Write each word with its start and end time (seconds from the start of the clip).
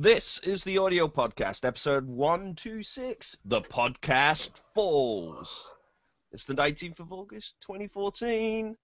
This 0.00 0.38
is 0.44 0.62
the 0.62 0.78
audio 0.78 1.08
podcast, 1.08 1.64
episode 1.64 2.06
126. 2.06 3.36
The 3.46 3.62
podcast 3.62 4.50
falls. 4.72 5.72
It's 6.30 6.44
the 6.44 6.54
19th 6.54 7.00
of 7.00 7.12
August, 7.12 7.56
2014. 7.62 8.76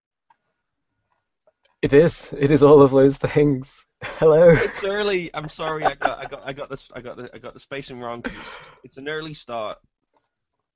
It 1.83 1.93
is. 1.93 2.35
It 2.37 2.51
is 2.51 2.65
all 2.65 2.83
of 2.83 2.91
those 2.91 3.17
things. 3.17 3.87
Hello. 4.03 4.49
It's 4.49 4.83
early. 4.83 5.31
I'm 5.35 5.49
sorry. 5.49 5.85
I 5.85 5.95
got, 5.95 6.19
I 6.19 6.25
got, 6.25 6.43
I 6.45 6.53
got 6.53 6.69
this. 6.69 6.91
I 6.97 7.01
got 7.01 7.17
the, 7.17 7.31
I 7.33 7.39
got 7.39 7.55
the 7.55 7.61
spacing 7.61 8.01
wrong. 8.01 8.21
It's, 8.25 8.51
it's 8.83 8.97
an 8.97 9.09
early 9.09 9.35
start. 9.35 9.79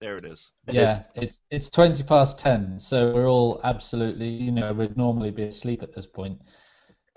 There 0.01 0.19
it 0.19 0.25
is. 0.25 0.53
It 0.69 0.77
Yeah, 0.77 1.03
it's 1.17 1.41
it's 1.51 1.69
twenty 1.69 2.05
past 2.05 2.39
ten, 2.39 2.79
so 2.79 3.13
we're 3.13 3.29
all 3.29 3.61
absolutely, 3.65 4.29
you 4.29 4.53
know, 4.53 4.73
we'd 4.73 4.97
normally 4.97 5.33
be 5.33 5.43
asleep 5.43 5.83
at 5.83 5.93
this 5.93 6.07
point 6.07 6.41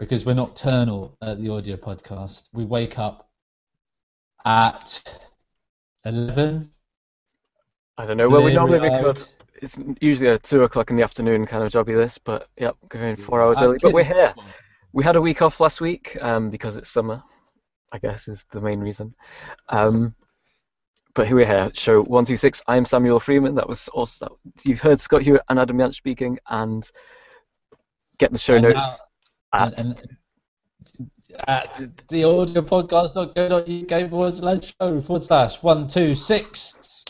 because 0.01 0.25
we're 0.25 0.33
nocturnal 0.33 1.15
at 1.21 1.39
the 1.39 1.47
audio 1.49 1.77
podcast. 1.77 2.49
We 2.53 2.65
wake 2.65 2.97
up 2.97 3.29
at 4.43 5.19
eleven. 6.03 6.71
I 7.99 8.05
don't 8.07 8.17
know 8.17 8.27
where 8.27 8.41
we 8.41 8.51
normally 8.51 8.79
record. 8.79 9.23
It's 9.61 9.77
usually 10.01 10.29
a 10.29 10.39
two 10.39 10.63
o'clock 10.63 10.89
in 10.89 10.95
the 10.95 11.03
afternoon 11.03 11.45
kind 11.45 11.63
of 11.63 11.71
jobby 11.71 11.95
this, 11.95 12.17
but 12.17 12.47
yep, 12.57 12.75
going 12.89 13.15
four 13.15 13.43
hours 13.43 13.59
I'm 13.59 13.65
early. 13.65 13.77
But 13.79 13.93
we're 13.93 14.03
here. 14.03 14.33
We 14.91 15.03
had 15.03 15.15
a 15.15 15.21
week 15.21 15.43
off 15.43 15.59
last 15.59 15.79
week 15.79 16.17
um, 16.19 16.49
because 16.49 16.77
it's 16.77 16.89
summer. 16.89 17.21
I 17.91 17.99
guess 17.99 18.27
is 18.27 18.43
the 18.51 18.59
main 18.59 18.79
reason. 18.79 19.13
Um, 19.69 20.15
but 21.13 21.27
here 21.27 21.35
we're. 21.35 21.71
Show 21.75 22.01
one 22.01 22.25
two 22.25 22.37
six. 22.37 22.63
I'm 22.67 22.85
Samuel 22.85 23.19
Freeman. 23.19 23.53
That 23.53 23.69
was 23.69 23.87
also 23.89 24.39
you've 24.65 24.81
heard 24.81 24.99
Scott 24.99 25.21
Hewitt 25.21 25.43
and 25.47 25.59
Adam 25.59 25.77
Yant 25.77 25.93
speaking, 25.93 26.39
and 26.49 26.89
get 28.17 28.31
the 28.31 28.39
show 28.39 28.55
And 28.55 28.63
notes 28.63 28.77
now- 28.99 29.05
and, 29.53 29.73
and 29.77 30.17
at 31.47 31.83
the 32.09 32.23
audio 32.23 32.61
podcast.co.uk 32.61 34.09
forward 34.09 34.35
slash 34.35 34.73
show 34.79 35.01
forward 35.01 35.23
slash 35.23 35.63
one 35.63 35.87
two 35.87 36.15
six. 36.15 37.05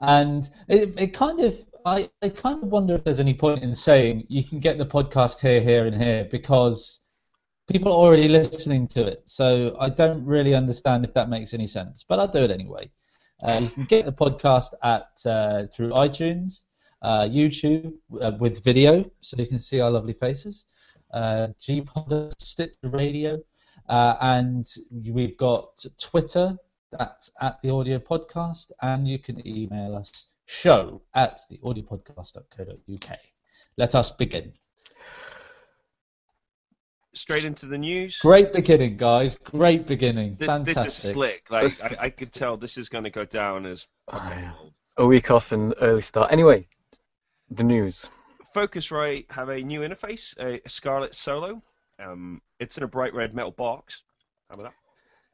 And 0.00 0.48
it, 0.68 0.98
it 0.98 1.06
kind 1.08 1.40
of 1.40 1.56
I, 1.84 2.08
I 2.22 2.28
kind 2.28 2.62
of 2.62 2.68
wonder 2.68 2.94
if 2.94 3.04
there's 3.04 3.20
any 3.20 3.34
point 3.34 3.62
in 3.62 3.74
saying 3.74 4.26
you 4.28 4.44
can 4.44 4.60
get 4.60 4.78
the 4.78 4.86
podcast 4.86 5.40
here, 5.40 5.60
here, 5.60 5.86
and 5.86 6.00
here 6.00 6.28
because 6.30 7.00
people 7.68 7.92
are 7.92 7.96
already 7.96 8.28
listening 8.28 8.86
to 8.88 9.06
it. 9.06 9.22
So 9.24 9.76
I 9.78 9.88
don't 9.88 10.24
really 10.24 10.54
understand 10.54 11.04
if 11.04 11.12
that 11.14 11.28
makes 11.28 11.54
any 11.54 11.66
sense, 11.66 12.04
but 12.08 12.18
I'll 12.18 12.28
do 12.28 12.44
it 12.44 12.50
anyway. 12.50 12.90
Uh, 13.42 13.58
you 13.62 13.68
can 13.68 13.84
get 13.84 14.06
the 14.06 14.12
podcast 14.12 14.74
at 14.84 15.08
uh, 15.26 15.66
through 15.74 15.90
iTunes, 15.90 16.64
uh, 17.02 17.22
YouTube 17.22 17.92
uh, 18.20 18.32
with 18.38 18.62
video, 18.62 19.10
so 19.20 19.36
you 19.38 19.46
can 19.46 19.58
see 19.58 19.80
our 19.80 19.90
lovely 19.90 20.12
faces 20.12 20.66
uh, 21.12 21.48
Gpod, 21.60 22.32
Stitcher 22.40 22.74
Radio, 22.84 23.38
uh, 23.88 24.16
and 24.20 24.66
we've 24.90 25.36
got 25.36 25.84
Twitter, 26.00 26.56
that's 26.90 27.30
at 27.40 27.60
the 27.62 27.70
audio 27.70 27.98
podcast, 27.98 28.72
and 28.82 29.06
you 29.08 29.18
can 29.18 29.46
email 29.46 29.96
us 29.96 30.28
show 30.46 31.02
at 31.14 31.40
the 31.50 31.58
audiopodcast.co.uk. 31.58 33.18
Let 33.78 33.94
us 33.94 34.10
begin. 34.10 34.52
Straight 37.14 37.44
into 37.44 37.66
the 37.66 37.76
news. 37.76 38.18
Great 38.18 38.52
beginning, 38.52 38.96
guys. 38.96 39.36
Great 39.36 39.86
beginning. 39.86 40.36
This, 40.38 40.46
Fantastic. 40.48 40.84
this 40.84 41.04
is 41.04 41.12
slick. 41.12 41.42
Like 41.50 41.64
This- 41.64 41.82
I, 41.82 42.06
I 42.06 42.10
could 42.10 42.32
tell 42.32 42.56
this 42.56 42.78
is 42.78 42.88
going 42.88 43.04
to 43.04 43.10
go 43.10 43.24
down 43.24 43.66
as 43.66 43.86
yeah. 44.10 44.52
gold. 44.58 44.72
a 44.96 45.06
week 45.06 45.30
off 45.30 45.52
and 45.52 45.74
early 45.80 46.00
start. 46.00 46.32
Anyway, 46.32 46.66
the 47.50 47.64
news. 47.64 48.08
Focusrite 48.54 49.30
have 49.30 49.48
a 49.48 49.60
new 49.62 49.80
interface, 49.80 50.36
a, 50.38 50.60
Scarlett 50.68 51.14
Solo. 51.14 51.62
Um, 51.98 52.42
it's 52.58 52.76
in 52.76 52.82
a 52.82 52.88
bright 52.88 53.14
red 53.14 53.34
metal 53.34 53.50
box. 53.50 54.02
How 54.48 54.60
about 54.60 54.72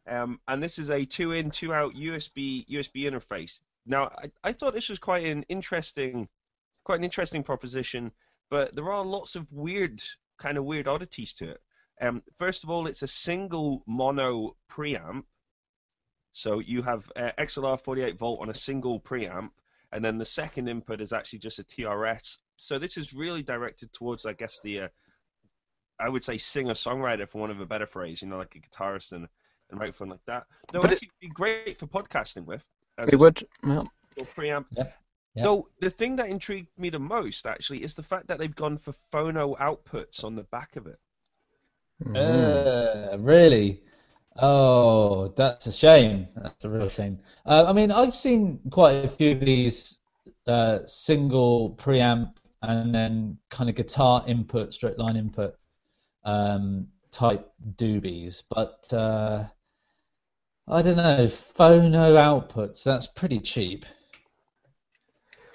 that? 0.07 0.23
Um, 0.23 0.41
and 0.49 0.63
this 0.63 0.79
is 0.79 0.91
a 0.91 1.05
two-in, 1.05 1.51
two-out 1.51 1.95
USB 1.95 2.67
USB 2.69 3.11
interface. 3.11 3.61
Now, 3.87 4.11
I, 4.17 4.31
I 4.45 4.53
thought 4.53 4.75
this 4.75 4.89
was 4.89 4.99
quite 4.99 5.27
an 5.27 5.45
interesting, 5.49 6.29
quite 6.85 6.99
an 6.99 7.05
interesting 7.05 7.43
proposition, 7.43 8.13
but 8.51 8.75
there 8.75 8.91
are 8.91 9.05
lots 9.05 9.35
of 9.37 9.51
weird, 9.53 10.03
kind 10.39 10.57
of 10.57 10.65
weird 10.65 10.89
oddities 10.89 11.35
to 11.35 11.51
it. 11.51 11.63
Um, 12.01 12.23
first 12.39 12.65
of 12.65 12.71
all, 12.71 12.87
it's 12.87 13.03
a 13.03 13.09
single 13.09 13.83
mono 13.87 14.57
preamp. 14.71 15.25
So 16.33 16.61
you 16.61 16.83
have 16.83 17.11
uh, 17.17 17.33
XLR 17.39 17.81
48 17.81 18.19
volt 18.19 18.41
on 18.41 18.51
a 18.51 18.55
single 18.55 19.01
preamp, 19.01 19.51
and 19.93 20.05
then 20.05 20.19
the 20.19 20.25
second 20.25 20.69
input 20.69 21.01
is 21.01 21.13
actually 21.13 21.41
just 21.41 21.59
a 21.59 21.65
TRS. 21.65 22.39
So 22.61 22.79
this 22.79 22.97
is 22.97 23.15
really 23.15 23.43
directed 23.43 23.93
towards, 23.93 24.27
I 24.27 24.33
guess, 24.33 24.61
the, 24.63 24.81
uh, 24.83 24.89
I 26.01 26.09
would 26.09 26.25
say, 26.25 26.37
singer-songwriter, 26.37 27.29
for 27.29 27.39
want 27.39 27.53
of 27.53 27.61
a 27.61 27.67
better 27.67 27.87
phrase. 27.87 28.21
You 28.21 28.29
know, 28.29 28.37
like 28.39 28.57
a 28.57 28.61
guitarist 28.61 29.13
and 29.13 29.29
a 29.73 29.77
microphone 29.77 30.09
like 30.09 30.25
that. 30.27 30.45
Though 30.73 30.83
But 30.83 30.91
it- 30.91 30.95
actually 30.95 31.11
be 31.21 31.29
great 31.29 31.79
for 31.79 31.87
podcasting 31.87 32.45
with. 32.47 32.65
as 32.99 33.13
It 33.13 33.17
would. 33.19 33.47
Well, 33.63 33.87
single 34.17 34.35
preamp. 34.35 34.67
Yep. 34.73 34.95
Yep. 35.35 35.45
Though 35.45 35.69
the 35.79 35.91
thing 35.91 36.17
that 36.17 36.29
intrigued 36.31 36.77
me 36.77 36.91
the 36.91 36.99
most, 36.99 37.47
actually, 37.47 37.85
is 37.85 37.95
the 37.95 38.03
fact 38.03 38.27
that 38.27 38.39
they've 38.39 38.55
gone 38.55 38.77
for 38.77 38.93
phono 39.13 39.57
outputs 39.59 40.25
on 40.25 40.35
the 40.35 40.43
back 40.45 40.75
of 40.75 40.87
it. 40.89 40.99
mm. 42.03 42.17
Uh, 42.17 43.19
really? 43.19 43.83
Oh, 44.41 45.29
that's 45.37 45.67
a 45.67 45.73
shame. 45.73 46.27
That's 46.35 46.65
a 46.65 46.71
real 46.71 46.89
shame. 46.89 47.21
Uh, 47.47 47.67
I 47.69 47.73
mean, 47.73 47.93
I've 47.93 48.15
seen 48.15 48.61
quite 48.71 49.05
a 49.05 49.09
few 49.09 49.33
of 49.33 49.41
these 49.41 49.99
uh, 50.49 50.81
single 50.87 51.77
preamp 51.77 52.33
and 52.63 52.95
then 52.95 53.39
kind 53.51 53.71
of 53.71 53.77
guitar 53.77 54.25
input, 54.27 54.73
straight 54.75 54.99
line 54.99 55.17
input 55.17 55.55
um, 56.25 56.89
type 57.11 57.51
doobies, 57.77 58.43
but 58.51 58.93
uh, 58.93 59.45
I 60.69 60.83
don't 60.83 60.97
know. 60.99 61.27
Phono 61.27 62.15
outputs, 62.15 62.85
that's 62.85 63.09
pretty 63.09 63.41
cheap. 63.41 63.85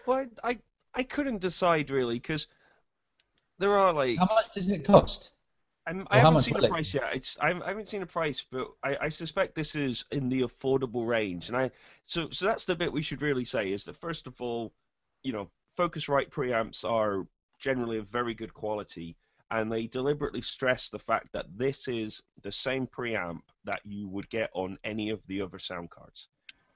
Well, 0.06 0.28
I, 0.44 0.50
I, 0.52 0.60
I 0.94 1.04
couldn't 1.04 1.40
decide 1.40 1.90
really 1.90 2.16
because 2.16 2.48
there 3.58 3.78
are 3.78 3.94
like 3.94 4.20
How 4.20 4.26
much 4.26 4.54
does 4.54 4.70
it 4.70 4.84
cost? 4.84 5.34
I'm, 5.86 6.08
I 6.10 6.20
how 6.20 6.20
haven't 6.20 6.40
seen 6.40 6.56
a 6.58 6.64
it- 6.64 6.70
price 6.70 6.94
yet. 6.94 7.14
It's 7.14 7.38
I 7.40 7.50
I 7.52 7.68
haven't 7.68 7.88
seen 7.90 8.02
a 8.02 8.06
price, 8.06 8.46
but 8.50 8.68
I, 8.84 8.98
I 9.02 9.10
suspect 9.10 9.54
this 9.56 9.76
is 9.76 10.06
in 10.12 10.30
the 10.30 10.42
affordable 10.42 11.06
range. 11.06 11.50
And 11.50 11.58
I 11.58 11.72
so 12.06 12.30
so 12.32 12.46
that's 12.46 12.66
the 12.66 12.76
bit 12.76 12.92
we 12.92 13.02
should 13.02 13.22
really 13.22 13.44
say 13.46 13.72
is 13.72 13.84
that 13.86 13.98
first 13.98 14.28
of 14.28 14.40
all, 14.42 14.74
you 15.24 15.34
know, 15.34 15.50
Focusrite 15.78 16.30
preamps 16.30 16.84
are 16.84 17.28
generally 17.60 17.98
of 17.98 18.08
very 18.08 18.34
good 18.34 18.54
quality, 18.54 19.16
and 19.52 19.72
they 19.72 19.88
deliberately 19.88 20.42
stress 20.42 20.90
the 20.90 21.00
fact 21.00 21.30
that 21.34 21.46
this 21.56 21.88
is 21.88 22.22
the 22.42 22.52
same 22.52 22.88
preamp 22.88 23.40
that 23.64 23.82
you 23.84 24.08
would 24.08 24.30
get 24.30 24.50
on 24.54 24.78
any 24.84 25.10
of 25.10 25.26
the 25.28 25.42
other 25.42 25.60
sound 25.60 25.90
cards. 25.90 26.28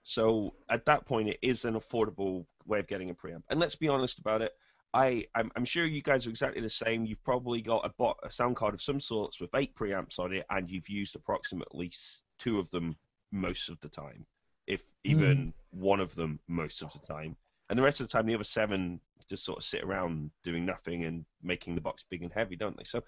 So 0.03 0.53
at 0.69 0.85
that 0.85 1.05
point, 1.05 1.29
it 1.29 1.39
is 1.41 1.65
an 1.65 1.73
affordable 1.73 2.45
way 2.65 2.79
of 2.79 2.87
getting 2.87 3.09
a 3.09 3.13
preamp. 3.13 3.43
And 3.49 3.59
let's 3.59 3.75
be 3.75 3.89
honest 3.89 4.19
about 4.19 4.41
it. 4.41 4.53
I, 4.93 5.25
I'm, 5.35 5.51
I'm 5.55 5.65
sure 5.65 5.85
you 5.85 6.01
guys 6.01 6.25
are 6.25 6.29
exactly 6.29 6.61
the 6.61 6.69
same. 6.69 7.05
You've 7.05 7.23
probably 7.23 7.61
got 7.61 7.85
a, 7.85 7.89
bot, 7.89 8.17
a 8.23 8.31
sound 8.31 8.55
card 8.55 8.73
of 8.73 8.81
some 8.81 9.01
sorts 9.01 9.41
with 9.41 9.49
eight 9.55 9.75
preamps 9.75 10.17
on 10.17 10.33
it, 10.33 10.45
and 10.49 10.69
you've 10.69 10.89
used 10.89 11.15
approximately 11.15 11.91
two 12.39 12.57
of 12.57 12.69
them 12.71 12.95
most 13.31 13.69
of 13.69 13.79
the 13.81 13.89
time, 13.89 14.25
if 14.65 14.81
even 15.03 15.53
hmm. 15.73 15.79
one 15.79 15.99
of 15.99 16.15
them 16.15 16.39
most 16.47 16.81
of 16.81 16.93
the 16.93 16.99
time. 16.99 17.35
And 17.69 17.77
the 17.77 17.83
rest 17.83 17.99
of 17.99 18.07
the 18.07 18.11
time, 18.11 18.25
the 18.25 18.35
other 18.35 18.43
seven 18.43 18.99
just 19.27 19.43
sort 19.43 19.57
of 19.57 19.63
sit 19.63 19.83
around 19.83 20.31
doing 20.43 20.65
nothing 20.65 21.03
and 21.03 21.25
making 21.43 21.75
the 21.75 21.81
box 21.81 22.03
big 22.09 22.23
and 22.23 22.31
heavy, 22.31 22.55
don't 22.55 22.77
they? 22.77 22.85
So 22.85 23.03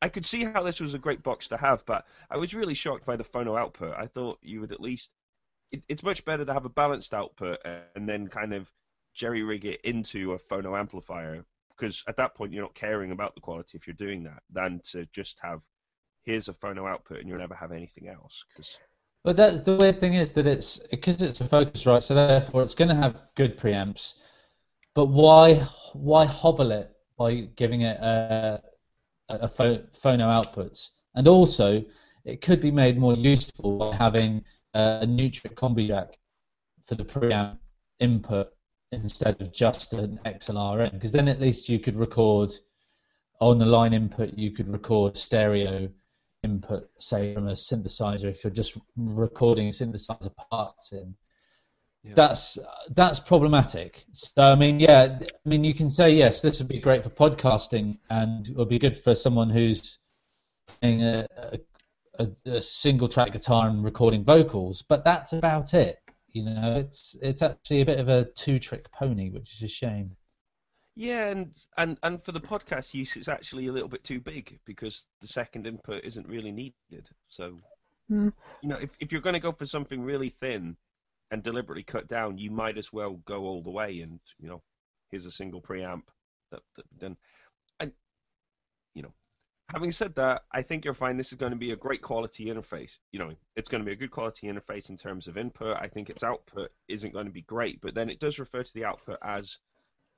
I 0.00 0.08
could 0.08 0.24
see 0.26 0.44
how 0.44 0.62
this 0.62 0.80
was 0.80 0.94
a 0.94 0.98
great 0.98 1.22
box 1.22 1.48
to 1.48 1.56
have, 1.56 1.84
but 1.86 2.06
I 2.30 2.36
was 2.36 2.54
really 2.54 2.74
shocked 2.74 3.04
by 3.04 3.16
the 3.16 3.24
phono 3.24 3.58
output. 3.58 3.94
I 3.96 4.06
thought 4.06 4.38
you 4.42 4.60
would 4.60 4.72
at 4.72 4.80
least. 4.80 5.12
It, 5.70 5.82
it's 5.88 6.02
much 6.02 6.24
better 6.24 6.44
to 6.44 6.52
have 6.52 6.64
a 6.64 6.70
balanced 6.70 7.14
output 7.14 7.58
and 7.94 8.08
then 8.08 8.28
kind 8.28 8.54
of 8.54 8.70
jerry 9.14 9.42
rig 9.42 9.64
it 9.64 9.80
into 9.82 10.32
a 10.32 10.38
phono 10.38 10.78
amplifier 10.78 11.44
because 11.76 12.02
at 12.06 12.16
that 12.16 12.34
point 12.34 12.52
you're 12.52 12.62
not 12.62 12.74
caring 12.74 13.12
about 13.12 13.34
the 13.34 13.40
quality 13.40 13.78
if 13.78 13.86
you're 13.86 13.94
doing 13.94 14.24
that 14.24 14.42
than 14.50 14.80
to 14.84 15.06
just 15.12 15.38
have 15.40 15.60
here's 16.24 16.48
a 16.48 16.52
phono 16.52 16.88
output 16.88 17.18
and 17.18 17.28
you'll 17.28 17.38
never 17.38 17.54
have 17.54 17.72
anything 17.72 18.08
else 18.08 18.44
because 18.48 18.76
But 19.24 19.38
that's 19.38 19.62
the 19.62 19.76
weird 19.76 19.98
thing 19.98 20.14
is 20.14 20.32
that 20.32 20.46
it's 20.46 20.78
because 20.78 21.22
it's 21.22 21.40
a 21.40 21.44
Focusrite, 21.44 22.02
so 22.02 22.14
therefore 22.14 22.62
it's 22.62 22.74
going 22.74 22.90
to 22.90 22.94
have 22.94 23.16
good 23.34 23.56
preamps. 23.56 24.14
But 24.94 25.06
why 25.06 25.54
why 25.94 26.26
hobble 26.26 26.70
it 26.72 26.94
by 27.18 27.48
giving 27.56 27.80
it 27.80 27.96
a, 28.00 28.62
a 29.30 29.48
pho- 29.48 29.82
phono 29.92 30.26
outputs? 30.26 30.90
And 31.14 31.26
also, 31.26 31.82
it 32.26 32.42
could 32.42 32.60
be 32.60 32.70
made 32.70 32.98
more 32.98 33.14
useful 33.14 33.78
by 33.78 33.96
having 33.96 34.44
a 34.74 35.06
Neutrik 35.06 35.54
combi 35.54 35.88
jack 35.88 36.18
for 36.84 36.94
the 36.94 37.04
preamp 37.04 37.56
input 38.00 38.48
instead 38.92 39.40
of 39.40 39.52
just 39.52 39.94
an 39.94 40.20
XLR 40.26 40.86
in, 40.86 40.92
because 40.92 41.12
then 41.12 41.28
at 41.28 41.40
least 41.40 41.68
you 41.70 41.78
could 41.78 41.96
record 41.96 42.52
on 43.40 43.58
the 43.58 43.66
line 43.66 43.94
input. 43.94 44.36
You 44.36 44.50
could 44.50 44.68
record 44.68 45.16
stereo 45.16 45.88
input, 46.44 46.88
say 46.98 47.34
from 47.34 47.48
a 47.48 47.52
synthesizer, 47.52 48.26
if 48.26 48.44
you're 48.44 48.52
just 48.52 48.78
recording 48.96 49.68
synthesizer 49.70 50.34
parts 50.50 50.92
in. 50.92 51.14
Yeah. 52.02 52.12
That's 52.14 52.58
that's 52.90 53.18
problematic. 53.18 54.04
So 54.12 54.42
I 54.42 54.56
mean, 54.56 54.78
yeah, 54.78 55.18
I 55.22 55.48
mean 55.48 55.64
you 55.64 55.72
can 55.72 55.88
say 55.88 56.10
yes, 56.10 56.42
this 56.42 56.58
would 56.58 56.68
be 56.68 56.78
great 56.78 57.02
for 57.02 57.08
podcasting, 57.10 57.98
and 58.10 58.46
it 58.46 58.56
would 58.56 58.68
be 58.68 58.78
good 58.78 58.96
for 58.96 59.14
someone 59.14 59.48
who's 59.48 59.98
playing 60.80 61.02
a, 61.02 61.26
a, 61.38 61.58
a, 62.18 62.56
a 62.56 62.60
single 62.60 63.08
track 63.08 63.32
guitar 63.32 63.68
and 63.68 63.82
recording 63.84 64.22
vocals, 64.22 64.82
but 64.82 65.02
that's 65.02 65.32
about 65.32 65.72
it. 65.72 65.98
You 66.32 66.44
know, 66.44 66.76
it's 66.76 67.16
it's 67.22 67.40
actually 67.40 67.80
a 67.80 67.86
bit 67.86 68.00
of 68.00 68.08
a 68.08 68.24
two 68.24 68.58
trick 68.58 68.90
pony, 68.92 69.30
which 69.30 69.54
is 69.54 69.62
a 69.62 69.68
shame. 69.68 70.14
Yeah, 70.96 71.28
and, 71.28 71.52
and 71.76 71.98
and 72.04 72.22
for 72.24 72.32
the 72.32 72.40
podcast 72.40 72.94
use, 72.94 73.16
it's 73.16 73.28
actually 73.28 73.66
a 73.66 73.72
little 73.72 73.88
bit 73.88 74.04
too 74.04 74.20
big 74.20 74.60
because 74.64 75.06
the 75.20 75.26
second 75.26 75.66
input 75.66 76.04
isn't 76.04 76.28
really 76.28 76.52
needed. 76.52 77.10
So, 77.28 77.60
Hmm. 78.08 78.28
you 78.62 78.68
know, 78.68 78.76
if 78.76 78.90
if 79.00 79.10
you're 79.10 79.20
going 79.20 79.34
to 79.34 79.40
go 79.40 79.52
for 79.52 79.66
something 79.66 80.02
really 80.02 80.28
thin 80.30 80.76
and 81.30 81.42
deliberately 81.42 81.82
cut 81.82 82.06
down, 82.06 82.38
you 82.38 82.50
might 82.50 82.78
as 82.78 82.92
well 82.92 83.14
go 83.26 83.42
all 83.44 83.62
the 83.62 83.70
way. 83.70 84.00
And 84.02 84.20
you 84.38 84.48
know, 84.48 84.62
here's 85.10 85.26
a 85.26 85.30
single 85.32 85.60
preamp. 85.60 86.02
That, 86.52 86.62
that 86.76 86.84
then, 86.98 87.16
and 87.80 87.92
you 88.94 89.02
know, 89.02 89.12
having 89.72 89.90
said 89.90 90.14
that, 90.14 90.42
I 90.52 90.62
think 90.62 90.84
you'll 90.84 90.94
find 90.94 91.18
this 91.18 91.32
is 91.32 91.38
going 91.38 91.52
to 91.52 91.58
be 91.58 91.72
a 91.72 91.76
great 91.76 92.02
quality 92.02 92.46
interface. 92.46 92.98
You 93.10 93.18
know, 93.18 93.32
it's 93.56 93.68
going 93.68 93.82
to 93.82 93.86
be 93.86 93.92
a 93.92 93.96
good 93.96 94.12
quality 94.12 94.46
interface 94.46 94.90
in 94.90 94.96
terms 94.96 95.26
of 95.26 95.38
input. 95.38 95.76
I 95.80 95.88
think 95.88 96.08
its 96.10 96.22
output 96.22 96.70
isn't 96.88 97.12
going 97.12 97.26
to 97.26 97.32
be 97.32 97.42
great, 97.42 97.80
but 97.80 97.94
then 97.94 98.10
it 98.10 98.20
does 98.20 98.38
refer 98.38 98.62
to 98.62 98.74
the 98.74 98.84
output 98.84 99.18
as 99.24 99.58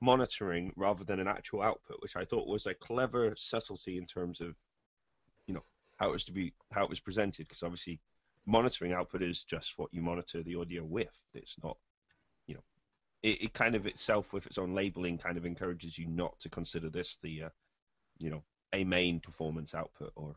monitoring 0.01 0.71
rather 0.75 1.03
than 1.03 1.19
an 1.19 1.27
actual 1.27 1.61
output, 1.61 2.01
which 2.01 2.15
I 2.15 2.25
thought 2.25 2.47
was 2.47 2.65
a 2.65 2.73
clever 2.73 3.33
subtlety 3.35 3.97
in 3.97 4.05
terms 4.05 4.41
of, 4.41 4.55
you 5.47 5.53
know, 5.53 5.63
how 5.97 6.09
it 6.09 6.13
was 6.13 6.25
to 6.25 6.31
be 6.31 6.53
how 6.71 6.83
it 6.83 6.89
was 6.89 6.99
presented. 6.99 7.47
Because 7.47 7.63
obviously, 7.63 7.99
monitoring 8.45 8.93
output 8.93 9.23
is 9.23 9.43
just 9.43 9.77
what 9.77 9.93
you 9.93 10.01
monitor 10.01 10.43
the 10.43 10.55
audio 10.55 10.83
with. 10.83 11.13
It's 11.33 11.55
not, 11.63 11.77
you 12.45 12.55
know, 12.55 12.63
it, 13.23 13.43
it 13.43 13.53
kind 13.53 13.75
of 13.75 13.87
itself 13.87 14.33
with 14.33 14.45
its 14.45 14.57
own 14.57 14.73
labeling 14.75 15.17
kind 15.17 15.37
of 15.37 15.45
encourages 15.45 15.97
you 15.97 16.07
not 16.07 16.39
to 16.41 16.49
consider 16.49 16.89
this 16.89 17.17
the, 17.21 17.43
uh, 17.43 17.49
you 18.19 18.29
know, 18.29 18.43
a 18.73 18.83
main 18.83 19.19
performance 19.19 19.73
output 19.73 20.11
or. 20.15 20.35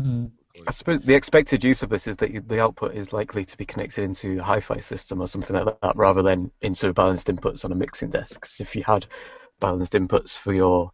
Mm. 0.00 0.30
I 0.66 0.70
suppose 0.70 1.00
the 1.00 1.14
expected 1.14 1.64
use 1.64 1.82
of 1.82 1.88
this 1.88 2.06
is 2.06 2.16
that 2.18 2.30
you- 2.30 2.40
the 2.40 2.60
output 2.60 2.94
is 2.94 3.12
likely 3.12 3.44
to 3.44 3.56
be 3.56 3.64
connected 3.64 4.04
into 4.04 4.38
a 4.38 4.42
hi-fi 4.42 4.78
system 4.78 5.20
or 5.20 5.26
something 5.26 5.56
like 5.56 5.80
that, 5.80 5.96
rather 5.96 6.22
than 6.22 6.50
into 6.62 6.92
balanced 6.92 7.26
inputs 7.26 7.64
on 7.64 7.72
a 7.72 7.74
mixing 7.74 8.10
desk. 8.10 8.40
'Cause 8.40 8.60
if 8.60 8.76
you 8.76 8.84
had 8.84 9.06
balanced 9.60 9.94
inputs 9.94 10.38
for 10.38 10.52
your 10.52 10.92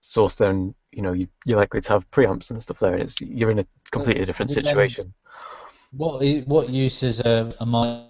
source, 0.00 0.34
then 0.34 0.74
you 0.92 1.02
know 1.02 1.12
you, 1.12 1.28
you're 1.44 1.58
likely 1.58 1.80
to 1.82 1.92
have 1.92 2.10
preamps 2.10 2.50
and 2.50 2.60
stuff 2.60 2.78
there, 2.78 2.94
and 2.94 3.02
it's 3.02 3.20
you're 3.20 3.50
in 3.50 3.58
a 3.58 3.66
completely 3.90 4.24
different 4.24 4.50
situation. 4.50 5.12
What 5.92 6.24
what 6.46 6.70
use 6.70 7.02
is 7.02 7.20
a, 7.20 7.52
a 7.60 7.66
mic? 7.66 8.08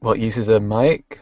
What 0.00 0.18
uses 0.18 0.48
a 0.48 0.60
mic? 0.60 1.20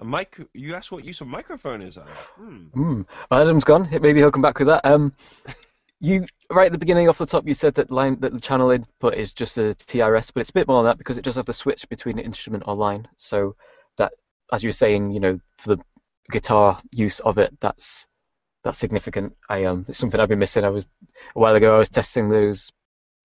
A 0.00 0.04
mic. 0.04 0.40
You 0.54 0.74
asked 0.74 0.90
what 0.90 1.04
use 1.04 1.20
of 1.20 1.28
microphone 1.28 1.82
is. 1.82 1.98
Adam. 1.98 2.12
Hmm. 2.36 2.56
Hmm. 2.68 3.02
Well, 3.30 3.42
Adam's 3.42 3.64
gone. 3.64 3.88
Maybe 3.90 4.20
he'll 4.20 4.32
come 4.32 4.42
back 4.42 4.58
with 4.58 4.68
that. 4.68 4.84
Um, 4.84 5.12
you 6.00 6.26
right 6.50 6.66
at 6.66 6.72
the 6.72 6.78
beginning, 6.78 7.08
off 7.08 7.18
the 7.18 7.26
top, 7.26 7.46
you 7.46 7.54
said 7.54 7.74
that 7.74 7.90
line 7.90 8.18
that 8.20 8.32
the 8.32 8.40
channel 8.40 8.70
input 8.70 9.14
is 9.14 9.32
just 9.32 9.58
a 9.58 9.74
TRS, 9.74 10.32
but 10.32 10.40
it's 10.40 10.50
a 10.50 10.54
bit 10.54 10.68
more 10.68 10.82
than 10.82 10.90
that 10.90 10.98
because 10.98 11.18
it 11.18 11.24
does 11.24 11.36
have 11.36 11.46
the 11.46 11.52
switch 11.52 11.88
between 11.88 12.16
the 12.16 12.24
instrument 12.24 12.64
or 12.66 12.74
line. 12.74 13.06
So 13.16 13.54
that, 13.98 14.12
as 14.52 14.62
you 14.62 14.68
were 14.68 14.72
saying, 14.72 15.10
you 15.12 15.20
know, 15.20 15.38
for 15.58 15.76
the 15.76 15.82
guitar 16.30 16.80
use 16.90 17.20
of 17.20 17.38
it, 17.38 17.54
that's 17.60 18.06
that's 18.64 18.78
significant. 18.78 19.34
I 19.48 19.64
um, 19.64 19.84
it's 19.88 19.98
something 19.98 20.18
I've 20.18 20.28
been 20.28 20.38
missing. 20.38 20.64
I 20.64 20.70
was 20.70 20.88
a 21.36 21.38
while 21.38 21.54
ago. 21.54 21.74
I 21.74 21.78
was 21.78 21.88
testing 21.90 22.28
those 22.28 22.72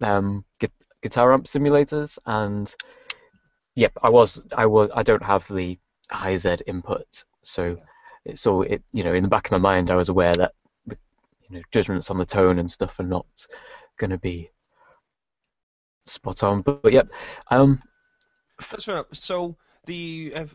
um 0.01 0.43
gu- 0.59 0.67
guitar 1.01 1.33
amp 1.33 1.45
simulators, 1.45 2.17
and 2.25 2.73
yep, 3.75 3.93
I 4.03 4.09
was 4.09 4.41
I 4.55 4.65
was 4.65 4.89
I 4.93 5.03
don't 5.03 5.23
have 5.23 5.47
the 5.47 5.77
high 6.11 6.35
Z 6.35 6.57
input, 6.67 7.23
so 7.41 7.77
it's 8.25 8.45
all 8.47 8.63
it 8.63 8.83
you 8.91 9.03
know 9.03 9.13
in 9.13 9.23
the 9.23 9.29
back 9.29 9.47
of 9.47 9.51
my 9.51 9.57
mind 9.57 9.91
I 9.91 9.95
was 9.95 10.09
aware 10.09 10.33
that 10.33 10.53
the 10.87 10.97
you 11.49 11.57
know 11.57 11.61
judgments 11.71 12.09
on 12.09 12.17
the 12.17 12.25
tone 12.25 12.59
and 12.59 12.69
stuff 12.69 12.99
are 12.99 13.03
not 13.03 13.27
going 13.97 14.11
to 14.11 14.17
be 14.17 14.49
spot 16.03 16.43
on. 16.43 16.61
But, 16.61 16.81
but 16.81 16.93
yep, 16.93 17.09
um, 17.49 17.81
right. 18.87 19.05
So 19.13 19.55
the 19.85 20.33
uh, 20.35 20.45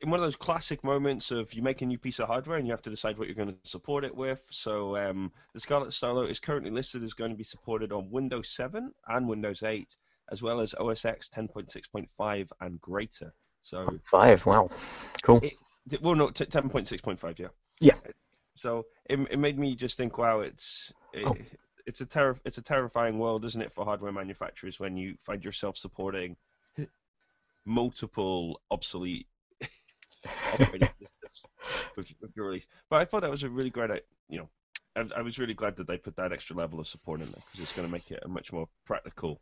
in 0.00 0.10
one 0.10 0.20
of 0.20 0.24
those 0.24 0.36
classic 0.36 0.84
moments 0.84 1.30
of 1.30 1.52
you 1.52 1.62
make 1.62 1.82
a 1.82 1.86
new 1.86 1.98
piece 1.98 2.18
of 2.18 2.28
hardware 2.28 2.58
and 2.58 2.66
you 2.66 2.72
have 2.72 2.82
to 2.82 2.90
decide 2.90 3.18
what 3.18 3.26
you're 3.26 3.34
going 3.34 3.48
to 3.48 3.70
support 3.70 4.04
it 4.04 4.14
with. 4.14 4.40
So 4.50 4.96
um, 4.96 5.32
the 5.52 5.60
Scarlett 5.60 5.92
Solo 5.92 6.24
is 6.24 6.38
currently 6.38 6.70
listed 6.70 7.02
as 7.02 7.12
going 7.12 7.30
to 7.30 7.36
be 7.36 7.44
supported 7.44 7.92
on 7.92 8.10
Windows 8.10 8.48
7 8.50 8.92
and 9.08 9.28
Windows 9.28 9.62
8, 9.62 9.96
as 10.30 10.42
well 10.42 10.60
as 10.60 10.74
OS 10.74 11.04
X 11.04 11.28
10.6.5 11.34 12.48
and 12.60 12.80
greater. 12.80 13.32
So 13.62 13.98
five. 14.10 14.44
Wow, 14.46 14.70
cool. 15.22 15.40
it- 15.42 15.54
well, 16.02 16.14
no, 16.14 16.30
t- 16.30 16.44
10.6.5, 16.44 17.38
yeah. 17.38 17.48
Yeah. 17.80 17.94
So 18.54 18.86
it, 19.06 19.18
it 19.30 19.38
made 19.38 19.58
me 19.58 19.74
just 19.74 19.96
think, 19.96 20.18
wow, 20.18 20.40
it's 20.40 20.92
it, 21.12 21.26
Oh. 21.26 21.36
it's 21.86 22.00
a 22.00 22.06
terri- 22.06 22.38
it's 22.44 22.58
a 22.58 22.62
terrifying 22.62 23.18
world, 23.18 23.44
isn't 23.44 23.60
it, 23.62 23.72
for 23.72 23.84
hardware 23.84 24.12
manufacturers 24.12 24.78
when 24.78 24.96
you 24.96 25.16
find 25.24 25.42
yourself 25.44 25.76
supporting 25.76 26.36
multiple 27.64 28.60
obsolete 28.70 29.26
operating 30.52 30.88
systems 30.98 31.44
with, 31.96 32.12
with 32.20 32.30
your 32.36 32.46
release. 32.46 32.66
But 32.88 33.00
I 33.00 33.04
thought 33.04 33.22
that 33.22 33.30
was 33.30 33.42
a 33.42 33.48
really 33.50 33.70
great, 33.70 33.90
uh, 33.90 33.96
you 34.28 34.38
know, 34.38 34.48
I, 34.96 35.18
I 35.18 35.22
was 35.22 35.38
really 35.38 35.54
glad 35.54 35.76
that 35.76 35.86
they 35.86 35.96
put 35.96 36.16
that 36.16 36.32
extra 36.32 36.56
level 36.56 36.80
of 36.80 36.86
support 36.86 37.20
in 37.20 37.26
there 37.32 37.42
because 37.46 37.60
it's 37.60 37.72
going 37.72 37.86
to 37.86 37.92
make 37.92 38.10
it 38.10 38.22
a 38.24 38.28
much 38.28 38.52
more 38.52 38.68
practical 38.86 39.40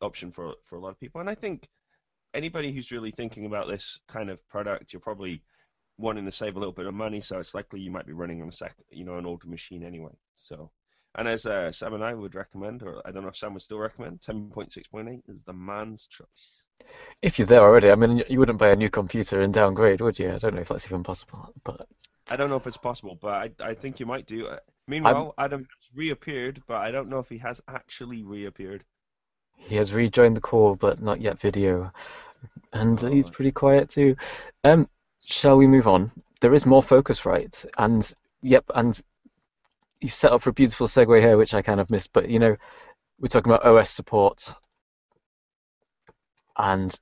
option 0.00 0.30
for 0.32 0.54
for 0.64 0.76
a 0.76 0.80
lot 0.80 0.90
of 0.90 1.00
people. 1.00 1.20
And 1.20 1.30
I 1.30 1.34
think 1.34 1.68
anybody 2.34 2.72
who's 2.72 2.90
really 2.90 3.10
thinking 3.10 3.46
about 3.46 3.68
this 3.68 3.98
kind 4.08 4.30
of 4.30 4.46
product, 4.48 4.92
you're 4.92 5.00
probably 5.00 5.42
wanting 5.98 6.24
to 6.24 6.32
save 6.32 6.56
a 6.56 6.58
little 6.58 6.72
bit 6.72 6.86
of 6.86 6.94
money, 6.94 7.20
so 7.20 7.38
it's 7.38 7.54
likely 7.54 7.80
you 7.80 7.90
might 7.90 8.06
be 8.06 8.12
running 8.12 8.42
on 8.42 8.48
a 8.48 8.52
sec, 8.52 8.74
you 8.90 9.04
know, 9.04 9.18
an 9.18 9.26
older 9.26 9.46
machine 9.46 9.82
anyway. 9.82 10.12
So, 10.36 10.70
and 11.16 11.28
as 11.28 11.46
uh, 11.46 11.70
Sam 11.70 11.94
and 11.94 12.04
I 12.04 12.14
would 12.14 12.34
recommend, 12.34 12.82
or 12.82 13.02
I 13.04 13.10
don't 13.10 13.22
know 13.22 13.28
if 13.28 13.36
Sam 13.36 13.54
would 13.54 13.62
still 13.62 13.78
recommend, 13.78 14.20
10.6.8 14.20 15.20
is 15.28 15.42
the 15.42 15.52
man's 15.52 16.06
choice. 16.06 16.64
If 17.20 17.38
you're 17.38 17.46
there 17.46 17.60
already, 17.60 17.90
I 17.90 17.94
mean, 17.94 18.22
you 18.28 18.38
wouldn't 18.38 18.58
buy 18.58 18.70
a 18.70 18.76
new 18.76 18.90
computer 18.90 19.42
and 19.42 19.52
downgrade, 19.52 20.00
would 20.00 20.18
you? 20.18 20.32
I 20.32 20.38
don't 20.38 20.54
know 20.54 20.62
if 20.62 20.68
that's 20.68 20.86
even 20.86 21.02
possible, 21.02 21.52
but 21.62 21.86
I 22.30 22.36
don't 22.36 22.50
know 22.50 22.56
if 22.56 22.66
it's 22.66 22.76
possible, 22.76 23.18
but 23.20 23.34
I, 23.34 23.50
I 23.60 23.74
think 23.74 24.00
you 24.00 24.06
might 24.06 24.26
do. 24.26 24.46
Uh, 24.46 24.58
Meanwhile, 24.88 25.34
Adam 25.38 25.60
has 25.60 25.90
reappeared, 25.94 26.62
but 26.66 26.78
I 26.78 26.90
don't 26.90 27.08
know 27.08 27.18
if 27.18 27.28
he 27.28 27.38
has 27.38 27.60
actually 27.68 28.22
reappeared. 28.22 28.84
He 29.66 29.76
has 29.76 29.92
rejoined 29.92 30.36
the 30.36 30.40
call, 30.40 30.74
but 30.74 31.02
not 31.02 31.20
yet 31.20 31.40
video, 31.40 31.92
and 32.72 33.02
Oh, 33.02 33.08
he's 33.10 33.30
pretty 33.30 33.52
quiet 33.52 33.88
too. 33.88 34.16
Um, 34.64 34.88
shall 35.22 35.56
we 35.56 35.66
move 35.66 35.88
on? 35.88 36.10
There 36.40 36.54
is 36.54 36.66
more 36.66 36.82
Focusrite, 36.82 37.66
and 37.78 38.12
yep, 38.42 38.64
and 38.74 39.00
you 40.00 40.08
set 40.08 40.32
up 40.32 40.42
for 40.42 40.50
a 40.50 40.54
beautiful 40.54 40.86
segue 40.86 41.20
here, 41.20 41.36
which 41.36 41.54
I 41.54 41.62
kind 41.62 41.80
of 41.80 41.90
missed. 41.90 42.12
But 42.12 42.28
you 42.28 42.38
know, 42.38 42.56
we're 43.20 43.28
talking 43.28 43.52
about 43.52 43.64
OS 43.64 43.90
support, 43.90 44.52
and 46.58 46.98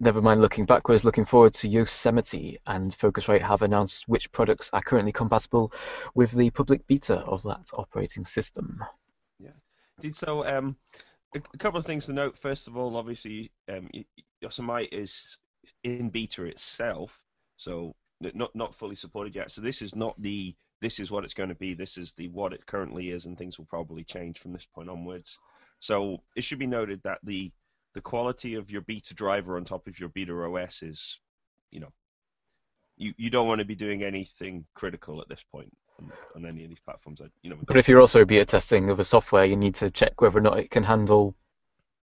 never 0.00 0.20
mind 0.20 0.40
looking 0.40 0.66
backwards, 0.66 1.04
looking 1.04 1.24
forward 1.24 1.54
to 1.54 1.68
Yosemite 1.68 2.58
and 2.66 2.96
Focusrite 2.96 3.42
have 3.42 3.62
announced 3.62 4.04
which 4.08 4.30
products 4.32 4.70
are 4.72 4.82
currently 4.82 5.12
compatible 5.12 5.72
with 6.14 6.32
the 6.32 6.50
public 6.50 6.86
beta 6.86 7.20
of 7.20 7.42
that 7.44 7.70
operating 7.74 8.24
system. 8.24 8.82
Yeah. 9.38 9.50
Did 10.00 10.14
so. 10.14 10.46
Um, 10.46 10.76
a, 11.34 11.38
a 11.54 11.58
couple 11.58 11.78
of 11.78 11.86
things 11.86 12.06
to 12.06 12.12
note. 12.12 12.36
First 12.38 12.68
of 12.68 12.76
all, 12.76 12.96
obviously, 12.96 13.50
um, 13.68 13.88
Yosemite 14.40 14.88
is 14.92 15.38
in 15.84 16.10
beta 16.10 16.44
itself, 16.44 17.18
so 17.56 17.94
not 18.20 18.54
not 18.54 18.74
fully 18.74 18.96
supported 18.96 19.34
yet. 19.34 19.50
So 19.50 19.60
this 19.60 19.82
is 19.82 19.94
not 19.94 20.20
the 20.20 20.54
this 20.80 21.00
is 21.00 21.10
what 21.10 21.24
it's 21.24 21.34
going 21.34 21.48
to 21.48 21.54
be. 21.54 21.74
This 21.74 21.96
is 21.96 22.12
the 22.12 22.28
what 22.28 22.52
it 22.52 22.66
currently 22.66 23.10
is, 23.10 23.26
and 23.26 23.36
things 23.36 23.58
will 23.58 23.66
probably 23.66 24.04
change 24.04 24.38
from 24.38 24.52
this 24.52 24.66
point 24.66 24.88
onwards. 24.88 25.38
So 25.80 26.22
it 26.36 26.44
should 26.44 26.58
be 26.58 26.66
noted 26.66 27.00
that 27.04 27.18
the 27.22 27.50
the 27.94 28.00
quality 28.00 28.54
of 28.54 28.70
your 28.70 28.82
beta 28.82 29.14
driver 29.14 29.56
on 29.56 29.64
top 29.64 29.86
of 29.86 29.98
your 29.98 30.10
beta 30.10 30.34
OS 30.34 30.82
is, 30.82 31.18
you 31.70 31.80
know, 31.80 31.92
you, 32.98 33.14
you 33.16 33.30
don't 33.30 33.48
want 33.48 33.60
to 33.60 33.64
be 33.64 33.74
doing 33.74 34.02
anything 34.02 34.66
critical 34.74 35.22
at 35.22 35.28
this 35.30 35.42
point 35.50 35.72
on, 35.98 36.12
on 36.34 36.46
any 36.46 36.64
of 36.64 36.68
these 36.70 36.78
platforms. 36.80 37.20
I- 37.20 37.30
You 37.42 37.50
know, 37.50 37.56
But 37.66 37.76
if 37.76 37.88
you're 37.88 38.00
also 38.00 38.24
beta 38.24 38.44
testing 38.44 38.90
of 38.90 39.00
a 39.00 39.04
software, 39.04 39.44
you 39.44 39.56
need 39.56 39.74
to 39.76 39.90
check 39.90 40.20
whether 40.20 40.38
or 40.38 40.42
not 40.42 40.58
it 40.58 40.70
can 40.70 40.84
handle 40.84 41.34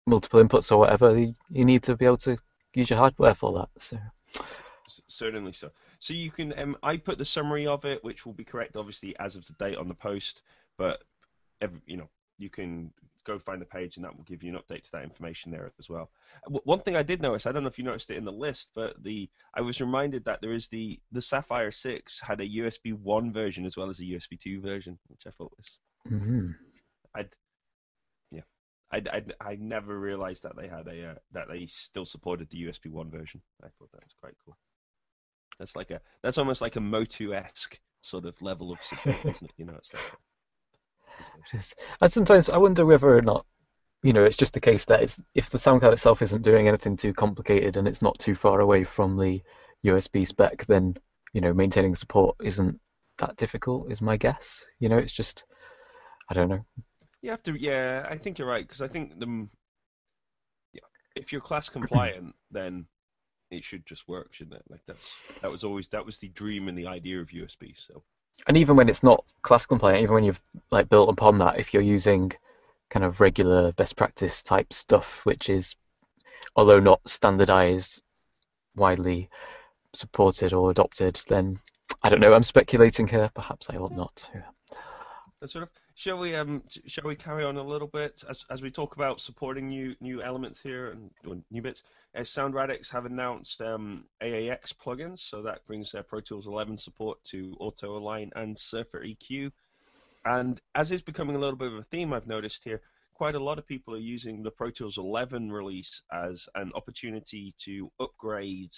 multiple 0.06 0.42
inputs 0.42 0.70
or 0.70 0.78
whatever. 0.78 1.18
You 1.18 1.34
you 1.50 1.64
need 1.64 1.82
to 1.84 1.96
be 1.96 2.06
able 2.06 2.16
to 2.18 2.36
use 2.74 2.90
your 2.90 2.98
hardware 2.98 3.34
for 3.34 3.52
that. 3.58 3.68
So 3.82 3.98
Certainly 5.08 5.52
so. 5.52 5.70
So 5.98 6.14
you 6.14 6.30
can, 6.30 6.56
um, 6.58 6.76
I 6.82 6.96
put 6.96 7.18
the 7.18 7.24
summary 7.24 7.66
of 7.66 7.84
it, 7.84 8.04
which 8.04 8.24
will 8.24 8.32
be 8.34 8.44
correct, 8.44 8.76
obviously, 8.76 9.16
as 9.18 9.34
of 9.34 9.44
the 9.46 9.52
date 9.54 9.76
on 9.76 9.88
the 9.88 9.94
post. 9.94 10.42
But 10.76 11.02
every, 11.60 11.80
you 11.86 11.96
know, 11.96 12.08
you 12.38 12.50
can 12.50 12.92
go 13.26 13.38
find 13.38 13.60
the 13.60 13.66
page, 13.66 13.96
and 13.96 14.04
that 14.04 14.16
will 14.16 14.24
give 14.24 14.42
you 14.42 14.54
an 14.54 14.60
update 14.60 14.84
to 14.84 14.92
that 14.92 15.04
information 15.04 15.50
there 15.50 15.72
as 15.78 15.90
well. 15.90 16.10
One 16.46 16.80
thing 16.80 16.96
I 16.96 17.02
did 17.02 17.20
notice, 17.20 17.46
I 17.46 17.52
don't 17.52 17.62
know 17.62 17.68
if 17.68 17.78
you 17.78 17.84
noticed 17.84 18.10
it 18.10 18.16
in 18.16 18.24
the 18.24 18.32
list, 18.32 18.68
but 18.74 19.02
the 19.02 19.28
I 19.54 19.60
was 19.60 19.80
reminded 19.80 20.24
that 20.24 20.40
there 20.40 20.52
is 20.52 20.68
the 20.68 21.00
the 21.12 21.20
Sapphire 21.20 21.70
6 21.70 22.20
had 22.20 22.40
a 22.40 22.48
USB 22.48 22.94
1 22.94 23.32
version 23.32 23.66
as 23.66 23.76
well 23.76 23.88
as 23.88 24.00
a 24.00 24.04
USB 24.04 24.38
2 24.40 24.60
version, 24.60 24.98
which 25.08 25.26
I 25.26 25.30
thought 25.30 25.52
was 25.56 25.80
mhm. 26.08 26.54
I'd 27.14 27.34
yeah, 28.30 28.42
I'd, 28.90 29.08
I'd 29.08 29.34
I 29.40 29.56
never 29.56 29.98
realized 29.98 30.44
that 30.44 30.56
they 30.56 30.68
had 30.68 30.86
a 30.86 31.10
uh, 31.10 31.14
that 31.32 31.48
they 31.48 31.66
still 31.66 32.04
supported 32.04 32.48
the 32.50 32.64
USB 32.64 32.90
one 32.90 33.10
version. 33.10 33.42
I 33.62 33.68
thought 33.68 33.90
that 33.92 34.04
was 34.04 34.14
quite 34.20 34.34
cool. 34.44 34.56
That's 35.58 35.76
like 35.76 35.90
a 35.90 36.00
that's 36.22 36.38
almost 36.38 36.60
like 36.60 36.76
a 36.76 36.80
Motu 36.80 37.34
esque 37.34 37.80
sort 38.02 38.24
of 38.24 38.40
level 38.40 38.72
of 38.72 38.82
support, 38.82 39.16
isn't 39.24 39.42
it? 39.42 39.52
You 39.56 39.64
know, 39.66 39.74
it's 39.76 39.92
like. 39.92 40.02
And 42.00 42.12
sometimes 42.12 42.50
I 42.50 42.56
wonder 42.58 42.84
whether 42.84 43.16
or 43.16 43.22
not, 43.22 43.46
you 44.02 44.12
know, 44.12 44.24
it's 44.24 44.36
just 44.36 44.54
the 44.54 44.60
case 44.60 44.84
that 44.86 45.02
it's, 45.02 45.18
if 45.34 45.50
the 45.50 45.58
sound 45.58 45.80
card 45.80 45.94
itself 45.94 46.22
isn't 46.22 46.42
doing 46.42 46.68
anything 46.68 46.96
too 46.96 47.12
complicated 47.12 47.76
and 47.76 47.88
it's 47.88 48.02
not 48.02 48.18
too 48.18 48.34
far 48.34 48.60
away 48.60 48.84
from 48.84 49.16
the 49.16 49.42
USB 49.84 50.26
spec, 50.26 50.66
then 50.66 50.96
you 51.36 51.42
know, 51.42 51.52
maintaining 51.52 51.94
support 51.94 52.34
isn't 52.42 52.80
that 53.18 53.36
difficult. 53.36 53.90
Is 53.90 54.00
my 54.00 54.16
guess. 54.16 54.64
You 54.78 54.88
know, 54.88 54.96
it's 54.96 55.12
just, 55.12 55.44
I 56.30 56.34
don't 56.34 56.48
know. 56.48 56.64
You 57.20 57.30
have 57.30 57.42
to, 57.42 57.54
yeah. 57.60 58.06
I 58.08 58.16
think 58.16 58.38
you're 58.38 58.48
right 58.48 58.66
because 58.66 58.80
I 58.80 58.86
think 58.86 59.18
the, 59.20 59.46
yeah, 60.72 60.80
if 61.14 61.32
you're 61.32 61.42
class 61.42 61.68
compliant, 61.68 62.34
then 62.50 62.86
it 63.50 63.64
should 63.64 63.84
just 63.86 64.08
work, 64.08 64.32
shouldn't 64.32 64.56
it? 64.56 64.64
Like 64.70 64.80
that's 64.86 65.08
that 65.42 65.50
was 65.50 65.62
always 65.62 65.88
that 65.88 66.06
was 66.06 66.18
the 66.18 66.28
dream 66.28 66.68
and 66.68 66.78
the 66.78 66.86
idea 66.86 67.20
of 67.20 67.28
USB. 67.28 67.74
So 67.76 68.02
And 68.46 68.56
even 68.56 68.76
when 68.76 68.88
it's 68.88 69.02
not 69.02 69.24
class 69.42 69.66
compliant, 69.66 70.02
even 70.02 70.14
when 70.14 70.24
you've 70.24 70.40
like 70.70 70.88
built 70.88 71.08
upon 71.08 71.38
that, 71.38 71.58
if 71.58 71.72
you're 71.74 71.82
using 71.82 72.32
kind 72.90 73.04
of 73.04 73.20
regular 73.20 73.72
best 73.72 73.96
practice 73.96 74.42
type 74.42 74.72
stuff, 74.72 75.20
which 75.24 75.48
is, 75.48 75.74
although 76.54 76.80
not 76.80 77.00
standardized, 77.08 78.02
widely 78.76 79.28
supported 79.92 80.52
or 80.52 80.70
adopted, 80.70 81.20
then 81.28 81.58
I 82.02 82.08
don't 82.08 82.20
know. 82.20 82.34
I'm 82.34 82.42
speculating 82.42 83.08
here. 83.08 83.30
Perhaps 83.34 83.68
I 83.70 83.76
ought 83.76 83.92
not. 83.92 84.28
Yeah. 84.34 84.42
that 85.40 85.50
sort 85.50 85.64
of. 85.64 85.70
Shall 85.98 86.18
we 86.18 86.34
um 86.34 86.62
shall 86.86 87.04
we 87.04 87.16
carry 87.16 87.42
on 87.42 87.56
a 87.56 87.62
little 87.62 87.88
bit 87.88 88.22
as 88.28 88.44
as 88.50 88.60
we 88.60 88.70
talk 88.70 88.96
about 88.96 89.18
supporting 89.18 89.68
new 89.68 89.96
new 89.98 90.22
elements 90.22 90.60
here 90.60 90.90
and 90.90 91.10
new 91.50 91.62
bits? 91.62 91.84
Uh, 92.14 92.22
Sound 92.22 92.54
Radix 92.54 92.90
have 92.90 93.06
announced 93.06 93.62
um, 93.62 94.04
AAX 94.22 94.74
plugins, 94.74 95.20
so 95.20 95.40
that 95.40 95.64
brings 95.64 95.90
their 95.90 96.02
Pro 96.02 96.20
Tools 96.20 96.46
11 96.46 96.76
support 96.76 97.24
to 97.24 97.56
Auto 97.60 97.96
Align 97.96 98.30
and 98.36 98.58
Surfer 98.58 99.06
EQ. 99.06 99.50
And 100.26 100.60
as 100.74 100.92
is 100.92 101.00
becoming 101.00 101.34
a 101.34 101.38
little 101.38 101.56
bit 101.56 101.72
of 101.72 101.78
a 101.78 101.84
theme, 101.84 102.12
I've 102.12 102.26
noticed 102.26 102.62
here, 102.62 102.82
quite 103.14 103.34
a 103.34 103.42
lot 103.42 103.58
of 103.58 103.66
people 103.66 103.94
are 103.94 104.10
using 104.14 104.42
the 104.42 104.50
Pro 104.50 104.70
Tools 104.70 104.98
11 104.98 105.50
release 105.50 106.02
as 106.12 106.46
an 106.56 106.72
opportunity 106.74 107.54
to 107.60 107.90
upgrade 108.00 108.74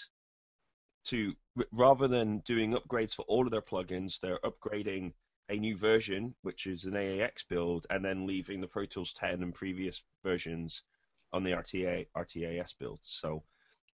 to 1.07 1.35
rather 1.73 2.07
than 2.07 2.39
doing 2.41 2.75
upgrades 2.75 3.17
for 3.17 3.23
all 3.23 3.45
of 3.45 3.51
their 3.51 3.61
plugins, 3.61 4.21
they're 4.21 4.39
upgrading 4.45 5.15
a 5.51 5.57
new 5.57 5.77
version, 5.77 6.35
which 6.43 6.67
is 6.67 6.85
an 6.85 6.93
AAX 6.93 7.47
build, 7.49 7.87
and 7.91 8.05
then 8.05 8.27
leaving 8.27 8.61
the 8.61 8.67
Pro 8.67 8.85
Tools 8.85 9.13
10 9.15 9.43
and 9.43 9.55
previous 9.55 10.03
versions 10.23 10.83
on 11.33 11.43
the 11.43 11.51
RTA 11.51 12.07
RTAS 12.17 12.75
build. 12.79 13.01
So 13.03 13.43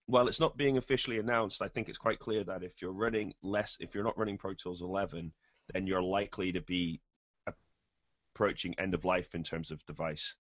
while 0.08 0.28
it's 0.28 0.40
not 0.40 0.58
being 0.58 0.78
officially 0.78 1.20
announced, 1.20 1.62
I 1.62 1.68
think 1.68 1.90
it's 1.90 1.98
quite 1.98 2.20
clear 2.20 2.44
that 2.44 2.64
if 2.64 2.82
you're 2.82 2.92
running 2.92 3.34
less, 3.44 3.78
if 3.80 3.94
you're 3.94 4.04
not 4.04 4.18
running 4.18 4.38
Pro 4.38 4.54
Tools 4.54 4.82
11, 4.82 5.32
then 5.74 5.88
you're 5.88 6.02
likely 6.02 6.52
to 6.52 6.62
be 6.62 7.02
approaching 8.34 8.74
end 8.78 8.94
of 8.94 9.06
life 9.06 9.36
in 9.36 9.44
terms 9.44 9.72
of 9.72 9.86
device, 9.86 10.36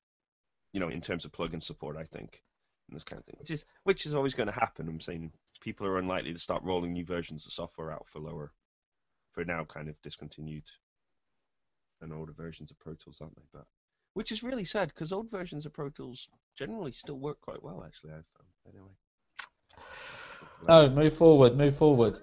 you 0.72 0.80
know, 0.80 0.88
in 0.88 1.00
terms 1.00 1.24
of 1.24 1.32
plugin 1.32 1.62
support. 1.62 1.96
I 1.96 2.04
think, 2.04 2.42
and 2.88 2.96
this 2.96 3.04
kind 3.04 3.20
of 3.20 3.26
thing, 3.26 3.36
which 3.38 3.50
is 3.50 3.64
which 3.84 4.06
is 4.06 4.14
always 4.14 4.34
going 4.34 4.48
to 4.48 4.52
happen. 4.52 4.88
I'm 4.88 5.00
saying 5.00 5.32
people 5.60 5.86
are 5.86 5.98
unlikely 5.98 6.32
to 6.32 6.38
start 6.38 6.62
rolling 6.64 6.92
new 6.92 7.04
versions 7.04 7.46
of 7.46 7.52
software 7.52 7.92
out 7.92 8.06
for 8.12 8.18
lower, 8.18 8.52
for 9.32 9.44
now 9.44 9.64
kind 9.64 9.88
of 9.88 10.00
discontinued, 10.02 10.64
and 12.02 12.12
older 12.12 12.32
versions 12.32 12.70
of 12.70 12.78
Pro 12.78 12.94
Tools, 12.94 13.18
aren't 13.20 13.34
they? 13.36 13.42
But 13.52 13.64
which 14.14 14.32
is 14.32 14.42
really 14.42 14.64
sad 14.64 14.88
because 14.88 15.12
old 15.12 15.30
versions 15.30 15.64
of 15.64 15.72
Pro 15.72 15.88
Tools 15.88 16.28
generally 16.56 16.92
still 16.92 17.18
work 17.18 17.40
quite 17.40 17.62
well. 17.62 17.82
Actually, 17.86 18.12
I've 18.12 18.26
found 18.36 18.74
anyway. 18.74 18.90
No, 20.68 20.90
move 20.90 21.16
forward, 21.16 21.56
move 21.56 21.76
forward. 21.76 22.20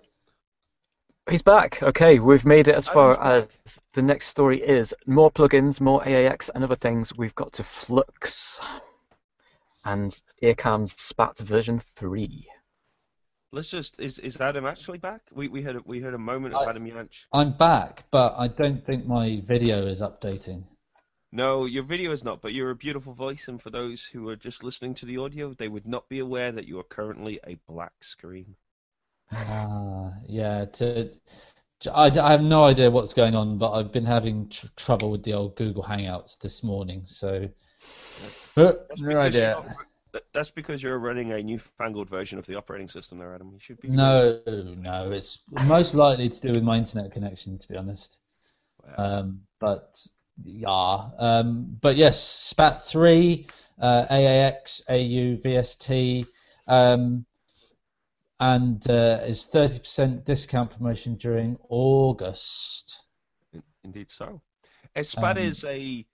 He's 1.29 1.41
back. 1.41 1.81
Okay, 1.83 2.19
we've 2.19 2.45
made 2.45 2.67
it 2.67 2.75
as 2.75 2.87
Oh, 2.87 2.93
far 2.93 3.23
as 3.23 3.47
the 3.93 4.01
next 4.01 4.27
story 4.27 4.61
is 4.61 4.93
more 5.05 5.31
plugins, 5.31 5.79
more 5.79 6.01
AAX, 6.03 6.49
and 6.53 6.63
other 6.63 6.75
things. 6.75 7.15
We've 7.15 7.35
got 7.35 7.53
to 7.53 7.63
Flux 7.63 8.59
and 9.85 10.19
IRCAM's 10.43 10.99
Spat 10.99 11.37
version 11.39 11.79
three. 11.79 12.47
Let's 13.51 13.69
just 13.69 13.99
is 13.99 14.19
is 14.19 14.39
Adam 14.39 14.65
actually 14.65 14.99
back? 14.99 15.21
We 15.33 15.47
we 15.47 15.63
had 15.63 15.75
a, 15.75 15.81
we 15.83 15.99
heard 15.99 16.13
a 16.13 16.17
moment 16.19 16.53
of 16.53 16.67
I- 16.67 16.69
Adam 16.69 16.85
Yanch. 16.85 17.25
I'm 17.33 17.51
back, 17.53 18.03
but 18.11 18.35
I 18.37 18.47
don't 18.47 18.85
think 18.85 19.07
my 19.07 19.41
video 19.45 19.87
is 19.87 20.01
updating. 20.01 20.63
No, 21.31 21.65
your 21.65 21.83
video 21.83 22.11
is 22.11 22.23
not, 22.23 22.41
but 22.41 22.53
you're 22.53 22.71
a 22.71 22.75
beautiful 22.75 23.13
voice, 23.13 23.47
and 23.47 23.61
for 23.61 23.69
those 23.69 24.03
who 24.03 24.29
are 24.29 24.35
just 24.35 24.63
listening 24.63 24.95
to 24.95 25.05
the 25.05 25.17
audio, 25.17 25.53
they 25.53 25.67
would 25.67 25.87
not 25.87 26.09
be 26.09 26.19
aware 26.19 26.51
that 26.51 26.67
you 26.67 26.79
are 26.79 26.83
currently 26.83 27.39
a 27.45 27.55
black 27.67 27.93
screen. 28.01 28.55
Ah, 29.31 30.11
yeah. 30.27 30.65
To, 30.65 31.11
to- 31.81 31.93
I, 31.95 32.05
I 32.07 32.31
have 32.31 32.41
no 32.41 32.63
idea 32.65 32.89
what's 32.89 33.13
going 33.13 33.35
on, 33.35 33.59
but 33.59 33.71
I've 33.73 33.91
been 33.91 34.05
having 34.05 34.49
tr- 34.49 34.67
trouble 34.75 35.11
with 35.11 35.23
the 35.23 35.33
old 35.33 35.55
Google 35.55 35.83
Hangouts 35.83 36.39
this 36.39 36.63
morning, 36.63 37.03
so 37.05 37.47
That's, 38.21 38.49
no 38.57 38.63
that's 38.65 38.77
because 38.87 38.99
you're 38.99 39.21
idea. 39.21 39.51
not- 39.51 39.65
that- 39.67 39.75
that's 40.33 40.51
because 40.51 40.81
you're 40.81 40.99
running 40.99 41.31
a 41.31 41.41
newfangled 41.41 42.09
version 42.09 42.39
of 42.39 42.45
the 42.45 42.55
operating 42.55 42.87
system 42.87 43.17
there, 43.19 43.33
Adam. 43.33 43.51
You 43.53 43.59
should 43.59 43.79
be. 43.79 43.89
No, 43.89 44.41
no, 44.47 45.11
it's 45.11 45.41
most 45.51 45.93
likely 45.93 46.29
to 46.29 46.41
do 46.41 46.51
with 46.53 46.63
my 46.63 46.77
internet 46.77 47.11
connection, 47.11 47.57
to 47.57 47.67
be 47.67 47.75
honest. 47.77 48.17
Wow. 48.83 49.19
Um, 49.19 49.41
but 49.59 49.99
yeah, 50.43 51.09
um, 51.17 51.77
but 51.81 51.95
yes, 51.95 52.21
SPAT 52.21 52.83
three, 52.83 53.47
uh, 53.79 54.05
AAX, 54.09 54.81
AU, 54.89 55.37
VST, 55.41 56.25
um, 56.67 57.25
and 58.39 58.89
uh, 58.89 59.19
is 59.25 59.45
thirty 59.45 59.79
percent 59.79 60.25
discount 60.25 60.71
promotion 60.71 61.15
during 61.15 61.57
August. 61.69 63.01
In- 63.53 63.63
Indeed 63.83 64.09
so. 64.09 64.41
SPAT 65.01 65.37
Um, 65.37 65.43
is 65.43 65.63
a 65.65 66.05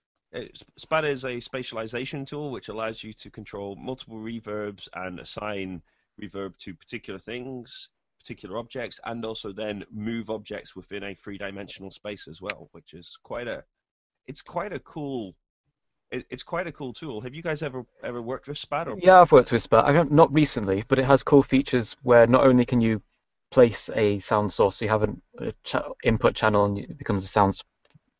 SPAT 0.76 1.04
is 1.04 1.24
a 1.24 1.36
spatialization 1.36 2.26
tool 2.26 2.50
which 2.50 2.68
allows 2.68 3.02
you 3.02 3.12
to 3.14 3.30
control 3.30 3.76
multiple 3.76 4.16
reverbs 4.16 4.88
and 4.94 5.20
assign 5.20 5.82
reverb 6.20 6.56
to 6.58 6.74
particular 6.74 7.18
things, 7.18 7.90
particular 8.18 8.58
objects, 8.58 9.00
and 9.04 9.24
also 9.24 9.52
then 9.52 9.84
move 9.90 10.30
objects 10.30 10.74
within 10.74 11.04
a 11.04 11.14
three-dimensional 11.14 11.90
space 11.90 12.28
as 12.28 12.40
well, 12.40 12.68
which 12.72 12.92
is 12.92 13.16
quite 13.22 13.48
a 13.48 13.64
it's 14.26 14.42
quite 14.42 14.72
a 14.72 14.80
cool 14.80 15.34
it, 16.10 16.26
it's 16.30 16.42
quite 16.42 16.66
a 16.66 16.72
cool 16.72 16.92
tool. 16.92 17.20
Have 17.20 17.34
you 17.34 17.42
guys 17.42 17.62
ever 17.62 17.84
ever 18.02 18.22
worked 18.22 18.48
with 18.48 18.58
SPAT 18.58 18.88
or 18.88 18.96
Yeah, 18.98 19.20
I've 19.20 19.32
worked 19.32 19.52
with 19.52 19.62
Spat. 19.62 19.84
I 19.84 19.92
haven't 19.92 20.32
recently, 20.32 20.84
but 20.86 20.98
it 20.98 21.04
has 21.04 21.22
cool 21.22 21.42
features 21.42 21.96
where 22.02 22.26
not 22.26 22.44
only 22.44 22.64
can 22.64 22.80
you 22.80 23.02
place 23.50 23.90
a 23.94 24.18
sound 24.18 24.52
source, 24.52 24.76
so 24.76 24.84
you 24.84 24.90
have 24.90 25.02
an 25.02 25.22
a 25.38 25.52
cha- 25.64 25.92
input 26.02 26.34
channel 26.34 26.64
and 26.64 26.78
it 26.78 26.98
becomes 26.98 27.24
a 27.24 27.28
sound 27.28 27.54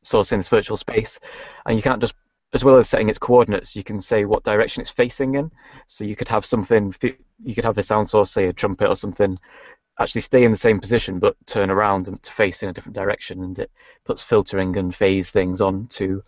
source 0.03 0.33
in 0.33 0.39
this 0.39 0.49
virtual 0.49 0.77
space, 0.77 1.19
and 1.65 1.77
you 1.77 1.83
can't 1.83 2.01
just 2.01 2.15
as 2.53 2.65
well 2.65 2.77
as 2.77 2.89
setting 2.89 3.09
its 3.09 3.19
coordinates, 3.19 3.77
you 3.77 3.85
can 3.85 4.01
say 4.01 4.25
what 4.25 4.45
direction 4.45 4.81
it's 4.81 4.91
facing 4.91 5.35
in. 5.35 5.51
So 5.89 6.05
you 6.05 6.17
could 6.17 6.29
have 6.29 6.47
something, 6.47 6.95
you 7.03 7.55
could 7.55 7.65
have 7.65 7.77
a 7.77 7.83
sound 7.83 8.09
source, 8.09 8.31
say 8.31 8.47
a 8.47 8.53
trumpet 8.53 8.89
or 8.89 8.97
something, 8.97 9.37
actually 9.99 10.21
stay 10.21 10.45
in 10.45 10.53
the 10.53 10.57
same 10.57 10.81
position 10.81 11.19
but 11.19 11.37
turn 11.47 11.71
around 11.71 12.09
and 12.09 12.23
to 12.23 12.33
face 12.33 12.63
in 12.63 12.69
a 12.69 12.73
different 12.73 12.95
direction, 12.95 13.43
and 13.43 13.59
it 13.59 13.71
puts 14.05 14.23
filtering 14.23 14.77
and 14.77 14.95
phase 14.95 15.31
things 15.31 15.61
on 15.61 15.87
to 15.89 16.23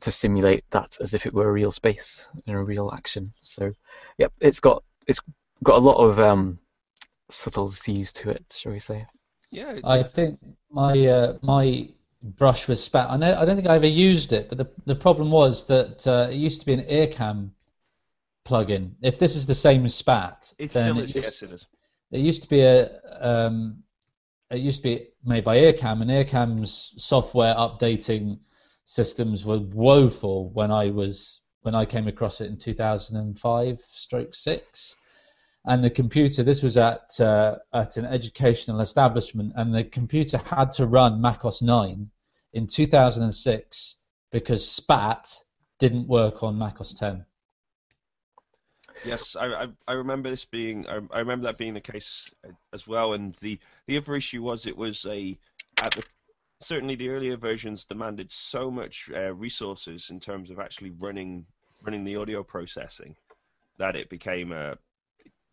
to 0.00 0.10
simulate 0.10 0.64
that 0.70 0.98
as 1.00 1.14
if 1.14 1.26
it 1.26 1.32
were 1.34 1.48
a 1.48 1.52
real 1.52 1.70
space 1.70 2.28
and 2.46 2.56
a 2.56 2.58
real 2.58 2.90
action. 2.92 3.32
So, 3.40 3.72
yep, 4.18 4.32
it's 4.40 4.58
got 4.58 4.82
it's 5.06 5.20
got 5.62 5.76
a 5.76 5.86
lot 5.86 5.98
of 5.98 6.18
um, 6.18 6.58
subtleties 7.28 8.12
to 8.14 8.30
it, 8.30 8.44
shall 8.56 8.72
we 8.72 8.80
say? 8.80 9.06
yeah? 9.52 9.78
I 9.84 10.02
think 10.02 10.40
my 10.70 11.06
uh, 11.06 11.38
my 11.42 11.88
brush 12.22 12.68
with 12.68 12.78
Spat. 12.78 13.10
I 13.10 13.16
know 13.16 13.36
I 13.36 13.44
don't 13.44 13.56
think 13.56 13.68
I 13.68 13.76
ever 13.76 13.86
used 13.86 14.32
it, 14.32 14.48
but 14.48 14.58
the 14.58 14.70
the 14.86 14.94
problem 14.94 15.30
was 15.30 15.66
that 15.66 16.06
uh, 16.06 16.28
it 16.30 16.36
used 16.36 16.60
to 16.60 16.66
be 16.66 16.74
an 16.74 16.84
IRCAM 16.84 17.50
plugin. 18.44 18.92
If 19.02 19.18
this 19.18 19.36
is 19.36 19.46
the 19.46 19.54
same 19.54 19.84
as 19.84 19.94
Spat, 19.94 20.52
it 20.58 20.70
then 20.70 20.94
still 20.94 21.04
it 21.04 21.14
Yes, 21.14 21.42
it 21.42 21.52
is. 21.52 21.66
It 22.10 22.20
used 22.20 22.42
to 22.42 22.48
be 22.48 22.60
a 22.60 23.00
um, 23.20 23.82
it 24.50 24.60
used 24.60 24.82
to 24.82 24.88
be 24.88 25.08
made 25.24 25.44
by 25.44 25.58
IRCAM, 25.58 26.02
and 26.02 26.10
IRCAM's 26.10 26.94
software 26.98 27.54
updating 27.54 28.38
systems 28.84 29.44
were 29.44 29.60
woeful 29.60 30.50
when 30.50 30.70
I 30.70 30.90
was 30.90 31.40
when 31.62 31.74
I 31.74 31.84
came 31.84 32.08
across 32.08 32.40
it 32.40 32.50
in 32.50 32.58
2005 32.58 33.80
stroke 33.80 34.34
six. 34.34 34.96
And 35.64 35.84
the 35.84 35.90
computer, 35.90 36.42
this 36.42 36.62
was 36.62 36.76
at 36.76 37.20
uh, 37.20 37.56
at 37.72 37.96
an 37.96 38.04
educational 38.04 38.80
establishment, 38.80 39.52
and 39.54 39.72
the 39.72 39.84
computer 39.84 40.38
had 40.38 40.72
to 40.72 40.86
run 40.86 41.20
Mac 41.20 41.44
OS 41.44 41.62
9 41.62 42.10
in 42.52 42.66
2006 42.66 44.00
because 44.32 44.68
SPAT 44.68 45.32
didn't 45.78 46.08
work 46.08 46.42
on 46.42 46.58
Mac 46.58 46.80
OS 46.80 46.94
10. 46.94 47.24
Yes, 49.04 49.36
I, 49.36 49.46
I, 49.46 49.66
I 49.88 49.92
remember 49.92 50.30
this 50.30 50.44
being 50.44 50.86
I, 50.88 51.00
I 51.12 51.18
remember 51.20 51.46
that 51.46 51.58
being 51.58 51.74
the 51.74 51.80
case 51.80 52.30
uh, 52.46 52.52
as 52.72 52.86
well. 52.86 53.12
And 53.12 53.34
the 53.36 53.58
the 53.86 53.96
other 53.96 54.16
issue 54.16 54.42
was 54.42 54.66
it 54.66 54.76
was 54.76 55.06
a 55.06 55.38
at 55.82 55.92
the 55.92 56.04
certainly 56.60 56.94
the 56.94 57.08
earlier 57.08 57.36
versions 57.36 57.84
demanded 57.84 58.30
so 58.30 58.70
much 58.70 59.10
uh, 59.14 59.34
resources 59.34 60.10
in 60.10 60.20
terms 60.20 60.50
of 60.50 60.58
actually 60.58 60.90
running 60.90 61.46
running 61.82 62.04
the 62.04 62.16
audio 62.16 62.42
processing 62.42 63.16
that 63.78 63.96
it 63.96 64.08
became 64.08 64.52
a 64.52 64.76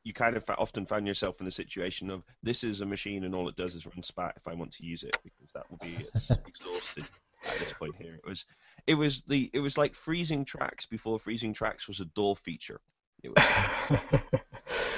you 0.04 0.14
kind 0.14 0.36
of 0.36 0.44
often 0.58 0.86
find 0.86 1.06
yourself 1.06 1.40
in 1.40 1.46
the 1.46 1.52
situation 1.52 2.10
of 2.10 2.24
this 2.42 2.64
is 2.64 2.82
a 2.82 2.86
machine 2.86 3.26
and 3.26 3.36
all 3.36 3.48
it 3.50 3.56
does 3.56 3.76
is 3.76 3.86
run 3.86 4.02
spat 4.02 4.34
if 4.38 4.48
I 4.48 4.54
want 4.54 4.72
to 4.74 4.86
use 4.86 5.04
it 5.04 5.18
because 5.24 5.52
that 5.54 5.70
will 5.70 5.78
be 5.78 6.08
exhausted 6.48 7.06
at 7.46 7.60
this 7.60 7.74
point 7.74 7.96
here. 7.98 8.16
It 8.16 8.28
was 8.28 8.46
it 8.88 8.96
was 8.96 9.22
the 9.24 9.50
it 9.54 9.60
was 9.60 9.78
like 9.78 9.94
freezing 9.94 10.46
tracks 10.46 10.86
before 10.86 11.20
freezing 11.20 11.54
tracks 11.54 11.88
was 11.88 12.00
a 12.00 12.06
DAW 12.06 12.36
feature. 12.36 12.80
It 13.22 13.34
was, 13.36 13.44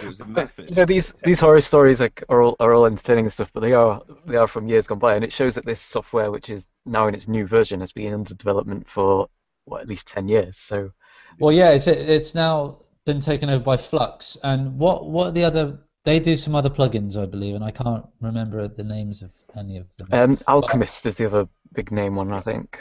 it 0.04 0.08
was 0.08 0.18
the 0.20 0.26
method. 0.26 0.70
You 0.70 0.76
know 0.76 0.86
these 0.86 1.14
these 1.24 1.40
horror 1.40 1.62
stories 1.62 2.02
are, 2.02 2.12
are 2.30 2.42
all 2.42 2.56
are 2.60 2.74
all 2.74 2.86
entertaining 2.86 3.26
and 3.26 3.34
stuff, 3.34 3.52
but 3.54 3.62
they 3.62 3.74
are 3.74 4.02
they 4.28 4.38
are 4.38 4.48
from 4.48 4.68
years 4.68 4.88
gone 4.88 5.00
by, 5.00 5.16
and 5.16 5.24
it 5.24 5.34
shows 5.34 5.56
that 5.56 5.66
this 5.66 5.82
software, 5.82 6.32
which 6.32 6.50
is 6.50 6.66
now 6.86 7.08
in 7.08 7.16
its 7.16 7.28
new 7.28 7.48
version, 7.48 7.80
has 7.80 7.92
been 7.92 8.14
under 8.14 8.36
development 8.36 8.88
for 8.88 9.28
what 9.66 9.82
at 9.82 9.88
least 9.88 10.08
ten 10.08 10.28
years. 10.28 10.58
So, 10.58 10.92
well, 11.40 11.52
yeah, 11.52 11.72
it's 11.72 11.88
it's 11.88 12.36
now 12.36 12.78
been 13.06 13.20
taken 13.20 13.50
over 13.50 13.64
by 13.64 13.78
Flux, 13.78 14.38
and 14.44 14.78
what 14.78 15.10
what 15.10 15.28
are 15.28 15.32
the 15.32 15.44
other? 15.44 15.80
They 16.04 16.20
do 16.20 16.36
some 16.36 16.56
other 16.56 16.70
plugins, 16.70 17.16
I 17.16 17.26
believe, 17.28 17.54
and 17.56 17.64
I 17.64 17.72
can't 17.72 18.06
remember 18.22 18.68
the 18.68 18.84
names 18.84 19.22
of 19.22 19.32
any 19.56 19.78
of 19.78 19.96
them. 19.98 20.08
Um, 20.12 20.40
Alchemist 20.48 21.04
but, 21.04 21.10
is 21.10 21.16
the 21.16 21.26
other 21.28 21.48
big 21.74 21.92
name 21.92 22.16
one, 22.16 22.34
I 22.34 22.42
think. 22.42 22.80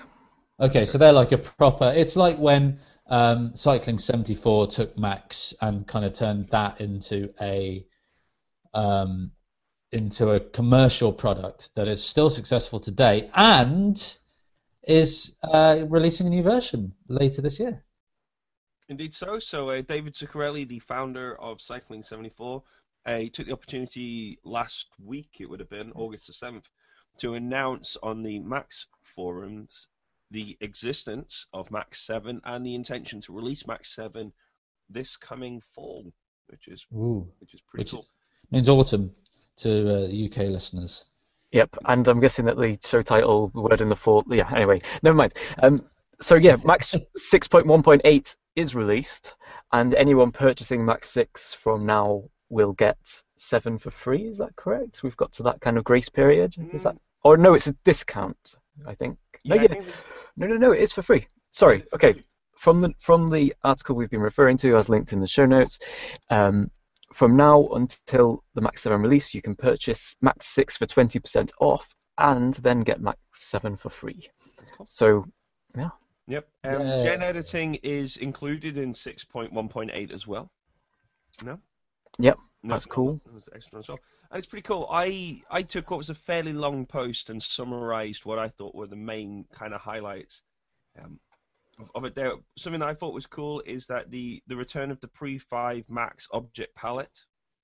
Okay, 0.59 0.87
so 0.87 0.97
they're 0.97 1.12
like 1.12 1.33
a 1.33 1.39
proper. 1.39 1.93
It's 1.95 2.17
like 2.17 2.39
when 2.39 2.81
um, 3.07 3.55
Cycling 3.55 3.99
74 3.99 4.69
took 4.69 4.99
Max 4.99 5.53
and 5.61 5.87
kind 5.87 6.05
of 6.05 6.12
turned 6.12 6.49
that 6.50 6.81
into 6.81 7.33
a 7.41 7.85
um, 8.73 9.33
into 9.93 10.31
a 10.31 10.41
commercial 10.41 11.12
product 11.12 11.75
that 11.75 11.89
is 11.89 12.03
still 12.03 12.31
successful 12.31 12.79
today 12.79 13.31
and 13.35 14.19
is 14.87 15.37
uh, 15.43 15.85
releasing 15.89 16.27
a 16.27 16.31
new 16.31 16.43
version 16.43 16.93
later 17.09 17.43
this 17.43 17.59
year. 17.59 17.85
Indeed 18.90 19.14
so. 19.14 19.38
So 19.38 19.70
uh, 19.70 19.82
David 19.82 20.14
Zicarelli, 20.14 20.66
the 20.66 20.80
founder 20.80 21.40
of 21.40 21.61
Cycling 21.61 22.02
74, 22.02 22.62
uh, 23.06 23.20
took 23.32 23.47
the 23.47 23.52
opportunity 23.52 24.38
last 24.44 24.88
week, 25.02 25.37
it 25.38 25.49
would 25.49 25.61
have 25.61 25.70
been 25.70 25.92
August 25.94 26.26
the 26.26 26.32
7th, 26.32 26.64
to 27.18 27.35
announce 27.35 27.97
on 28.02 28.25
the 28.25 28.40
Max 28.40 28.87
forums 29.02 29.87
the 30.32 30.56
existence 30.61 31.47
of 31.52 31.70
Max 31.70 32.04
7 32.04 32.40
and 32.44 32.66
the 32.66 32.75
intention 32.75 33.20
to 33.23 33.32
release 33.32 33.64
Max 33.64 33.94
7 33.94 34.32
this 34.90 35.16
coming 35.16 35.62
fall, 35.73 36.12
which 36.49 36.66
is 36.66 36.85
Ooh, 36.92 37.28
which 37.38 37.54
is 37.54 37.61
pretty 37.61 37.82
which 37.82 37.92
cool. 37.92 38.06
Means 38.50 38.68
autumn 38.68 39.14
to 39.59 39.88
uh, 39.88 40.26
UK 40.26 40.49
listeners. 40.50 41.04
Yep, 41.52 41.76
and 41.85 42.06
I'm 42.09 42.20
guessing 42.20 42.44
that 42.47 42.59
the 42.59 42.76
show 42.85 43.02
title, 43.02 43.52
word 43.54 43.80
in 43.80 43.88
the 43.88 43.97
fall. 43.97 44.25
Yeah. 44.28 44.50
Anyway, 44.52 44.80
never 45.02 45.16
mind. 45.16 45.35
Um, 45.62 45.78
so 46.21 46.35
yeah, 46.35 46.57
Max 46.65 46.95
6.1.8 47.19 48.37
is 48.57 48.75
released, 48.75 49.35
and 49.73 49.95
anyone 49.95 50.33
purchasing 50.33 50.85
Max 50.85 51.11
6 51.11 51.55
from 51.55 51.87
now 51.87 52.25
will 52.49 52.73
get 52.73 52.99
7 53.37 53.79
for 53.79 53.91
free. 53.91 54.27
Is 54.27 54.39
that 54.39 54.55
correct? 54.57 55.03
We've 55.03 55.17
got 55.17 55.33
to 55.33 55.43
that 55.45 55.61
kind 55.61 55.79
of 55.79 55.85
grace 55.85 56.09
period. 56.09 56.55
Mm. 56.59 56.75
Is 56.75 56.83
that? 56.83 56.95
Mm. 56.95 57.00
Or 57.23 57.37
no, 57.37 57.55
it's 57.55 57.67
a 57.67 57.77
discount. 57.85 58.57
I 58.87 58.95
think. 58.95 59.19
No, 59.45 59.57
yeah, 59.57 59.67
yeah. 59.71 59.81
no, 60.37 60.47
no, 60.47 60.57
no. 60.57 60.73
It 60.73 60.81
is 60.81 60.93
for 60.93 61.03
free. 61.03 61.27
Sorry. 61.50 61.85
Okay. 61.93 62.23
From 62.57 62.81
the 62.81 62.93
from 62.99 63.29
the 63.29 63.55
article 63.65 63.95
we've 63.95 64.11
been 64.11 64.21
referring 64.21 64.57
to, 64.59 64.77
as 64.77 64.89
linked 64.89 65.12
in 65.12 65.21
the 65.21 65.27
show 65.27 65.47
notes, 65.47 65.79
um, 66.31 66.71
from 67.12 67.37
now 67.37 67.67
until 67.69 68.45
the 68.55 68.61
Max 68.61 68.83
7 68.83 69.00
release, 69.00 69.35
you 69.35 69.43
can 69.43 69.57
purchase 69.57 70.17
Max 70.21 70.47
6 70.47 70.77
for 70.77 70.87
20% 70.87 71.50
off, 71.61 71.89
and 72.19 72.55
then 72.55 72.81
get 72.81 73.00
Max 73.00 73.19
7 73.33 73.77
for 73.77 73.91
free. 73.91 74.31
So, 74.85 75.25
yeah. 75.77 75.91
Yep. 76.31 76.49
Um, 76.63 76.87
yeah. 76.87 77.03
Gen 77.03 77.23
editing 77.23 77.75
is 77.83 78.17
included 78.17 78.79
in 78.79 78.93
6.1.8 78.93 80.13
as 80.13 80.29
well. 80.29 80.49
No. 81.43 81.59
Yep. 82.21 82.39
No, 82.63 82.75
that's 82.75 82.87
cool. 82.87 83.21
That 83.25 83.35
was 83.35 83.49
excellent 83.53 83.85
as 83.85 83.89
well. 83.89 83.99
And 84.31 84.39
it's 84.39 84.47
pretty 84.47 84.63
cool. 84.63 84.87
I 84.93 85.43
I 85.51 85.63
took 85.63 85.91
what 85.91 85.97
was 85.97 86.11
a 86.11 86.15
fairly 86.15 86.53
long 86.53 86.87
post 86.87 87.31
and 87.31 87.43
summarized 87.43 88.25
what 88.25 88.39
I 88.39 88.49
thought 88.49 88.77
were 88.77 88.87
the 88.87 88.95
main 88.95 89.45
kind 89.53 89.75
of 89.75 89.81
highlights 89.81 90.43
um, 91.03 91.19
of, 91.81 91.91
of, 91.97 92.05
it. 92.05 92.14
There, 92.14 92.35
something 92.57 92.79
that 92.79 92.88
I 92.88 92.95
thought 92.95 93.12
was 93.12 93.27
cool 93.27 93.61
is 93.66 93.87
that 93.88 94.12
the 94.12 94.40
the 94.47 94.57
return 94.57 94.93
of 94.93 95.01
the 95.01 95.09
pre 95.09 95.37
5 95.37 95.85
Max 95.88 96.29
object 96.33 96.77
palette, 96.77 97.19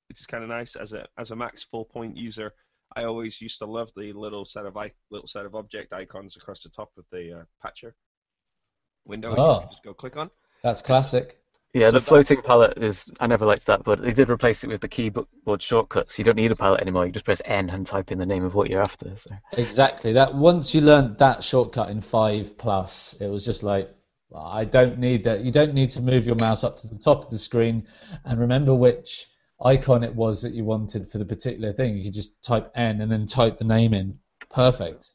which 0.08 0.18
is 0.18 0.26
kind 0.26 0.42
of 0.42 0.50
nice 0.50 0.74
as 0.74 0.92
a 0.92 1.06
as 1.18 1.30
a 1.30 1.36
Max 1.36 1.64
4.0 1.72 1.88
point 1.88 2.16
user. 2.16 2.52
I 2.96 3.04
always 3.04 3.40
used 3.40 3.60
to 3.60 3.66
love 3.66 3.92
the 3.94 4.12
little 4.12 4.44
set 4.44 4.66
of 4.66 4.76
little 5.10 5.28
set 5.28 5.46
of 5.46 5.54
object 5.54 5.92
icons 5.92 6.34
across 6.34 6.64
the 6.64 6.70
top 6.70 6.90
of 6.98 7.04
the 7.12 7.40
uh, 7.40 7.44
patcher 7.62 7.94
window. 9.06 9.34
Oh. 9.36 9.60
You 9.62 9.68
just 9.70 9.82
go 9.82 9.94
click 9.94 10.16
on. 10.16 10.30
That's 10.62 10.82
classic. 10.82 11.38
Yeah, 11.76 11.86
so 11.86 11.92
the 11.92 12.00
floating 12.00 12.40
palette 12.40 12.78
is. 12.82 13.10
I 13.20 13.26
never 13.26 13.44
liked 13.44 13.66
that, 13.66 13.84
but 13.84 14.00
they 14.00 14.12
did 14.12 14.30
replace 14.30 14.64
it 14.64 14.68
with 14.68 14.80
the 14.80 14.88
keyboard 14.88 15.26
shortcuts. 15.60 16.18
You 16.18 16.24
don't 16.24 16.36
need 16.36 16.50
a 16.50 16.56
palette 16.56 16.80
anymore. 16.80 17.04
You 17.04 17.12
just 17.12 17.26
press 17.26 17.42
N 17.44 17.68
and 17.68 17.84
type 17.84 18.10
in 18.10 18.18
the 18.18 18.24
name 18.24 18.44
of 18.44 18.54
what 18.54 18.70
you're 18.70 18.80
after. 18.80 19.14
So. 19.14 19.30
Exactly. 19.52 20.14
That 20.14 20.34
once 20.34 20.74
you 20.74 20.80
learned 20.80 21.18
that 21.18 21.44
shortcut 21.44 21.90
in 21.90 22.00
five 22.00 22.56
plus, 22.56 23.20
it 23.20 23.28
was 23.28 23.44
just 23.44 23.62
like 23.62 23.90
I 24.34 24.64
don't 24.64 24.98
need 24.98 25.24
that. 25.24 25.40
You 25.40 25.50
don't 25.50 25.74
need 25.74 25.90
to 25.90 26.02
move 26.02 26.26
your 26.26 26.36
mouse 26.36 26.64
up 26.64 26.78
to 26.78 26.88
the 26.88 26.98
top 26.98 27.24
of 27.24 27.30
the 27.30 27.38
screen 27.38 27.86
and 28.24 28.40
remember 28.40 28.74
which 28.74 29.26
icon 29.62 30.02
it 30.02 30.14
was 30.14 30.42
that 30.42 30.54
you 30.54 30.64
wanted 30.64 31.10
for 31.10 31.18
the 31.18 31.24
particular 31.24 31.72
thing. 31.72 31.96
You 31.96 32.04
could 32.04 32.14
just 32.14 32.42
type 32.42 32.70
N 32.74 33.00
and 33.02 33.12
then 33.12 33.26
type 33.26 33.58
the 33.58 33.64
name 33.64 33.92
in. 33.92 34.18
Perfect. 34.50 35.10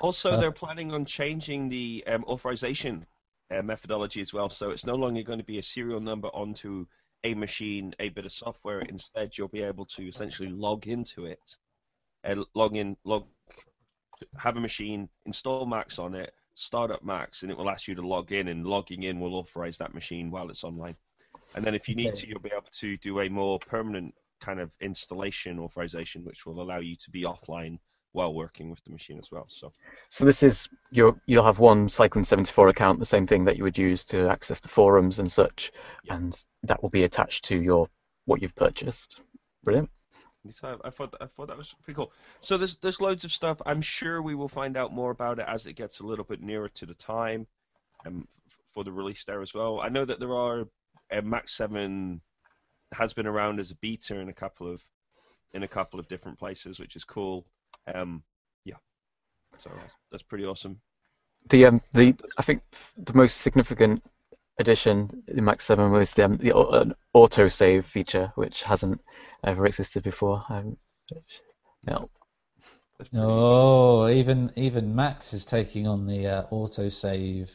Also, 0.00 0.30
Perfect. 0.30 0.40
they're 0.40 0.50
planning 0.50 0.92
on 0.92 1.04
changing 1.04 1.68
the 1.68 2.02
um, 2.08 2.24
authorization 2.24 3.06
uh, 3.52 3.62
methodology 3.62 4.20
as 4.20 4.32
well. 4.32 4.48
So 4.48 4.70
it's 4.70 4.86
no 4.86 4.94
longer 4.94 5.22
going 5.22 5.38
to 5.38 5.44
be 5.44 5.58
a 5.58 5.62
serial 5.62 6.00
number 6.00 6.28
onto 6.28 6.86
a 7.24 7.34
machine, 7.34 7.94
a 8.00 8.08
bit 8.08 8.26
of 8.26 8.32
software. 8.32 8.80
Instead, 8.80 9.36
you'll 9.36 9.48
be 9.48 9.62
able 9.62 9.86
to 9.86 10.08
essentially 10.08 10.48
log 10.48 10.86
into 10.86 11.26
it, 11.26 11.56
uh, 12.24 12.36
log 12.54 12.76
in, 12.76 12.96
log, 13.04 13.26
have 14.36 14.56
a 14.56 14.60
machine, 14.60 15.08
install 15.26 15.66
Max 15.66 15.98
on 15.98 16.14
it, 16.14 16.32
start 16.54 16.90
up 16.90 17.04
Max, 17.04 17.42
and 17.42 17.50
it 17.50 17.56
will 17.56 17.70
ask 17.70 17.88
you 17.88 17.94
to 17.94 18.06
log 18.06 18.32
in, 18.32 18.48
and 18.48 18.66
logging 18.66 19.04
in 19.04 19.20
will 19.20 19.34
authorize 19.34 19.78
that 19.78 19.94
machine 19.94 20.30
while 20.30 20.50
it's 20.50 20.64
online. 20.64 20.96
And 21.54 21.64
then 21.64 21.74
if 21.74 21.88
you 21.88 21.94
need 21.94 22.08
okay. 22.08 22.22
to, 22.22 22.28
you'll 22.28 22.40
be 22.40 22.50
able 22.52 22.66
to 22.80 22.96
do 22.98 23.20
a 23.20 23.28
more 23.28 23.58
permanent 23.58 24.14
kind 24.40 24.58
of 24.58 24.72
installation 24.80 25.58
authorization, 25.58 26.24
which 26.24 26.44
will 26.46 26.60
allow 26.60 26.78
you 26.78 26.96
to 26.96 27.10
be 27.10 27.22
offline 27.22 27.78
while 28.12 28.34
working 28.34 28.70
with 28.70 28.82
the 28.84 28.90
machine 28.90 29.18
as 29.18 29.30
well. 29.30 29.46
So, 29.48 29.72
so 30.08 30.24
this 30.24 30.42
is 30.42 30.68
you 30.90 31.18
you'll 31.26 31.44
have 31.44 31.58
one 31.58 31.88
Cycling 31.88 32.24
74 32.24 32.68
account, 32.68 32.98
the 32.98 33.04
same 33.04 33.26
thing 33.26 33.44
that 33.44 33.56
you 33.56 33.64
would 33.64 33.78
use 33.78 34.04
to 34.06 34.28
access 34.28 34.60
the 34.60 34.68
forums 34.68 35.18
and 35.18 35.30
such, 35.30 35.72
yeah. 36.04 36.16
and 36.16 36.44
that 36.62 36.82
will 36.82 36.90
be 36.90 37.04
attached 37.04 37.44
to 37.44 37.56
your 37.56 37.88
what 38.26 38.42
you've 38.42 38.54
purchased. 38.54 39.20
Brilliant. 39.64 39.90
I 40.84 40.90
thought 40.90 41.14
I 41.20 41.26
thought 41.26 41.48
that 41.48 41.56
was 41.56 41.74
pretty 41.82 41.96
cool. 41.96 42.12
So 42.40 42.56
there's 42.56 42.76
there's 42.76 43.00
loads 43.00 43.24
of 43.24 43.30
stuff. 43.30 43.62
I'm 43.64 43.80
sure 43.80 44.22
we 44.22 44.34
will 44.34 44.48
find 44.48 44.76
out 44.76 44.92
more 44.92 45.12
about 45.12 45.38
it 45.38 45.46
as 45.48 45.66
it 45.66 45.74
gets 45.74 46.00
a 46.00 46.06
little 46.06 46.24
bit 46.24 46.42
nearer 46.42 46.68
to 46.68 46.86
the 46.86 46.94
time, 46.94 47.46
um, 48.04 48.26
for 48.74 48.84
the 48.84 48.92
release 48.92 49.24
there 49.24 49.40
as 49.40 49.54
well. 49.54 49.80
I 49.80 49.88
know 49.88 50.04
that 50.04 50.18
there 50.18 50.34
are 50.34 50.64
uh, 51.12 51.20
Max 51.22 51.52
Seven 51.52 52.20
has 52.92 53.12
been 53.12 53.26
around 53.26 53.60
as 53.60 53.70
a 53.70 53.76
beta 53.76 54.18
in 54.18 54.28
a 54.28 54.32
couple 54.32 54.70
of 54.70 54.84
in 55.54 55.62
a 55.62 55.68
couple 55.68 56.00
of 56.00 56.08
different 56.08 56.38
places, 56.38 56.80
which 56.80 56.96
is 56.96 57.04
cool. 57.04 57.46
Um, 57.92 58.22
yeah, 58.64 58.76
so 59.58 59.70
that's, 59.76 59.94
that's 60.10 60.22
pretty 60.22 60.44
awesome. 60.44 60.80
The 61.50 61.66
um 61.66 61.82
the 61.92 62.14
I 62.38 62.42
think 62.42 62.62
the 62.96 63.14
most 63.14 63.40
significant 63.40 64.02
addition 64.58 65.24
in 65.28 65.44
Max 65.44 65.64
Seven 65.64 65.90
was 65.90 66.12
the 66.12 66.24
um, 66.24 66.36
the 66.36 66.56
uh, 66.56 66.84
auto 67.12 67.48
save 67.48 67.86
feature, 67.86 68.32
which 68.36 68.62
hasn't 68.62 69.00
ever 69.44 69.66
existed 69.66 70.02
before. 70.02 70.44
Um, 70.48 70.76
no. 71.86 72.08
Oh, 73.14 74.08
even 74.08 74.52
even 74.56 74.94
Max 74.94 75.32
is 75.32 75.44
taking 75.44 75.88
on 75.88 76.06
the 76.06 76.26
uh, 76.26 76.42
auto 76.50 76.88
save 76.88 77.52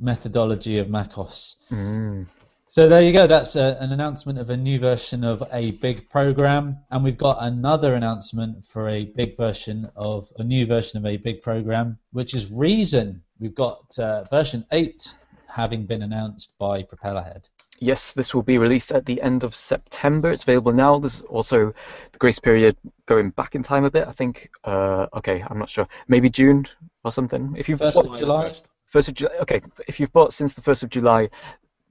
methodology 0.00 0.78
of 0.78 0.88
MacOS. 0.88 1.56
Mm. 1.70 2.26
So 2.70 2.86
there 2.86 3.00
you 3.00 3.14
go. 3.14 3.26
That's 3.26 3.56
a, 3.56 3.78
an 3.80 3.92
announcement 3.92 4.38
of 4.38 4.50
a 4.50 4.56
new 4.56 4.78
version 4.78 5.24
of 5.24 5.42
a 5.50 5.70
big 5.70 6.10
program, 6.10 6.76
and 6.90 7.02
we've 7.02 7.16
got 7.16 7.38
another 7.40 7.94
announcement 7.94 8.66
for 8.66 8.90
a 8.90 9.06
big 9.06 9.38
version 9.38 9.86
of 9.96 10.30
a 10.38 10.44
new 10.44 10.66
version 10.66 10.98
of 10.98 11.06
a 11.06 11.16
big 11.16 11.40
program, 11.40 11.98
which 12.12 12.34
is 12.34 12.52
Reason. 12.52 13.22
We've 13.40 13.54
got 13.54 13.98
uh, 13.98 14.24
version 14.24 14.66
eight 14.70 15.14
having 15.46 15.86
been 15.86 16.02
announced 16.02 16.58
by 16.58 16.82
Propellerhead. 16.82 17.48
Yes, 17.78 18.12
this 18.12 18.34
will 18.34 18.42
be 18.42 18.58
released 18.58 18.92
at 18.92 19.06
the 19.06 19.22
end 19.22 19.44
of 19.44 19.54
September. 19.54 20.30
It's 20.30 20.42
available 20.42 20.72
now. 20.72 20.98
There's 20.98 21.22
also 21.22 21.72
the 22.12 22.18
grace 22.18 22.38
period 22.38 22.76
going 23.06 23.30
back 23.30 23.54
in 23.54 23.62
time 23.62 23.86
a 23.86 23.90
bit. 23.90 24.06
I 24.06 24.12
think. 24.12 24.50
Uh, 24.62 25.06
okay, 25.14 25.42
I'm 25.48 25.58
not 25.58 25.70
sure. 25.70 25.88
Maybe 26.06 26.28
June 26.28 26.66
or 27.02 27.12
something. 27.12 27.54
If 27.56 27.70
you've 27.70 27.78
first 27.78 27.96
of 27.96 28.18
July. 28.18 28.52
First 28.84 29.08
of 29.08 29.14
July. 29.14 29.32
Okay, 29.40 29.62
if 29.86 29.98
you've 29.98 30.12
bought 30.12 30.34
since 30.34 30.54
the 30.54 30.60
first 30.60 30.82
of 30.82 30.90
July, 30.90 31.30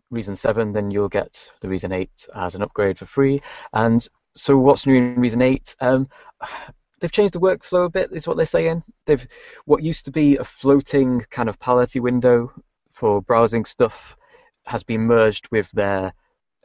Reason 0.09 0.35
7, 0.35 0.71
then 0.73 0.91
you'll 0.91 1.09
get 1.09 1.51
the 1.61 1.69
Reason 1.69 1.91
8 1.91 2.27
as 2.35 2.55
an 2.55 2.61
upgrade 2.61 2.97
for 2.97 3.05
free. 3.05 3.39
And 3.73 4.05
so 4.35 4.57
what's 4.57 4.85
new 4.85 4.95
in 4.95 5.15
Reason 5.19 5.41
8? 5.41 5.75
Um, 5.81 6.07
they've 6.99 7.11
changed 7.11 7.33
the 7.33 7.39
workflow 7.39 7.85
a 7.85 7.89
bit, 7.89 8.11
is 8.11 8.27
what 8.27 8.37
they're 8.37 8.45
saying. 8.45 8.83
They've 9.05 9.27
what 9.65 9.83
used 9.83 10.05
to 10.05 10.11
be 10.11 10.37
a 10.37 10.43
floating 10.43 11.21
kind 11.29 11.49
of 11.49 11.59
palette 11.59 11.95
window 11.95 12.51
for 12.91 13.21
browsing 13.21 13.65
stuff 13.65 14.15
has 14.65 14.83
been 14.83 15.01
merged 15.01 15.47
with 15.51 15.69
their 15.71 16.13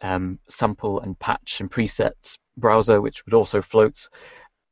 um, 0.02 0.38
sample 0.48 1.00
and 1.00 1.18
patch 1.18 1.60
and 1.60 1.70
preset 1.70 2.36
browser, 2.56 3.00
which 3.00 3.24
would 3.24 3.34
also 3.34 3.62
float, 3.62 4.08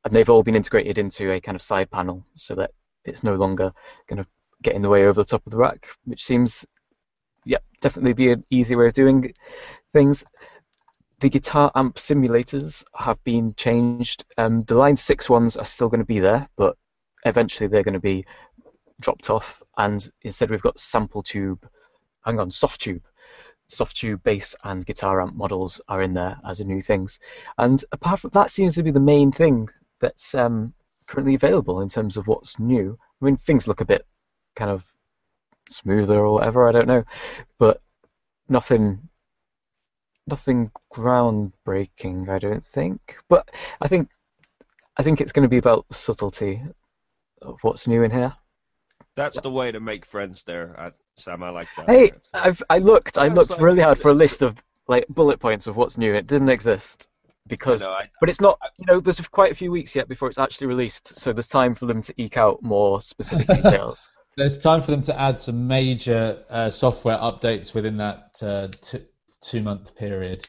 and 0.04 0.14
they've 0.14 0.30
all 0.30 0.42
been 0.42 0.56
integrated 0.56 0.98
into 0.98 1.32
a 1.32 1.40
kind 1.40 1.56
of 1.56 1.62
side 1.62 1.90
panel 1.90 2.24
so 2.34 2.54
that 2.54 2.70
it's 3.04 3.22
no 3.22 3.34
longer 3.34 3.72
going 4.08 4.22
to 4.22 4.28
get 4.62 4.74
in 4.74 4.82
the 4.82 4.88
way 4.88 5.04
over 5.04 5.22
the 5.22 5.24
top 5.24 5.42
of 5.46 5.50
the 5.52 5.56
rack, 5.56 5.86
which 6.04 6.24
seems, 6.24 6.66
yeah, 7.44 7.58
definitely 7.80 8.12
be 8.12 8.32
an 8.32 8.44
easy 8.50 8.76
way 8.76 8.86
of 8.86 8.92
doing 8.92 9.32
things. 9.92 10.24
The 11.20 11.28
guitar 11.28 11.70
amp 11.74 11.96
simulators 11.96 12.84
have 12.94 13.22
been 13.24 13.54
changed. 13.54 14.24
Um, 14.38 14.62
the 14.64 14.74
Line 14.74 14.96
6 14.96 15.28
ones 15.28 15.56
are 15.56 15.64
still 15.64 15.88
going 15.88 16.00
to 16.00 16.06
be 16.06 16.20
there, 16.20 16.48
but 16.56 16.76
eventually 17.24 17.68
they're 17.68 17.82
going 17.82 17.94
to 17.94 18.00
be 18.00 18.24
dropped 19.00 19.30
off, 19.30 19.62
and 19.78 20.10
instead 20.22 20.50
we've 20.50 20.62
got 20.62 20.78
sample 20.78 21.22
tube, 21.22 21.68
hang 22.24 22.38
on, 22.38 22.50
Softube. 22.50 23.02
Soft 23.68 23.96
tube 23.96 24.20
bass 24.24 24.56
and 24.64 24.84
guitar 24.84 25.20
amp 25.20 25.36
models 25.36 25.80
are 25.88 26.02
in 26.02 26.12
there 26.12 26.36
as 26.44 26.60
a 26.60 26.64
new 26.64 26.80
things. 26.80 27.20
And 27.56 27.84
apart 27.92 28.18
from 28.20 28.30
that 28.30 28.50
seems 28.50 28.74
to 28.74 28.82
be 28.82 28.90
the 28.90 28.98
main 28.98 29.30
thing 29.30 29.68
that's 30.00 30.34
um, 30.34 30.74
currently 31.06 31.34
available 31.34 31.80
in 31.80 31.88
terms 31.88 32.16
of 32.16 32.26
what's 32.26 32.58
new. 32.58 32.98
I 33.20 33.24
mean, 33.24 33.36
things 33.36 33.68
look 33.68 33.80
a 33.80 33.84
bit 33.84 34.04
kind 34.56 34.70
of 34.70 34.84
smoother 35.70 36.18
or 36.20 36.32
whatever. 36.34 36.68
I 36.68 36.72
don't 36.72 36.88
know, 36.88 37.04
but 37.58 37.80
nothing, 38.48 39.08
nothing 40.26 40.70
groundbreaking. 40.92 42.28
I 42.28 42.38
don't 42.38 42.64
think. 42.64 43.16
But 43.28 43.50
I 43.80 43.88
think, 43.88 44.08
I 44.96 45.02
think 45.02 45.20
it's 45.20 45.32
going 45.32 45.44
to 45.44 45.48
be 45.48 45.58
about 45.58 45.86
subtlety 45.90 46.62
of 47.42 47.58
what's 47.62 47.86
new 47.86 48.02
in 48.02 48.10
here. 48.10 48.34
That's 49.16 49.40
the 49.40 49.50
way 49.50 49.72
to 49.72 49.80
make 49.80 50.04
friends 50.06 50.44
there, 50.44 50.74
uh, 50.78 50.90
Sam. 51.16 51.42
I 51.42 51.50
like 51.50 51.68
that. 51.76 51.88
Hey, 51.90 52.12
I've 52.32 52.62
I 52.70 52.78
looked, 52.78 53.18
I 53.18 53.24
That's 53.28 53.36
looked 53.36 53.50
like- 53.52 53.60
really 53.60 53.82
hard 53.82 53.98
for 53.98 54.10
a 54.10 54.14
list 54.14 54.42
of 54.42 54.54
like 54.88 55.06
bullet 55.08 55.38
points 55.40 55.66
of 55.66 55.76
what's 55.76 55.98
new. 55.98 56.14
It 56.14 56.26
didn't 56.26 56.48
exist 56.48 57.08
because, 57.46 57.82
I 57.82 57.86
know, 57.86 57.92
I- 57.92 58.10
but 58.20 58.28
it's 58.28 58.40
not. 58.40 58.58
You 58.78 58.86
know, 58.86 59.00
there's 59.00 59.20
quite 59.28 59.52
a 59.52 59.54
few 59.54 59.70
weeks 59.70 59.94
yet 59.96 60.08
before 60.08 60.28
it's 60.28 60.38
actually 60.38 60.68
released, 60.68 61.08
so 61.16 61.32
there's 61.32 61.48
time 61.48 61.74
for 61.74 61.86
them 61.86 62.00
to 62.02 62.14
eke 62.22 62.36
out 62.36 62.62
more 62.62 63.00
specific 63.00 63.46
details. 63.62 64.08
It's 64.40 64.58
time 64.58 64.80
for 64.82 64.90
them 64.90 65.02
to 65.02 65.20
add 65.20 65.40
some 65.40 65.66
major 65.66 66.42
uh, 66.50 66.70
software 66.70 67.18
updates 67.18 67.74
within 67.74 67.96
that 67.98 68.36
uh, 68.42 68.68
t- 68.80 69.04
two 69.40 69.62
month 69.62 69.94
period. 69.96 70.48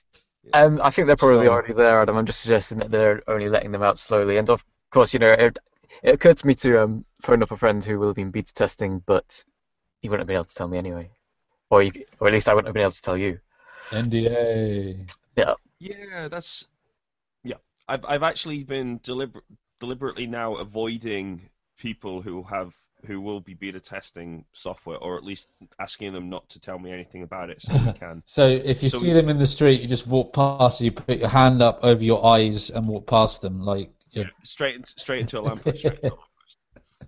Um, 0.53 0.79
I 0.83 0.89
think 0.89 1.07
they're 1.07 1.15
probably 1.15 1.45
So- 1.45 1.51
already 1.51 1.73
there, 1.73 2.01
Adam. 2.01 2.17
I'm 2.17 2.25
just 2.25 2.41
suggesting 2.41 2.79
that 2.79 2.91
they're 2.91 3.21
only 3.27 3.49
letting 3.49 3.71
them 3.71 3.83
out 3.83 3.99
slowly. 3.99 4.37
And 4.37 4.49
of 4.49 4.63
course, 4.91 5.13
you 5.13 5.19
know, 5.19 5.31
it, 5.31 5.59
it 6.03 6.15
occurred 6.15 6.37
to 6.37 6.47
me 6.47 6.55
to 6.55 6.83
um, 6.83 7.05
phone 7.21 7.43
up 7.43 7.51
a 7.51 7.57
friend 7.57 7.83
who 7.83 7.99
will 7.99 8.07
have 8.07 8.15
been 8.15 8.31
beta 8.31 8.53
testing, 8.53 8.99
but 9.05 9.43
he 10.01 10.09
wouldn't 10.09 10.21
have 10.21 10.27
been 10.27 10.37
able 10.37 10.45
to 10.45 10.55
tell 10.55 10.67
me 10.67 10.77
anyway, 10.77 11.09
or 11.69 11.83
you, 11.83 11.91
or 12.19 12.27
at 12.27 12.33
least 12.33 12.49
I 12.49 12.53
wouldn't 12.53 12.67
have 12.67 12.73
been 12.73 12.83
able 12.83 12.91
to 12.91 13.01
tell 13.01 13.17
you. 13.17 13.39
NDA. 13.91 15.09
Yeah, 15.35 15.53
Yeah, 15.79 16.27
that's 16.27 16.67
yeah. 17.43 17.55
I've 17.87 18.03
I've 18.05 18.23
actually 18.23 18.63
been 18.63 18.99
deliber- 18.99 19.41
deliberately 19.79 20.27
now 20.27 20.55
avoiding 20.55 21.41
people 21.77 22.21
who 22.21 22.43
have 22.43 22.75
who 23.05 23.21
will 23.21 23.39
be 23.39 23.53
beta 23.53 23.79
testing 23.79 24.45
software, 24.53 24.97
or 24.97 25.17
at 25.17 25.23
least 25.23 25.47
asking 25.79 26.13
them 26.13 26.29
not 26.29 26.47
to 26.49 26.59
tell 26.59 26.79
me 26.79 26.91
anything 26.91 27.23
about 27.23 27.49
it, 27.49 27.61
so 27.61 27.73
we 27.73 27.93
can. 27.99 28.21
So 28.25 28.47
if 28.47 28.83
you 28.83 28.89
So 28.89 28.99
see 28.99 29.07
we- 29.07 29.13
them 29.13 29.29
in 29.29 29.37
the 29.37 29.47
street, 29.47 29.81
you 29.81 29.87
just 29.87 30.07
walk 30.07 30.33
past, 30.33 30.81
you 30.81 30.91
put 30.91 31.19
your 31.19 31.29
hand 31.29 31.61
up 31.61 31.79
over 31.83 32.03
your 32.03 32.25
eyes 32.25 32.69
and 32.69 32.87
walk 32.87 33.07
past 33.07 33.41
them 33.41 33.61
like 33.61 33.91
you're 34.11 34.29
Straight 34.43 34.75
in, 34.75 34.85
straight 34.85 35.21
into 35.21 35.39
a 35.39 35.41
lamppost. 35.41 35.79
Straight 35.79 35.95
into 35.95 36.07
a 36.07 36.17
lamppost. 36.17 36.57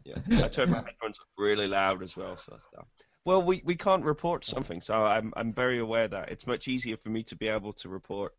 Yeah, 0.06 0.46
I 0.46 0.48
turned 0.50 0.72
my 0.72 0.78
headphones 0.86 1.20
up 1.20 1.28
really 1.38 1.68
loud 1.68 2.04
as 2.04 2.16
well. 2.18 2.38
So. 2.38 2.58
Well, 3.26 3.42
we, 3.42 3.62
we 3.64 3.76
can't 3.76 4.04
report 4.04 4.44
something, 4.46 4.82
so 4.82 4.96
I'm 5.06 5.34
I'm 5.38 5.54
very 5.54 5.80
aware 5.80 6.08
that 6.10 6.30
it's 6.30 6.46
much 6.46 6.68
easier 6.68 6.98
for 6.98 7.10
me 7.10 7.24
to 7.24 7.36
be 7.36 7.48
able 7.48 7.74
to 7.74 7.90
report. 7.90 8.34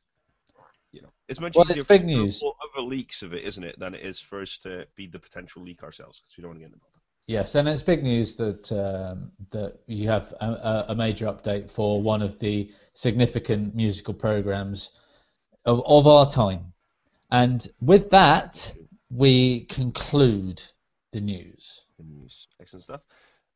You 0.93 1.03
know, 1.03 1.09
it's 1.29 1.41
much 1.41 1.57
Well, 1.57 1.65
easier 1.65 1.83
it's 1.83 1.89
for 1.89 1.95
big 1.95 2.03
me 2.05 2.15
to 2.15 2.23
news. 2.23 2.37
report 2.37 2.57
other 2.77 2.83
leaks 2.87 3.23
of 3.23 3.33
it, 3.35 3.45
isn't 3.45 3.65
it, 3.65 3.79
than 3.79 3.95
it 3.95 4.03
is 4.03 4.21
for 4.21 4.43
us 4.43 4.59
to 4.59 4.87
be 4.95 5.07
the 5.07 5.19
potential 5.19 5.63
leak 5.63 5.83
ourselves 5.83 6.21
because 6.21 6.37
we 6.37 6.43
don't 6.43 6.51
want 6.51 6.61
to 6.61 6.67
get 6.67 6.73
involved. 6.75 6.94
Yes, 7.27 7.55
and 7.55 7.67
it's 7.69 7.83
big 7.83 8.03
news 8.03 8.37
that 8.37 8.71
um, 8.73 9.33
that 9.51 9.79
you 9.87 10.09
have 10.09 10.33
a, 10.41 10.85
a- 10.89 10.95
major 10.95 11.27
update 11.27 11.71
for 11.71 12.03
one 12.03 12.21
of 12.21 12.39
the 12.39 12.71
significant 12.93 13.75
musical 13.75 14.13
programs 14.13 14.91
of, 15.65 15.83
of 15.87 16.07
our 16.07 16.29
time. 16.29 16.73
And 17.31 17.67
with 17.81 18.11
that, 18.11 18.71
we 19.11 19.65
conclude 19.67 20.63
the 21.13 21.21
news. 21.23 21.85
the 21.99 22.05
news. 22.05 22.47
Excellent 22.61 22.85
stuff. 22.85 23.01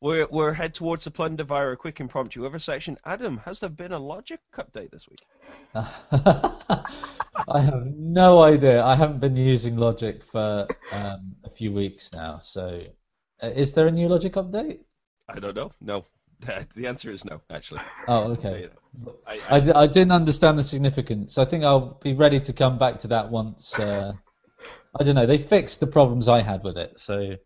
We're 0.01 0.27
we're 0.31 0.53
head 0.55 0.73
towards 0.75 1.05
the 1.05 1.11
plunder 1.11 1.45
via 1.45 1.69
a 1.71 1.77
quick 1.77 2.01
impromptu 2.01 2.47
over 2.47 2.59
section. 2.59 2.97
Adam, 3.05 3.37
has 3.45 3.61
there 3.61 3.69
been 3.69 3.93
a 3.93 3.99
logic 3.99 4.41
update 4.57 4.91
this 4.91 5.07
week? 5.09 5.21
I 7.49 7.61
have 7.61 7.87
no 7.97 8.41
idea. 8.41 8.83
I 8.83 8.95
haven't 8.95 9.21
been 9.21 9.37
using 9.37 9.77
Logic 9.77 10.23
for 10.23 10.67
um, 10.93 11.35
a 11.45 11.51
few 11.51 11.73
weeks 11.73 12.13
now. 12.13 12.39
So, 12.39 12.83
uh, 13.43 13.49
is 13.49 13.73
there 13.73 13.87
a 13.87 13.91
new 13.91 14.09
Logic 14.09 14.33
update? 14.33 14.81
I 15.29 15.39
don't 15.39 15.55
know. 15.55 15.73
No, 15.81 16.05
the 16.75 16.87
answer 16.87 17.11
is 17.11 17.25
no. 17.25 17.41
Actually, 17.51 17.81
Oh, 18.07 18.33
okay. 18.33 18.69
I, 19.27 19.41
I, 19.51 19.61
di- 19.61 19.73
I 19.73 19.87
didn't 19.87 20.13
understand 20.13 20.59
the 20.59 20.63
significance. 20.63 21.39
I 21.39 21.45
think 21.45 21.65
I'll 21.65 21.99
be 22.03 22.15
ready 22.15 22.41
to 22.41 22.53
come 22.53 22.79
back 22.79 22.99
to 23.01 23.09
that 23.09 23.31
once. 23.31 23.79
Uh, 23.79 24.13
I 24.99 25.05
don't 25.05 25.15
know. 25.15 25.27
They 25.27 25.39
fixed 25.39 25.81
the 25.81 25.87
problems 25.87 26.29
I 26.29 26.41
had 26.41 26.65
with 26.65 26.79
it, 26.79 26.99
so 26.99 27.37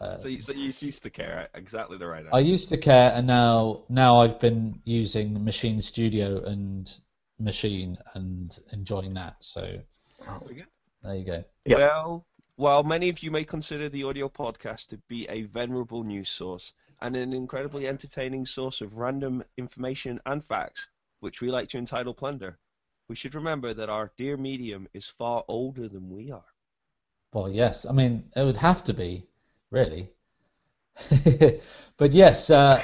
uh, 0.00 0.16
so, 0.16 0.28
you, 0.28 0.40
so 0.40 0.52
you 0.52 0.72
ceased 0.72 1.02
to 1.04 1.10
care. 1.10 1.48
Exactly 1.54 1.98
the 1.98 2.06
right 2.06 2.24
I 2.32 2.40
used 2.40 2.68
to 2.70 2.76
care, 2.76 3.12
and 3.14 3.26
now 3.26 3.84
now 3.88 4.20
I've 4.20 4.40
been 4.40 4.80
using 4.84 5.38
Maschine 5.38 5.80
Studio 5.80 6.42
and 6.44 6.92
Maschine 7.40 7.96
and 8.14 8.58
enjoying 8.72 9.14
that. 9.14 9.36
So 9.40 9.78
Very 10.42 10.54
good. 10.54 10.66
there 11.02 11.14
you 11.14 11.24
go. 11.24 11.44
Yep. 11.66 11.78
Well, 11.78 12.26
while 12.56 12.82
many 12.82 13.08
of 13.08 13.22
you 13.22 13.30
may 13.30 13.44
consider 13.44 13.88
the 13.88 14.04
audio 14.04 14.28
podcast 14.28 14.88
to 14.88 14.98
be 15.08 15.26
a 15.28 15.42
venerable 15.42 16.04
news 16.04 16.28
source 16.28 16.74
and 17.00 17.16
an 17.16 17.32
incredibly 17.32 17.88
entertaining 17.88 18.44
source 18.44 18.80
of 18.80 18.96
random 18.96 19.42
information 19.56 20.20
and 20.26 20.44
facts, 20.44 20.88
which 21.20 21.40
we 21.40 21.50
like 21.50 21.68
to 21.68 21.78
entitle 21.78 22.14
plunder, 22.14 22.58
we 23.08 23.16
should 23.16 23.34
remember 23.34 23.74
that 23.74 23.88
our 23.88 24.12
dear 24.16 24.36
medium 24.36 24.86
is 24.92 25.06
far 25.06 25.44
older 25.48 25.88
than 25.88 26.10
we 26.10 26.30
are. 26.30 26.44
Well, 27.32 27.48
yes. 27.48 27.86
I 27.86 27.92
mean, 27.92 28.24
it 28.36 28.44
would 28.44 28.58
have 28.58 28.84
to 28.84 28.94
be, 28.94 29.26
really. 29.70 30.12
but 31.96 32.12
yes, 32.12 32.50
uh, 32.50 32.82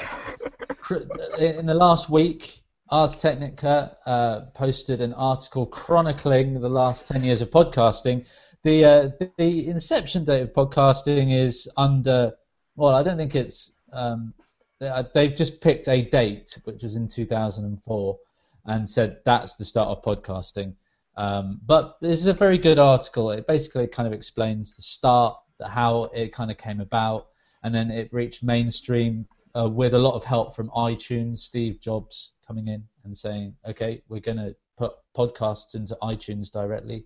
in 1.37 1.67
the 1.67 1.73
last 1.75 2.09
week, 2.09 2.63
Ars 2.89 3.15
Technica 3.15 3.95
uh, 4.07 4.41
posted 4.55 4.99
an 4.99 5.13
article 5.13 5.67
chronicling 5.67 6.59
the 6.59 6.69
last 6.69 7.05
10 7.07 7.23
years 7.23 7.41
of 7.41 7.51
podcasting. 7.51 8.25
The, 8.63 8.85
uh, 8.85 9.09
the 9.37 9.67
inception 9.67 10.25
date 10.25 10.41
of 10.41 10.53
podcasting 10.53 11.31
is 11.31 11.69
under, 11.77 12.33
well, 12.75 12.93
I 12.93 13.03
don't 13.03 13.17
think 13.17 13.35
it's, 13.35 13.71
um, 13.93 14.33
they- 14.79 15.05
they've 15.13 15.35
just 15.35 15.61
picked 15.61 15.87
a 15.87 16.01
date, 16.01 16.59
which 16.65 16.83
was 16.83 16.95
in 16.95 17.07
2004, 17.07 18.19
and 18.65 18.87
said 18.87 19.21
that's 19.23 19.55
the 19.55 19.63
start 19.63 19.89
of 19.89 20.03
podcasting. 20.03 20.75
Um, 21.15 21.61
but 21.65 21.97
this 22.01 22.19
is 22.19 22.27
a 22.27 22.33
very 22.33 22.57
good 22.57 22.79
article. 22.79 23.31
It 23.31 23.47
basically 23.47 23.87
kind 23.87 24.07
of 24.07 24.13
explains 24.13 24.75
the 24.75 24.81
start, 24.81 25.37
how 25.65 26.03
it 26.13 26.33
kind 26.33 26.51
of 26.51 26.57
came 26.57 26.81
about, 26.81 27.27
and 27.63 27.73
then 27.73 27.91
it 27.91 28.11
reached 28.13 28.43
mainstream 28.43 29.27
uh, 29.57 29.69
with 29.69 29.93
a 29.93 29.99
lot 29.99 30.15
of 30.15 30.23
help 30.23 30.53
from 30.55 30.69
iTunes. 30.71 31.39
Steve 31.39 31.79
Jobs 31.79 32.33
coming 32.45 32.67
in 32.67 32.87
and 33.03 33.15
saying, 33.15 33.55
"Okay, 33.65 34.01
we're 34.07 34.19
going 34.19 34.37
to 34.37 34.55
put 34.77 34.93
podcasts 35.15 35.75
into 35.75 35.97
iTunes 36.01 36.51
directly." 36.51 37.05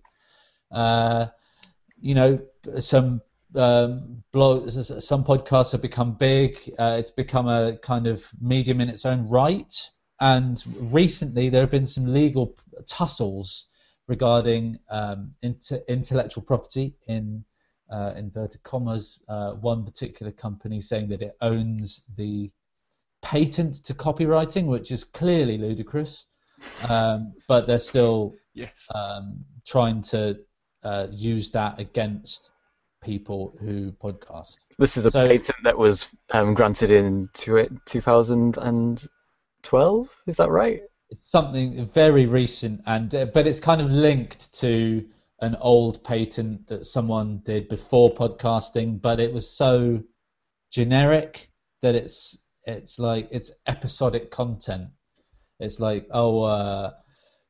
Uh, 0.70 1.26
you 2.04 2.14
know, 2.14 2.38
some 2.80 3.22
um, 3.54 4.22
blog, 4.30 4.68
some 4.70 5.24
podcasts 5.24 5.72
have 5.72 5.80
become 5.80 6.12
big. 6.12 6.58
Uh, 6.78 6.96
it's 6.98 7.10
become 7.10 7.48
a 7.48 7.78
kind 7.78 8.06
of 8.06 8.28
medium 8.42 8.82
in 8.82 8.90
its 8.90 9.06
own 9.06 9.26
right. 9.26 9.72
And 10.20 10.62
recently, 10.92 11.48
there 11.48 11.62
have 11.62 11.70
been 11.70 11.86
some 11.86 12.12
legal 12.12 12.54
tussles 12.86 13.68
regarding 14.06 14.78
um, 14.90 15.32
inte- 15.42 15.80
intellectual 15.88 16.42
property 16.44 16.94
in 17.06 17.42
uh, 17.90 18.12
inverted 18.16 18.62
commas. 18.62 19.18
Uh, 19.26 19.52
one 19.52 19.82
particular 19.86 20.30
company 20.30 20.82
saying 20.82 21.08
that 21.08 21.22
it 21.22 21.34
owns 21.40 22.02
the 22.18 22.50
patent 23.22 23.82
to 23.84 23.94
copywriting, 23.94 24.66
which 24.66 24.90
is 24.92 25.04
clearly 25.04 25.56
ludicrous. 25.56 26.26
Um, 26.86 27.32
but 27.48 27.66
they're 27.66 27.78
still 27.78 28.34
Yes. 28.52 28.88
um, 28.94 29.42
trying 29.66 30.02
to 30.02 30.38
uh, 30.84 31.06
use 31.10 31.50
that 31.52 31.78
against 31.80 32.50
people 33.02 33.56
who 33.60 33.92
podcast. 33.92 34.56
This 34.78 34.96
is 34.96 35.04
a 35.04 35.10
So- 35.10 35.26
patent 35.26 35.58
that 35.64 35.76
was 35.76 36.08
um, 36.30 36.54
granted 36.54 36.90
in 36.90 37.28
two, 37.34 37.66
2012. 37.86 40.08
Is 40.26 40.36
that 40.36 40.50
right? 40.50 40.80
It's 41.10 41.30
something 41.30 41.84
very 41.86 42.24
recent, 42.26 42.80
and 42.86 43.14
uh, 43.14 43.26
but 43.26 43.46
it's 43.46 43.60
kind 43.60 43.80
of 43.82 43.90
linked 43.90 44.54
to 44.60 45.04
an 45.40 45.54
old 45.60 46.02
patent 46.02 46.66
that 46.68 46.86
someone 46.86 47.42
did 47.44 47.68
before 47.68 48.14
podcasting, 48.14 49.00
but 49.02 49.20
it 49.20 49.30
was 49.32 49.48
so 49.50 50.02
generic 50.72 51.50
that 51.82 51.94
it's 51.94 52.38
it's 52.66 52.98
like 52.98 53.28
it's 53.30 53.50
episodic 53.66 54.30
content. 54.30 54.88
It's 55.60 55.78
like 55.78 56.08
oh, 56.10 56.42
uh, 56.42 56.90
uh, 56.90 56.92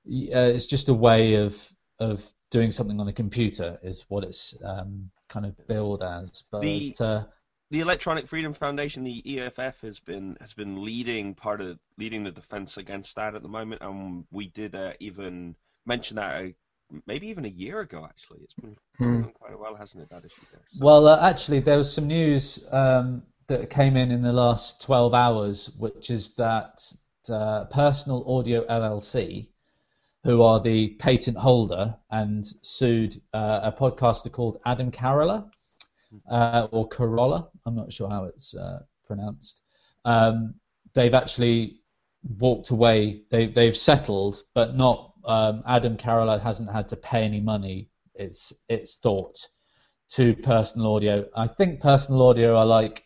it's 0.07 0.67
just 0.67 0.89
a 0.89 0.95
way 0.95 1.35
of 1.35 1.57
of 2.01 2.25
doing 2.51 2.71
something 2.71 3.01
on 3.01 3.09
a 3.09 3.13
computer 3.13 3.79
is 3.83 4.05
what 4.09 4.25
it's 4.25 4.55
um, 4.65 5.11
kind 5.29 5.47
of 5.47 5.67
billed 5.67 6.03
as. 6.03 6.45
But 6.51 6.61
The- 6.63 6.95
uh, 7.01 7.23
the 7.71 7.81
Electronic 7.81 8.29
Freedom 8.29 8.53
Foundation, 8.55 9.03
the 9.03 9.23
EFF, 9.41 9.81
has 9.81 9.99
been 9.99 10.37
has 10.41 10.53
been 10.55 10.85
leading 10.85 11.35
part 11.35 11.61
of 11.61 11.79
leading 11.99 12.23
the 12.23 12.31
defense 12.31 12.77
against 12.77 13.17
that 13.17 13.35
at 13.35 13.43
the 13.43 13.49
moment, 13.49 13.83
and 13.83 14.25
we 14.31 14.49
did 14.49 14.75
uh, 14.75 14.93
even 15.01 15.57
mention 15.87 16.17
that 16.17 16.45
uh, 16.45 16.49
maybe 17.07 17.29
even 17.29 17.45
a 17.47 17.49
year 17.49 17.81
ago. 17.81 18.05
Actually, 18.05 18.41
it's 18.43 18.55
been 18.55 18.77
Hmm. 18.99 19.23
going 19.23 19.33
quite 19.35 19.55
a 19.55 19.59
while, 19.59 19.75
hasn't 19.75 20.03
it? 20.05 20.11
That 20.11 20.25
issue 20.25 20.43
there. 20.53 20.61
So- 20.71 20.85
Well, 20.85 21.09
uh, 21.09 21.19
actually, 21.21 21.61
there 21.61 21.79
was 21.79 21.93
some 21.93 22.07
news 22.07 22.65
um, 22.71 23.25
that 23.49 23.71
came 23.71 23.97
in 23.97 24.13
in 24.13 24.21
the 24.21 24.33
last 24.33 24.81
12 24.83 25.13
hours, 25.15 25.75
which 25.79 26.11
is 26.11 26.35
that 26.37 26.81
uh, 27.29 27.65
Personal 27.65 28.23
Audio 28.39 28.65
LLC, 28.67 29.49
who 30.25 30.43
are 30.43 30.61
the 30.61 30.89
patent 30.99 31.37
holder 31.37 31.97
and 32.11 32.45
sued 32.63 33.21
uh, 33.35 33.61
a 33.65 33.73
podcaster 33.73 34.33
called 34.33 34.59
Adam 34.65 34.91
Carolla, 34.91 35.51
uh, 36.31 36.67
or 36.71 36.89
Carolla, 36.89 37.49
I'm 37.67 37.77
not 37.77 37.93
sure 37.93 38.09
how 38.09 38.25
it's 38.25 38.55
uh, 38.55 38.81
pronounced. 39.07 39.63
Um, 40.05 40.55
they've 40.95 41.15
actually 41.15 41.81
walked 42.39 42.71
away. 42.71 43.23
They, 43.31 43.47
they've 43.47 43.77
settled, 43.77 44.43
but 44.55 44.77
not. 44.77 45.13
Um, 45.27 45.63
Adam 45.67 45.97
Carolla 45.97 46.41
hasn't 46.41 46.71
had 46.71 46.89
to 46.91 46.97
pay 46.97 47.23
any 47.23 47.41
money. 47.41 47.89
It's 48.15 48.53
it's 48.69 48.97
thought 48.97 49.39
to 50.11 50.35
personal 50.35 50.95
audio. 50.95 51.27
I 51.35 51.47
think 51.47 51.81
personal 51.81 52.23
audio 52.29 52.57
are 52.57 52.67
like, 52.67 53.05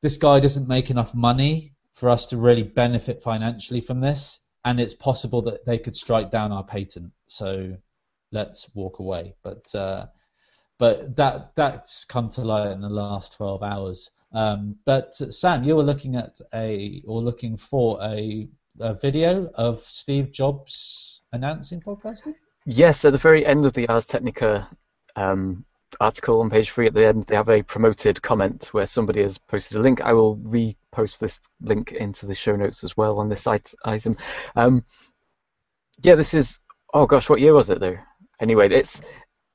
this 0.00 0.16
guy 0.16 0.40
doesn't 0.40 0.66
make 0.66 0.90
enough 0.90 1.14
money 1.14 1.74
for 1.92 2.08
us 2.08 2.26
to 2.26 2.36
really 2.36 2.62
benefit 2.62 3.22
financially 3.22 3.80
from 3.80 4.00
this, 4.00 4.40
and 4.64 4.80
it's 4.80 4.94
possible 4.94 5.42
that 5.42 5.64
they 5.66 5.78
could 5.78 5.94
strike 5.94 6.30
down 6.30 6.52
our 6.52 6.64
patent. 6.64 7.12
So 7.26 7.76
let's 8.30 8.68
walk 8.74 8.98
away. 8.98 9.34
But 9.42 9.74
uh, 9.74 10.06
but 10.78 11.16
that 11.16 11.54
that's 11.54 12.04
come 12.04 12.28
to 12.30 12.42
light 12.42 12.72
in 12.72 12.80
the 12.80 12.88
last 12.88 13.36
12 13.36 13.62
hours. 13.62 14.10
Um, 14.32 14.76
but 14.84 15.14
Sam, 15.14 15.62
you 15.64 15.76
were 15.76 15.82
looking 15.82 16.16
at 16.16 16.40
a 16.54 17.02
or 17.06 17.20
looking 17.22 17.56
for 17.56 18.02
a, 18.02 18.48
a 18.80 18.94
video 18.94 19.48
of 19.54 19.80
Steve 19.80 20.32
Jobs 20.32 21.22
announcing 21.32 21.80
podcasting. 21.80 22.34
Yes, 22.64 23.04
at 23.04 23.12
the 23.12 23.18
very 23.18 23.44
end 23.44 23.66
of 23.66 23.72
the 23.74 23.88
Ars 23.88 24.06
Technica 24.06 24.68
um, 25.16 25.64
article 26.00 26.40
on 26.40 26.50
page 26.50 26.70
three, 26.70 26.86
at 26.86 26.94
the 26.94 27.06
end, 27.06 27.24
they 27.24 27.36
have 27.36 27.48
a 27.48 27.62
promoted 27.62 28.20
comment 28.22 28.68
where 28.72 28.86
somebody 28.86 29.22
has 29.22 29.38
posted 29.38 29.76
a 29.76 29.80
link. 29.80 30.00
I 30.00 30.12
will 30.12 30.36
repost 30.38 31.18
this 31.18 31.40
link 31.60 31.92
into 31.92 32.26
the 32.26 32.34
show 32.34 32.56
notes 32.56 32.84
as 32.84 32.96
well 32.96 33.18
on 33.18 33.28
this 33.28 33.46
item. 33.46 34.16
Um, 34.56 34.84
yeah, 36.02 36.14
this 36.14 36.34
is. 36.34 36.58
Oh 36.94 37.06
gosh, 37.06 37.28
what 37.28 37.40
year 37.40 37.54
was 37.54 37.70
it 37.70 37.80
though? 37.80 37.96
Anyway, 38.40 38.68
it's 38.70 39.00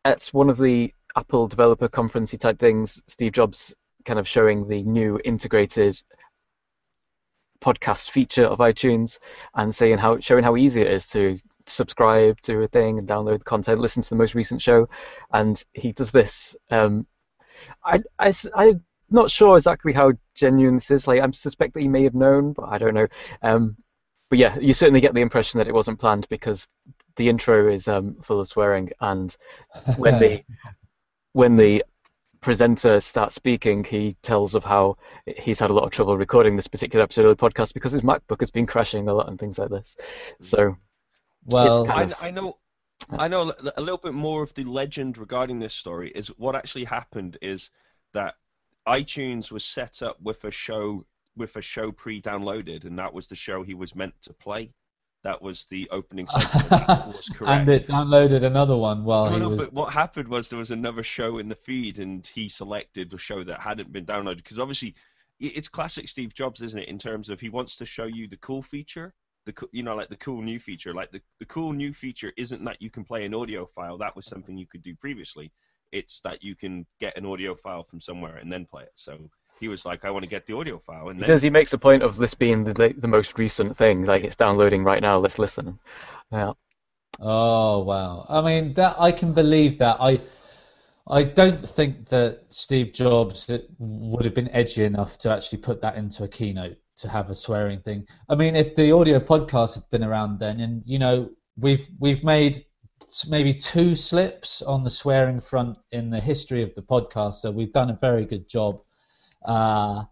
it's 0.05 0.33
one 0.33 0.49
of 0.49 0.57
the 0.57 0.93
Apple 1.15 1.47
developer 1.47 1.87
conferencey 1.87 2.39
type 2.39 2.59
things. 2.59 3.01
Steve 3.07 3.33
Jobs 3.33 3.75
kind 4.05 4.19
of 4.19 4.27
showing 4.27 4.67
the 4.67 4.83
new 4.83 5.19
integrated 5.25 6.01
podcast 7.61 8.11
feature 8.11 8.45
of 8.45 8.59
iTunes 8.59 9.19
and 9.55 9.73
saying 9.73 9.97
how 9.97 10.19
showing 10.19 10.43
how 10.43 10.55
easy 10.55 10.81
it 10.81 10.91
is 10.91 11.07
to 11.07 11.39
subscribe 11.67 12.39
to 12.41 12.61
a 12.61 12.67
thing 12.67 12.99
and 12.99 13.07
download 13.07 13.43
content, 13.43 13.79
listen 13.79 14.01
to 14.03 14.09
the 14.09 14.15
most 14.15 14.35
recent 14.35 14.61
show, 14.61 14.87
and 15.31 15.63
he 15.73 15.91
does 15.91 16.11
this. 16.11 16.55
Um, 16.71 17.07
I, 17.83 18.01
I, 18.19 18.33
am 18.57 18.83
not 19.09 19.31
sure 19.31 19.57
exactly 19.57 19.93
how 19.93 20.13
genuine 20.35 20.75
this 20.75 20.91
is. 20.91 21.07
Like, 21.07 21.21
I 21.21 21.29
suspect 21.31 21.73
that 21.73 21.81
he 21.81 21.87
may 21.87 22.03
have 22.03 22.15
known, 22.15 22.53
but 22.53 22.69
I 22.69 22.77
don't 22.77 22.93
know. 22.93 23.07
Um, 23.41 23.77
but 24.29 24.39
yeah, 24.39 24.57
you 24.59 24.73
certainly 24.73 25.01
get 25.01 25.13
the 25.13 25.21
impression 25.21 25.57
that 25.57 25.67
it 25.67 25.73
wasn't 25.73 25.99
planned 25.99 26.27
because 26.29 26.67
the 27.15 27.29
intro 27.29 27.71
is 27.71 27.87
um, 27.87 28.17
full 28.21 28.39
of 28.39 28.47
swearing, 28.47 28.91
and 28.99 29.35
when 29.97 30.19
the 30.19 30.43
when 31.33 31.55
the 31.55 31.83
presenter 32.41 32.99
starts 32.99 33.35
speaking, 33.35 33.83
he 33.83 34.15
tells 34.21 34.55
of 34.55 34.63
how 34.63 34.97
he's 35.37 35.59
had 35.59 35.69
a 35.69 35.73
lot 35.73 35.83
of 35.83 35.91
trouble 35.91 36.17
recording 36.17 36.55
this 36.55 36.67
particular 36.67 37.03
episode 37.03 37.25
of 37.25 37.35
the 37.35 37.49
podcast 37.49 37.73
because 37.73 37.91
his 37.91 38.01
MacBook 38.01 38.39
has 38.39 38.51
been 38.51 38.65
crashing 38.65 39.07
a 39.07 39.13
lot 39.13 39.29
and 39.29 39.39
things 39.39 39.57
like 39.57 39.69
this. 39.69 39.95
So 40.41 40.75
well, 41.45 41.83
It's 41.83 41.91
kind 41.91 42.11
of- 42.11 42.23
I, 42.23 42.27
I 42.27 42.31
know, 42.31 42.57
I 43.11 43.27
know 43.27 43.51
a 43.51 43.73
a 43.77 43.81
little 43.81 43.97
bit 43.97 44.13
more 44.13 44.41
of 44.43 44.53
the 44.55 44.63
legend 44.63 45.17
regarding 45.17 45.59
this 45.59 45.73
story. 45.73 46.11
Is 46.15 46.27
what 46.37 46.55
actually 46.55 46.85
happened 46.85 47.37
is 47.41 47.71
that 48.13 48.35
iTunes 48.87 49.51
was 49.51 49.63
set 49.65 50.01
up 50.01 50.19
with 50.21 50.43
a 50.45 50.51
show 50.51 51.05
with 51.35 51.55
a 51.55 51.61
show 51.61 51.91
pre-downloaded, 51.91 52.85
and 52.85 52.97
that 52.97 53.13
was 53.13 53.27
the 53.27 53.35
show 53.35 53.61
he 53.63 53.75
was 53.75 53.93
meant 53.95 54.19
to 54.21 54.33
play. 54.33 54.73
That 55.23 55.39
was 55.41 55.65
the 55.65 55.87
opening 55.91 56.27
segment. 56.27 56.69
that 56.69 57.07
was 57.15 57.29
correct. 57.35 57.51
and 57.61 57.69
it 57.69 57.87
downloaded 57.87 58.43
another 58.43 58.75
one 58.77 59.03
while 59.03 59.25
No, 59.25 59.31
he 59.33 59.39
no, 59.39 59.49
was. 59.49 59.59
but 59.61 59.73
what 59.73 59.93
happened 59.93 60.27
was 60.29 60.49
there 60.49 60.57
was 60.59 60.71
another 60.71 61.03
show 61.03 61.37
in 61.37 61.47
the 61.49 61.55
feed, 61.55 61.99
and 61.99 62.25
he 62.25 62.49
selected 62.49 63.13
a 63.13 63.17
show 63.19 63.43
that 63.43 63.59
hadn't 63.59 63.91
been 63.93 64.05
downloaded 64.05 64.37
because 64.37 64.57
obviously 64.59 64.95
it's 65.39 65.67
classic 65.67 66.07
Steve 66.07 66.33
Jobs, 66.33 66.61
isn't 66.61 66.79
it? 66.79 66.87
In 66.87 66.97
terms 66.97 67.29
of 67.29 67.39
he 67.39 67.49
wants 67.49 67.75
to 67.75 67.85
show 67.85 68.05
you 68.05 68.27
the 68.27 68.37
cool 68.37 68.63
feature, 68.63 69.13
the 69.47 69.67
you 69.71 69.83
know 69.83 69.95
like 69.95 70.09
the 70.09 70.17
cool 70.17 70.41
new 70.41 70.59
feature. 70.59 70.93
Like 70.93 71.11
the 71.11 71.21
the 71.39 71.45
cool 71.45 71.73
new 71.73 71.91
feature 71.93 72.31
isn't 72.37 72.63
that 72.65 72.81
you 72.81 72.91
can 72.91 73.03
play 73.03 73.25
an 73.25 73.33
audio 73.33 73.65
file. 73.65 73.97
That 73.97 74.15
was 74.15 74.25
something 74.25 74.57
you 74.57 74.67
could 74.67 74.83
do 74.83 74.95
previously. 74.95 75.51
It's 75.91 76.21
that 76.21 76.43
you 76.43 76.55
can 76.55 76.85
get 76.99 77.17
an 77.17 77.25
audio 77.25 77.55
file 77.55 77.83
from 77.83 78.01
somewhere 78.01 78.37
and 78.37 78.51
then 78.51 78.65
play 78.65 78.83
it. 78.83 78.91
So 78.95 79.17
he 79.59 79.67
was 79.67 79.85
like, 79.85 80.05
I 80.05 80.11
want 80.11 80.23
to 80.23 80.29
get 80.29 80.45
the 80.45 80.55
audio 80.55 80.77
file, 80.77 81.09
and 81.09 81.19
He 81.19 81.25
then 81.25 81.33
does. 81.33 81.41
He 81.41 81.49
makes 81.49 81.73
a 81.73 81.77
point 81.77 82.03
of 82.03 82.17
this 82.17 82.33
being 82.33 82.63
the 82.63 82.73
la- 82.79 82.99
the 83.01 83.07
most 83.07 83.39
recent 83.39 83.75
thing. 83.77 84.05
Like 84.05 84.23
it's 84.23 84.35
downloading 84.35 84.83
right 84.83 85.01
now. 85.01 85.17
Let's 85.17 85.39
listen. 85.39 85.79
Yeah. 86.31 86.53
Oh 87.19 87.83
wow! 87.83 88.25
I 88.29 88.41
mean, 88.41 88.73
that 88.75 88.95
I 88.99 89.11
can 89.11 89.33
believe 89.33 89.77
that. 89.79 89.97
I 89.99 90.21
I 91.09 91.23
don't 91.23 91.67
think 91.67 92.09
that 92.09 92.45
Steve 92.49 92.93
Jobs 92.93 93.51
would 93.79 94.25
have 94.25 94.33
been 94.33 94.49
edgy 94.49 94.83
enough 94.83 95.17
to 95.19 95.31
actually 95.31 95.59
put 95.59 95.81
that 95.81 95.95
into 95.95 96.23
a 96.25 96.27
keynote 96.27 96.77
to 96.97 97.09
have 97.09 97.29
a 97.29 97.35
swearing 97.35 97.79
thing. 97.81 98.05
I 98.29 98.35
mean, 98.35 98.55
if 98.55 98.75
the 98.75 98.91
audio 98.91 99.19
podcast 99.19 99.75
had 99.75 99.89
been 99.89 100.03
around 100.03 100.39
then, 100.39 100.59
and 100.59 100.83
you 100.85 100.99
know, 100.99 101.29
we've 101.57 101.87
we've 101.99 102.23
made 102.23 102.65
maybe 103.29 103.53
two 103.53 103.95
slips 103.95 104.61
on 104.61 104.83
the 104.83 104.89
swearing 104.89 105.39
front 105.39 105.77
in 105.91 106.09
the 106.09 106.19
history 106.19 106.63
of 106.63 106.73
the 106.75 106.81
podcast, 106.81 107.35
so 107.35 107.51
we've 107.51 107.71
done 107.71 107.89
a 107.89 107.97
very 108.01 108.25
good 108.25 108.47
job. 108.49 108.81
Uh, 109.45 110.03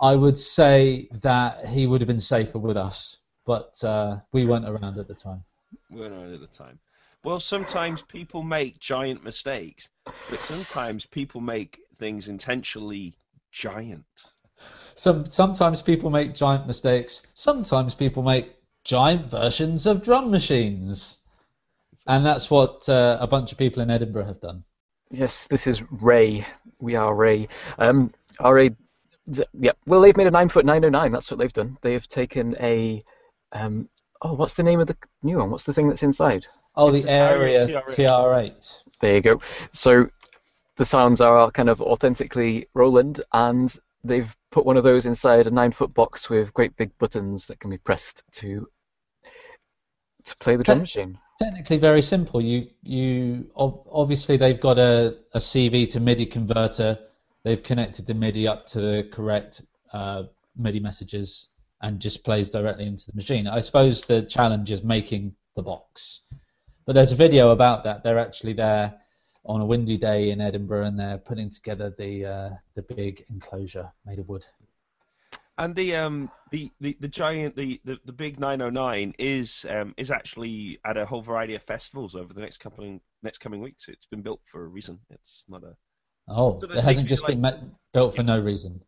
I 0.00 0.16
would 0.16 0.38
say 0.38 1.08
that 1.22 1.66
he 1.66 1.86
would 1.86 2.00
have 2.00 2.08
been 2.08 2.20
safer 2.20 2.58
with 2.58 2.76
us, 2.76 3.18
but 3.44 3.82
uh, 3.84 4.16
we 4.32 4.46
weren't 4.46 4.68
around 4.68 4.98
at 4.98 5.08
the 5.08 5.14
time. 5.14 5.42
we 5.90 6.00
weren't 6.00 6.14
around 6.14 6.32
at 6.32 6.40
the 6.40 6.46
time. 6.46 6.78
Well, 7.22 7.38
sometimes 7.40 8.00
people 8.00 8.42
make 8.42 8.78
giant 8.78 9.22
mistakes, 9.22 9.90
but 10.04 10.40
sometimes 10.48 11.04
people 11.04 11.42
make 11.42 11.80
things 11.98 12.28
intentionally 12.28 13.14
giant. 13.52 14.06
Some 14.94 15.26
sometimes 15.26 15.82
people 15.82 16.10
make 16.10 16.34
giant 16.34 16.66
mistakes. 16.66 17.22
Sometimes 17.34 17.94
people 17.94 18.22
make 18.22 18.54
giant 18.84 19.30
versions 19.30 19.86
of 19.86 20.02
drum 20.02 20.30
machines, 20.30 21.18
and 22.06 22.24
that's 22.24 22.50
what 22.50 22.88
uh, 22.88 23.18
a 23.20 23.26
bunch 23.26 23.52
of 23.52 23.58
people 23.58 23.82
in 23.82 23.90
Edinburgh 23.90 24.26
have 24.26 24.40
done. 24.40 24.62
Yes, 25.10 25.46
this 25.48 25.66
is 25.66 25.82
Ray. 25.90 26.46
We 26.78 26.94
are 26.96 27.14
Ray. 27.14 27.48
Um, 27.78 28.12
RA. 28.40 28.68
Yeah. 29.52 29.72
Well, 29.86 30.00
they've 30.00 30.16
made 30.16 30.26
a 30.26 30.30
nine 30.30 30.48
foot 30.48 30.64
nine 30.64 30.84
oh 30.84 30.88
nine. 30.88 31.12
That's 31.12 31.30
what 31.30 31.38
they've 31.38 31.52
done. 31.52 31.78
They 31.82 31.94
have 31.94 32.06
taken 32.06 32.56
a. 32.60 33.02
Um, 33.52 33.88
oh, 34.22 34.34
what's 34.34 34.54
the 34.54 34.62
name 34.62 34.80
of 34.80 34.86
the 34.86 34.96
new 35.22 35.38
one? 35.38 35.50
What's 35.50 35.64
the 35.64 35.74
thing 35.74 35.88
that's 35.88 36.02
inside? 36.02 36.46
Oh, 36.76 36.92
It's 36.94 37.04
the 37.04 37.10
Aira 37.10 37.58
Aira 37.58 37.84
TR8. 37.84 38.06
TR8. 38.06 38.82
There 39.00 39.14
you 39.14 39.20
go. 39.20 39.40
So 39.72 40.08
the 40.76 40.84
sounds 40.84 41.20
are 41.20 41.50
kind 41.50 41.68
of 41.68 41.82
authentically 41.82 42.68
Roland, 42.74 43.20
and 43.32 43.74
they've 44.04 44.34
put 44.50 44.64
one 44.64 44.76
of 44.76 44.82
those 44.82 45.06
inside 45.06 45.46
a 45.46 45.50
nine 45.50 45.72
foot 45.72 45.92
box 45.94 46.30
with 46.30 46.54
great 46.54 46.76
big 46.76 46.96
buttons 46.98 47.46
that 47.46 47.60
can 47.60 47.70
be 47.70 47.78
pressed 47.78 48.24
to 48.32 48.68
to 50.24 50.36
play 50.36 50.56
the 50.56 50.64
drum 50.64 50.76
Okay. 50.76 50.82
machine. 50.82 51.18
Technically, 51.38 51.78
very 51.78 52.02
simple. 52.02 52.40
You 52.40 52.68
you 52.82 53.50
ob- 53.56 53.86
obviously 53.90 54.36
they've 54.36 54.60
got 54.60 54.78
a, 54.78 55.16
a 55.32 55.38
CV 55.38 55.90
to 55.92 56.00
MIDI 56.00 56.26
converter. 56.26 56.98
They've 57.42 57.62
connected 57.62 58.06
the 58.06 58.14
MIDI 58.14 58.46
up 58.46 58.66
to 58.66 58.80
the 58.80 59.08
correct 59.10 59.62
uh, 59.92 60.24
MIDI 60.56 60.80
messages 60.80 61.48
and 61.80 61.98
just 61.98 62.24
plays 62.24 62.50
directly 62.50 62.86
into 62.86 63.06
the 63.06 63.16
machine. 63.16 63.46
I 63.46 63.60
suppose 63.60 64.04
the 64.04 64.20
challenge 64.22 64.70
is 64.70 64.82
making 64.82 65.34
the 65.56 65.62
box. 65.62 66.20
But 66.84 66.92
there's 66.92 67.12
a 67.12 67.16
video 67.16 67.50
about 67.50 67.84
that. 67.84 68.02
They're 68.02 68.18
actually 68.18 68.52
there 68.52 69.00
on 69.44 69.60
a 69.60 69.66
windy 69.66 69.96
day 69.96 70.30
in 70.30 70.40
Edinburgh 70.40 70.84
and 70.86 70.98
they're 70.98 71.18
putting 71.18 71.50
together 71.50 71.90
the 71.90 72.24
uh, 72.26 72.50
the 72.74 72.82
big 72.82 73.24
enclosure 73.30 73.90
made 74.04 74.18
of 74.18 74.28
wood. 74.28 74.46
And 75.58 75.74
the 75.76 75.94
um 75.96 76.30
the, 76.50 76.72
the, 76.80 76.96
the 77.00 77.08
giant 77.08 77.54
the, 77.54 77.80
the, 77.84 77.98
the 78.04 78.12
big 78.12 78.40
909 78.40 79.14
is 79.18 79.66
um 79.68 79.94
is 79.96 80.10
actually 80.10 80.80
at 80.84 80.96
a 80.96 81.06
whole 81.06 81.22
variety 81.22 81.54
of 81.54 81.62
festivals 81.62 82.16
over 82.16 82.32
the 82.32 82.40
next 82.40 82.58
couple 82.58 83.00
next 83.22 83.38
coming 83.38 83.60
weeks. 83.60 83.88
It's 83.88 84.06
been 84.06 84.22
built 84.22 84.40
for 84.46 84.64
a 84.64 84.68
reason. 84.68 84.98
It's 85.10 85.44
not 85.48 85.62
a 85.62 85.76
Oh, 86.28 86.60
So 86.60 86.66
it 86.72 86.82
hasn't 86.82 87.08
just 87.08 87.26
me 87.28 87.34
been 87.34 87.42
ma- 87.42 87.60
built 87.92 88.14
for 88.14 88.22
no 88.22 88.40
reason. 88.40 88.80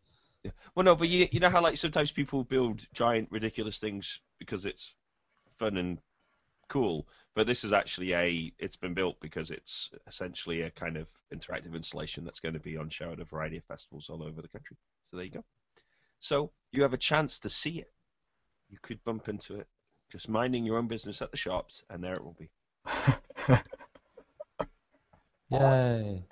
well 0.75 0.83
no, 0.83 0.95
but 0.95 1.09
you 1.09 1.27
you 1.31 1.39
know 1.39 1.49
how 1.49 1.61
like 1.61 1.77
sometimes 1.77 2.11
people 2.11 2.43
build 2.43 2.85
giant 2.93 3.27
ridiculous 3.31 3.77
things 3.79 4.19
because 4.39 4.65
it's 4.65 4.93
fun 5.59 5.77
and 5.77 5.99
cool. 6.69 7.07
But 7.35 7.47
this 7.47 7.63
is 7.63 7.73
actually 7.73 8.13
a 8.13 8.53
it's 8.59 8.75
been 8.75 8.93
built 8.93 9.19
because 9.19 9.49
it's 9.49 9.89
essentially 10.07 10.61
a 10.61 10.71
kind 10.71 10.97
of 10.97 11.07
interactive 11.33 11.73
installation 11.75 12.23
that's 12.23 12.39
going 12.39 12.53
to 12.53 12.59
be 12.59 12.77
on 12.77 12.89
show 12.89 13.11
at 13.11 13.19
a 13.19 13.25
variety 13.25 13.57
of 13.57 13.63
festivals 13.63 14.09
all 14.09 14.23
over 14.23 14.41
the 14.41 14.47
country. 14.47 14.77
So 15.03 15.17
there 15.17 15.25
you 15.25 15.31
go. 15.31 15.43
So 16.19 16.51
you 16.71 16.83
have 16.83 16.93
a 16.93 16.97
chance 16.97 17.39
to 17.39 17.49
see 17.49 17.79
it. 17.79 17.91
You 18.69 18.77
could 18.81 19.03
bump 19.03 19.29
into 19.29 19.55
it, 19.55 19.67
just 20.11 20.29
minding 20.29 20.63
your 20.63 20.77
own 20.77 20.87
business 20.87 21.21
at 21.21 21.31
the 21.31 21.37
shops, 21.37 21.83
and 21.89 22.03
there 22.03 22.13
it 22.13 22.23
will 22.23 22.37
be. 22.39 22.49
Yay. 25.49 26.23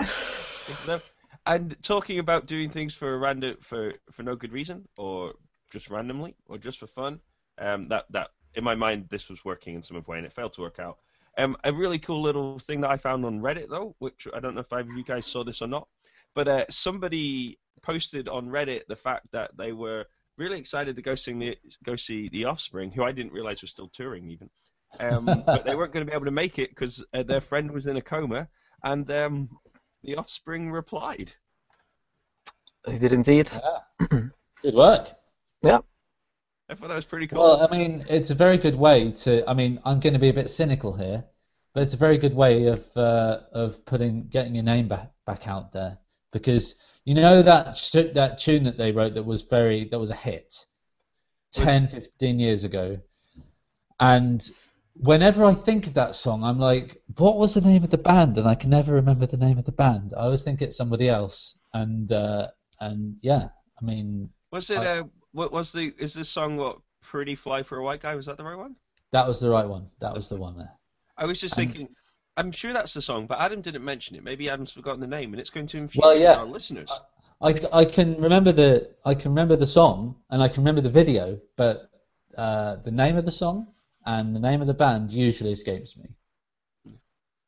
And 1.46 1.76
talking 1.82 2.20
about 2.20 2.46
doing 2.46 2.70
things 2.70 2.94
for 2.94 3.18
random 3.18 3.58
for 3.62 3.94
for 4.12 4.22
no 4.24 4.36
good 4.36 4.52
reason, 4.52 4.88
or 4.98 5.34
just 5.72 5.90
randomly, 5.90 6.36
or 6.46 6.58
just 6.60 6.80
for 6.80 6.88
fun, 6.88 7.20
um, 7.58 7.88
that 7.90 8.06
that 8.12 8.30
in 8.56 8.64
my 8.64 8.76
mind 8.76 9.08
this 9.10 9.30
was 9.30 9.44
working 9.46 9.76
in 9.76 9.84
some 9.84 10.02
way, 10.08 10.18
and 10.18 10.26
it 10.26 10.34
failed 10.34 10.54
to 10.54 10.62
work 10.62 10.80
out. 10.80 10.98
Um, 11.38 11.56
a 11.64 11.72
really 11.72 12.00
cool 12.00 12.22
little 12.22 12.60
thing 12.60 12.82
that 12.82 12.92
I 12.92 12.98
found 12.98 13.26
on 13.26 13.40
Reddit 13.40 13.70
though, 13.70 13.96
which 14.00 14.28
I 14.34 14.40
don't 14.40 14.56
know 14.56 14.62
if 14.62 14.74
either 14.74 14.92
of 14.92 14.98
you 14.98 15.04
guys 15.04 15.26
saw 15.26 15.44
this 15.44 15.62
or 15.62 15.68
not, 15.68 15.88
but 16.36 16.48
uh, 16.48 16.66
somebody 16.70 17.58
posted 17.82 18.28
on 18.28 18.48
Reddit 18.48 18.86
the 18.88 18.96
fact 18.96 19.28
that 19.32 19.52
they 19.58 19.72
were 19.72 20.06
really 20.38 20.60
excited 20.60 20.96
to 20.96 21.02
go 21.02 21.16
sing 21.16 21.40
the 21.40 21.58
go 21.84 21.96
see 21.96 22.30
the 22.30 22.46
Offspring, 22.46 22.92
who 22.92 23.04
I 23.04 23.12
didn't 23.12 23.34
realize 23.34 23.62
was 23.62 23.72
still 23.72 23.90
touring 23.90 24.30
even. 24.30 24.50
Um, 25.00 25.26
but 25.46 25.66
they 25.66 25.76
weren't 25.76 25.94
going 25.94 26.06
to 26.06 26.10
be 26.10 26.16
able 26.16 26.26
to 26.26 26.32
make 26.32 26.60
it 26.60 26.70
because 26.70 27.04
uh, 27.14 27.24
their 27.24 27.42
friend 27.42 27.72
was 27.72 27.88
in 27.88 27.98
a 27.98 28.02
coma, 28.02 28.48
and 28.84 29.10
um, 29.12 29.50
the 30.04 30.16
Offspring 30.16 30.72
replied. 30.72 31.32
They 32.86 32.98
did 32.98 33.14
indeed. 33.14 33.50
Yeah. 33.54 34.08
Good 34.64 34.76
work. 34.76 35.12
I 36.72 36.76
thought 36.76 36.88
that 36.88 36.96
was 36.96 37.06
pretty 37.06 37.28
cool. 37.28 37.40
Well, 37.42 37.68
I 37.70 37.78
mean, 37.78 38.06
it's 38.10 38.30
a 38.30 38.36
very 38.36 38.58
good 38.58 38.76
way 38.76 39.12
to. 39.12 39.48
I 39.50 39.54
mean, 39.54 39.80
I'm 39.84 40.00
going 40.00 40.14
to 40.14 40.20
be 40.20 40.30
a 40.30 40.34
bit 40.34 40.50
cynical 40.50 40.94
here, 40.94 41.26
but 41.74 41.84
it's 41.84 41.94
a 41.94 41.98
very 41.98 42.18
good 42.18 42.34
way 42.34 42.68
of 42.68 42.86
uh, 42.96 43.42
of 43.52 43.86
putting 43.86 44.28
getting 44.30 44.56
your 44.56 44.64
name 44.64 44.88
back 44.88 45.12
back 45.26 45.48
out 45.50 45.74
there 45.74 45.98
because 46.32 46.76
you 47.04 47.14
know 47.14 47.42
that 47.42 47.76
sh- 47.76 48.14
that 48.14 48.38
tune 48.38 48.64
that 48.64 48.78
they 48.78 48.94
wrote 48.94 49.16
that 49.16 49.24
was 49.24 49.42
very 49.42 49.84
that 49.90 50.00
was 50.00 50.12
a 50.12 50.16
hit 50.16 50.66
10, 51.52 51.90
15 51.90 52.40
years 52.40 52.64
ago, 52.64 52.96
and 54.00 54.50
whenever 54.96 55.44
I 55.44 55.54
think 55.54 55.88
of 55.88 55.96
that 55.96 56.16
song, 56.16 56.44
I'm 56.44 56.60
like, 56.60 57.02
what 57.18 57.38
was 57.38 57.54
the 57.54 57.62
name 57.62 57.84
of 57.84 57.90
the 57.90 57.98
band? 57.98 58.38
And 58.38 58.48
I 58.48 58.56
can 58.56 58.70
never 58.70 58.94
remember 58.94 59.26
the 59.26 59.38
name 59.38 59.58
of 59.58 59.66
the 59.66 59.72
band. 59.74 60.14
I 60.16 60.22
always 60.22 60.44
think 60.44 60.62
it's 60.62 60.78
somebody 60.78 61.10
else, 61.10 61.58
and 61.74 62.10
uh, 62.14 62.48
and 62.80 63.18
yeah, 63.22 63.50
I 63.82 63.86
mean, 63.86 64.30
was 64.54 64.70
it? 64.70 64.78
I- 64.78 65.00
Uh, 65.00 65.04
what 65.34 65.52
was 65.52 65.72
the? 65.72 65.94
Is 65.98 66.14
this 66.14 66.30
song 66.30 66.58
what? 66.58 66.78
Pretty 67.02 67.36
Fly 67.36 67.64
for 67.64 67.78
a 67.80 67.84
White 67.84 68.02
Guy? 68.02 68.16
Was 68.16 68.26
that 68.28 68.38
the 68.38 68.44
right 68.44 68.58
one? 68.58 68.76
that 69.12 69.28
was 69.28 69.40
the 69.40 69.50
right 69.50 69.68
one. 69.68 69.88
That 70.00 70.14
was 70.14 70.30
the 70.30 70.38
one 70.38 70.58
there. 70.58 70.72
I 71.18 71.26
was 71.26 71.40
just 71.40 71.58
Um, 71.58 71.66
thinking. 71.66 71.90
I'm 72.38 72.52
sure 72.52 72.72
that's 72.72 72.94
the 72.94 73.02
song, 73.02 73.28
but 73.28 73.40
Adam 73.42 73.60
didn't 73.62 73.84
mention 73.84 74.16
it. 74.16 74.24
Maybe 74.24 74.50
Adam's 74.50 74.72
forgotten 74.72 75.02
the 75.02 75.08
name, 75.08 75.34
and 75.34 75.40
it's 75.40 75.50
going 75.50 75.68
to 75.68 75.78
infuriate 75.78 76.04
Well, 76.06 76.18
yeah. 76.18 76.36
our 76.40 76.46
listeners. 76.46 76.90
I, 77.42 77.60
I 77.74 77.86
can 77.86 78.22
remember 78.22 78.52
the 78.52 78.92
I 79.04 79.16
can 79.16 79.32
remember 79.32 79.56
the 79.56 79.68
song 79.68 80.16
and 80.30 80.42
I 80.42 80.48
can 80.48 80.58
remember 80.64 80.80
the 80.82 80.90
video, 80.92 81.40
but 81.58 81.90
uh, 82.38 82.78
the 82.78 82.92
name 82.92 83.18
of 83.18 83.26
the 83.26 83.32
song 83.32 83.68
and 84.06 84.34
the 84.36 84.40
name 84.40 84.62
of 84.62 84.68
the 84.68 84.74
band 84.74 85.12
usually 85.12 85.52
escapes 85.52 85.98
me. 85.98 86.08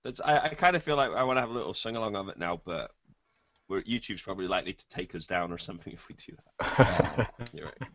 That's, 0.04 0.20
I, 0.20 0.40
I 0.40 0.50
kind 0.50 0.76
of 0.76 0.84
feel 0.84 0.98
like 0.98 1.12
I 1.12 1.24
want 1.24 1.38
to 1.38 1.42
have 1.42 1.50
a 1.50 1.54
little 1.54 1.74
sing 1.74 1.96
along 1.96 2.16
of 2.16 2.28
it 2.28 2.38
now, 2.38 2.60
but 2.66 2.92
we're, 3.74 3.82
YouTube's 3.84 4.22
probably 4.22 4.48
likely 4.48 4.74
to 4.74 4.90
take 4.90 5.16
us 5.16 5.26
down 5.26 5.52
or 5.52 5.58
something 5.58 5.94
if 5.94 6.08
we 6.08 6.16
do 6.16 6.36
that. 6.60 7.34
You're 7.54 7.66
right. 7.66 7.90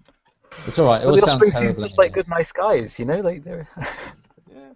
It's 0.67 0.79
all 0.79 0.87
right. 0.87 1.03
It 1.03 1.07
well, 1.07 1.15
will 1.15 1.21
the 1.21 1.27
sound 1.27 1.43
Offspring 1.43 1.75
seem 1.75 1.83
just 1.83 1.99
like 1.99 2.13
good, 2.13 2.29
nice 2.29 2.51
guys, 2.51 2.99
you 2.99 3.05
know. 3.05 3.21
Like 3.21 3.45
they're. 3.45 3.69
Yeah. 4.51 4.73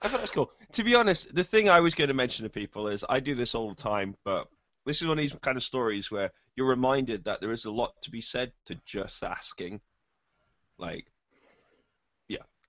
I 0.00 0.08
thought 0.08 0.12
that 0.12 0.22
was 0.22 0.30
cool. 0.30 0.50
To 0.72 0.82
be 0.82 0.94
honest, 0.94 1.34
the 1.34 1.44
thing 1.44 1.68
I 1.68 1.80
was 1.80 1.94
going 1.94 2.08
to 2.08 2.14
mention 2.14 2.44
to 2.44 2.48
people 2.48 2.88
is 2.88 3.04
I 3.06 3.20
do 3.20 3.34
this 3.34 3.54
all 3.54 3.68
the 3.68 3.80
time, 3.80 4.16
but 4.24 4.48
this 4.86 5.02
is 5.02 5.06
one 5.06 5.18
of 5.18 5.22
these 5.22 5.34
kind 5.42 5.58
of 5.58 5.62
stories 5.62 6.10
where 6.10 6.30
you're 6.56 6.66
reminded 6.66 7.24
that 7.24 7.42
there 7.42 7.52
is 7.52 7.66
a 7.66 7.70
lot 7.70 7.92
to 8.02 8.10
be 8.10 8.22
said 8.22 8.52
to 8.66 8.80
just 8.86 9.22
asking. 9.22 9.82
Like, 10.78 11.04
yeah. 11.04 11.11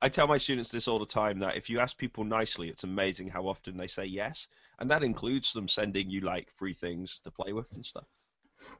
I 0.04 0.10
tell 0.10 0.28
my 0.28 0.38
students 0.38 0.68
this 0.68 0.89
all 0.89 1.00
the 1.00 1.06
time 1.06 1.39
that 1.39 1.56
if 1.56 1.70
you 1.70 1.80
ask 1.80 1.98
people 1.98 2.26
nicely, 2.26 2.68
it's 2.68 2.84
amazing 2.84 3.30
how 3.30 3.48
often 3.48 3.78
they 3.78 3.88
say 3.88 4.04
yes. 4.04 4.50
And 4.80 4.92
that 4.92 5.02
includes 5.02 5.54
them 5.54 5.70
sending 5.70 6.10
you 6.10 6.20
like 6.20 6.52
free 6.52 6.74
things 6.74 7.22
to 7.24 7.32
play 7.32 7.54
with 7.54 7.72
and 7.74 7.86
stuff. 7.86 8.08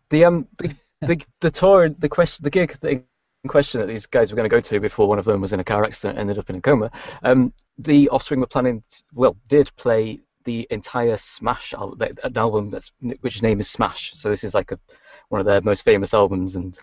The 0.10 0.26
um 0.26 0.50
the 0.58 0.76
the, 1.02 1.26
the 1.40 1.50
tour 1.50 1.88
the 1.88 2.10
question 2.10 2.44
the 2.44 2.50
gig 2.50 2.78
in 2.84 3.06
question 3.48 3.80
that 3.80 3.88
these 3.88 4.06
guys 4.06 4.32
were 4.32 4.36
going 4.36 4.50
to 4.50 4.54
go 4.56 4.60
to 4.60 4.80
before 4.82 5.08
one 5.08 5.18
of 5.18 5.24
them 5.24 5.40
was 5.40 5.54
in 5.54 5.62
a 5.62 5.64
car 5.64 5.86
accident 5.86 6.20
and 6.20 6.30
ended 6.30 6.40
up 6.40 6.50
in 6.50 6.58
a 6.58 6.62
coma. 6.62 6.92
Um, 7.24 7.54
the 7.78 8.10
Offspring 8.10 8.42
were 8.42 8.48
planning 8.48 8.84
to, 8.90 9.04
well 9.14 9.38
did 9.48 9.74
play 9.78 10.20
the 10.44 10.68
entire 10.72 11.16
Smash 11.16 11.74
album, 11.74 12.16
an 12.24 12.38
album 12.38 12.70
that's 12.70 12.92
which 13.22 13.42
name 13.42 13.62
is 13.62 13.70
Smash. 13.70 14.12
So 14.14 14.30
this 14.30 14.44
is 14.44 14.54
like 14.54 14.74
a 14.74 14.80
one 15.30 15.40
of 15.40 15.46
their 15.46 15.62
most 15.62 15.86
famous 15.86 16.14
albums 16.14 16.58
and. 16.58 16.78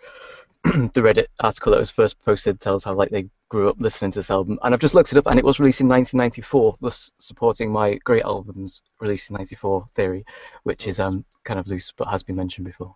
the 0.65 1.01
Reddit 1.01 1.27
article 1.41 1.73
that 1.73 1.79
was 1.79 1.91
first 1.91 2.23
posted 2.23 2.61
tells 2.61 2.85
how 2.85 2.93
like 2.93 3.11
they 3.11 3.27
grew 3.49 3.71
up 3.71 3.77
listening 3.81 4.11
to 4.11 4.19
this 4.19 4.31
album, 4.31 4.59
and 4.63 4.75
I've 4.75 4.81
just 4.81 4.95
looked 4.95 5.11
it 5.11 5.17
up, 5.17 5.27
and 5.27 5.39
it 5.39 5.45
was 5.45 5.59
released 5.59 5.81
in 5.81 5.89
1994, 5.89 6.75
thus 6.83 7.11
supporting 7.19 7.73
my 7.73 7.95
great 8.05 8.25
albums 8.25 8.83
released 9.01 9.31
in 9.31 9.37
'94 9.37 9.87
theory, 9.95 10.25
which 10.65 10.87
is 10.87 11.01
um 11.01 11.25
kind 11.45 11.59
of 11.59 11.67
loose 11.67 11.93
but 11.97 12.09
has 12.09 12.23
been 12.23 12.37
mentioned 12.37 12.67
before. 12.67 12.95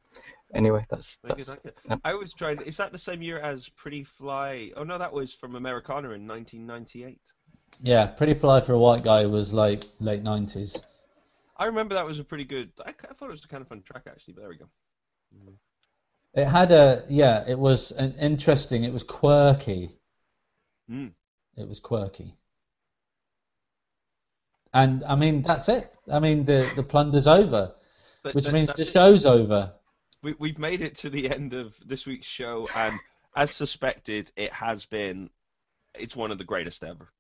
Anyway, 0.55 0.85
that's 0.90 1.18
Very 1.24 1.37
good, 1.37 1.46
that's 1.46 1.64
like 1.64 1.64
it. 1.64 1.79
yep. 1.88 2.00
I 2.05 2.12
was 2.14 2.35
trying. 2.35 2.61
Is 2.62 2.77
that 2.77 2.92
the 2.92 2.98
same 2.98 3.22
year 3.22 3.40
as 3.40 3.70
Pretty 3.70 4.05
Fly? 4.05 4.70
Oh 4.77 4.85
no, 4.85 4.98
that 4.98 5.12
was 5.12 5.35
from 5.35 5.57
Americana 5.57 6.11
in 6.11 6.29
1998. 6.29 7.18
Yeah, 7.81 8.07
Pretty 8.09 8.35
Fly 8.35 8.61
for 8.61 8.74
a 8.74 8.79
White 8.79 9.05
Guy 9.05 9.24
was 9.24 9.55
like 9.55 9.85
late 10.00 10.22
nineties. 10.22 10.81
I 11.57 11.64
remember 11.66 11.94
that 11.94 12.05
was 12.05 12.18
a 12.18 12.24
pretty 12.24 12.44
good. 12.44 12.72
I, 12.85 12.90
I 12.90 13.14
thought 13.14 13.29
it 13.29 13.31
was 13.31 13.44
a 13.44 13.48
kind 13.48 13.62
of 13.62 13.68
fun 13.68 13.83
track 13.83 14.03
actually. 14.07 14.35
But 14.35 14.42
there 14.42 14.50
we 14.50 14.59
go. 14.59 14.66
It 16.35 16.47
had 16.47 16.73
a 16.73 17.05
yeah. 17.09 17.44
It 17.47 17.59
was 17.59 17.92
an 17.92 18.14
interesting. 18.20 18.85
It 18.85 18.92
was 18.92 19.05
quirky. 19.05 19.90
Mm. 20.90 21.12
It 21.57 21.68
was 21.68 21.79
quirky. 21.81 22.35
And 24.73 25.05
I 25.05 25.14
mean 25.14 25.42
that's 25.42 25.68
it. 25.68 25.92
I 26.11 26.18
mean 26.18 26.44
the 26.44 26.70
the 26.75 26.83
plunder's 26.83 27.27
over, 27.27 27.75
But 28.23 28.35
which 28.35 28.47
that- 28.47 28.53
means 28.53 28.66
that's 28.68 28.81
the 28.81 28.87
it. 28.87 28.92
show's 28.92 29.27
over. 29.27 29.73
We, 30.23 30.35
we've 30.38 30.59
made 30.59 30.81
it 30.81 30.94
to 30.97 31.11
the 31.11 31.31
end 31.31 31.53
of 31.53 31.75
this 31.85 32.07
week's 32.07 32.27
show, 32.27 32.66
and 32.75 32.99
as 33.37 33.51
suspected, 33.51 34.33
it 34.37 34.53
has 34.53 34.87
been. 34.87 35.29
It's 35.94 36.16
one 36.16 36.33
of 36.33 36.38
the 36.38 36.44
greatest 36.44 36.83
ever. 36.83 37.12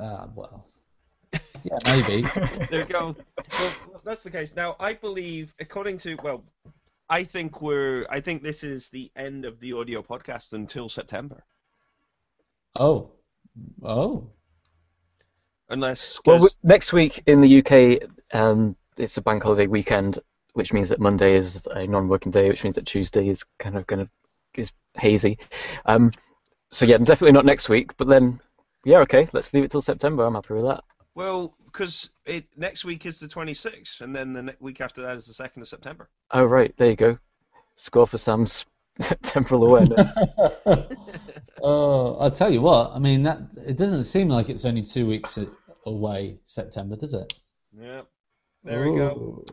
Uh, 0.00 0.26
well, 0.34 0.66
yeah, 1.62 1.78
maybe. 1.84 2.22
There 2.70 2.80
we 2.80 2.84
go. 2.86 3.14
Well, 3.60 4.00
that's 4.02 4.22
the 4.22 4.30
case. 4.30 4.56
Now, 4.56 4.74
I 4.80 4.94
believe, 4.94 5.54
according 5.60 5.98
to 5.98 6.16
well, 6.24 6.42
I 7.10 7.24
think 7.24 7.60
we're. 7.60 8.06
I 8.08 8.20
think 8.20 8.42
this 8.42 8.62
is 8.62 8.88
the 8.88 9.10
end 9.16 9.44
of 9.44 9.58
the 9.60 9.72
audio 9.72 10.00
podcast 10.00 10.52
until 10.52 10.88
September, 10.88 11.44
Oh, 12.76 13.10
oh. 13.82 14.30
unless. 15.68 16.20
Well, 16.24 16.36
'cause- 16.38 16.50
w- 16.52 16.56
next 16.62 16.92
week 16.92 17.22
in 17.26 17.40
the 17.40 17.48
UK, 17.48 17.98
um, 18.32 18.76
it's 18.96 19.16
a 19.16 19.22
bank 19.22 19.42
holiday 19.42 19.66
weekend, 19.66 20.20
which 20.54 20.72
means 20.72 20.88
that 20.90 21.00
Monday 21.00 21.34
is 21.34 21.66
a 21.72 21.86
non-working 21.86 22.30
day, 22.32 22.48
which 22.48 22.62
means 22.64 22.76
that 22.76 22.86
Tuesday 22.86 23.28
is 23.28 23.44
kind 23.58 23.76
of 23.76 23.86
going 23.86 24.06
to 24.06 24.10
is 24.60 24.72
hazy. 24.94 25.38
Um, 25.86 26.10
so 26.70 26.84
yeah, 26.84 26.98
definitely 26.98 27.32
not 27.32 27.44
next 27.44 27.68
week. 27.68 27.96
But 27.96 28.08
then, 28.08 28.40
yeah, 28.84 28.98
okay, 28.98 29.28
let's 29.32 29.52
leave 29.54 29.64
it 29.64 29.70
till 29.70 29.82
September. 29.82 30.24
I'm 30.24 30.34
happy 30.34 30.54
with 30.54 30.64
that. 30.64 30.82
Well, 31.14 31.54
because 31.72 32.10
it 32.26 32.46
next 32.56 32.84
week 32.84 33.06
is 33.06 33.18
the 33.18 33.28
26th, 33.28 34.00
and 34.00 34.14
then 34.14 34.32
the 34.32 34.42
ne- 34.42 34.56
week 34.60 34.80
after 34.80 35.02
that 35.02 35.16
is 35.16 35.26
the 35.26 35.44
2nd 35.44 35.62
of 35.62 35.68
September. 35.68 36.08
Oh 36.30 36.44
right, 36.44 36.74
there 36.76 36.90
you 36.90 36.96
go. 36.96 37.18
Score 37.76 38.06
for 38.06 38.18
Sam's 38.18 38.64
temporal 39.22 39.64
awareness. 39.64 40.10
oh, 41.62 42.16
I'll 42.16 42.30
tell 42.30 42.52
you 42.52 42.60
what. 42.60 42.92
I 42.92 42.98
mean, 42.98 43.22
that 43.22 43.40
it 43.66 43.76
doesn't 43.76 44.04
seem 44.04 44.28
like 44.28 44.48
it's 44.48 44.64
only 44.64 44.82
two 44.82 45.06
weeks 45.06 45.38
away, 45.86 46.38
September, 46.44 46.96
does 46.96 47.14
it? 47.14 47.32
Yeah. 47.78 48.02
There 48.64 48.90
we 48.90 48.96
go. 48.96 49.44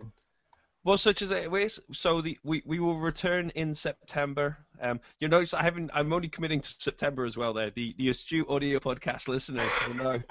Well, 0.83 0.97
such 0.97 1.21
as 1.21 1.31
it 1.31 1.51
is, 1.53 1.81
so 1.91 2.21
the 2.21 2.37
we, 2.43 2.61
we 2.65 2.79
will 2.79 2.97
return 2.97 3.49
in 3.55 3.75
September. 3.75 4.57
Um, 4.81 5.01
you 5.19 5.27
notice 5.27 5.53
I 5.53 5.61
haven't. 5.61 5.91
I'm 5.93 6.13
only 6.13 6.29
committing 6.29 6.61
to 6.61 6.69
September 6.79 7.25
as 7.25 7.35
well. 7.35 7.51
There, 7.53 7.69
the 7.69 7.93
the 7.97 8.09
astute 8.09 8.47
audio 8.49 8.79
podcast 8.79 9.27
listeners 9.27 9.69
will 9.85 9.95
know, 9.95 10.21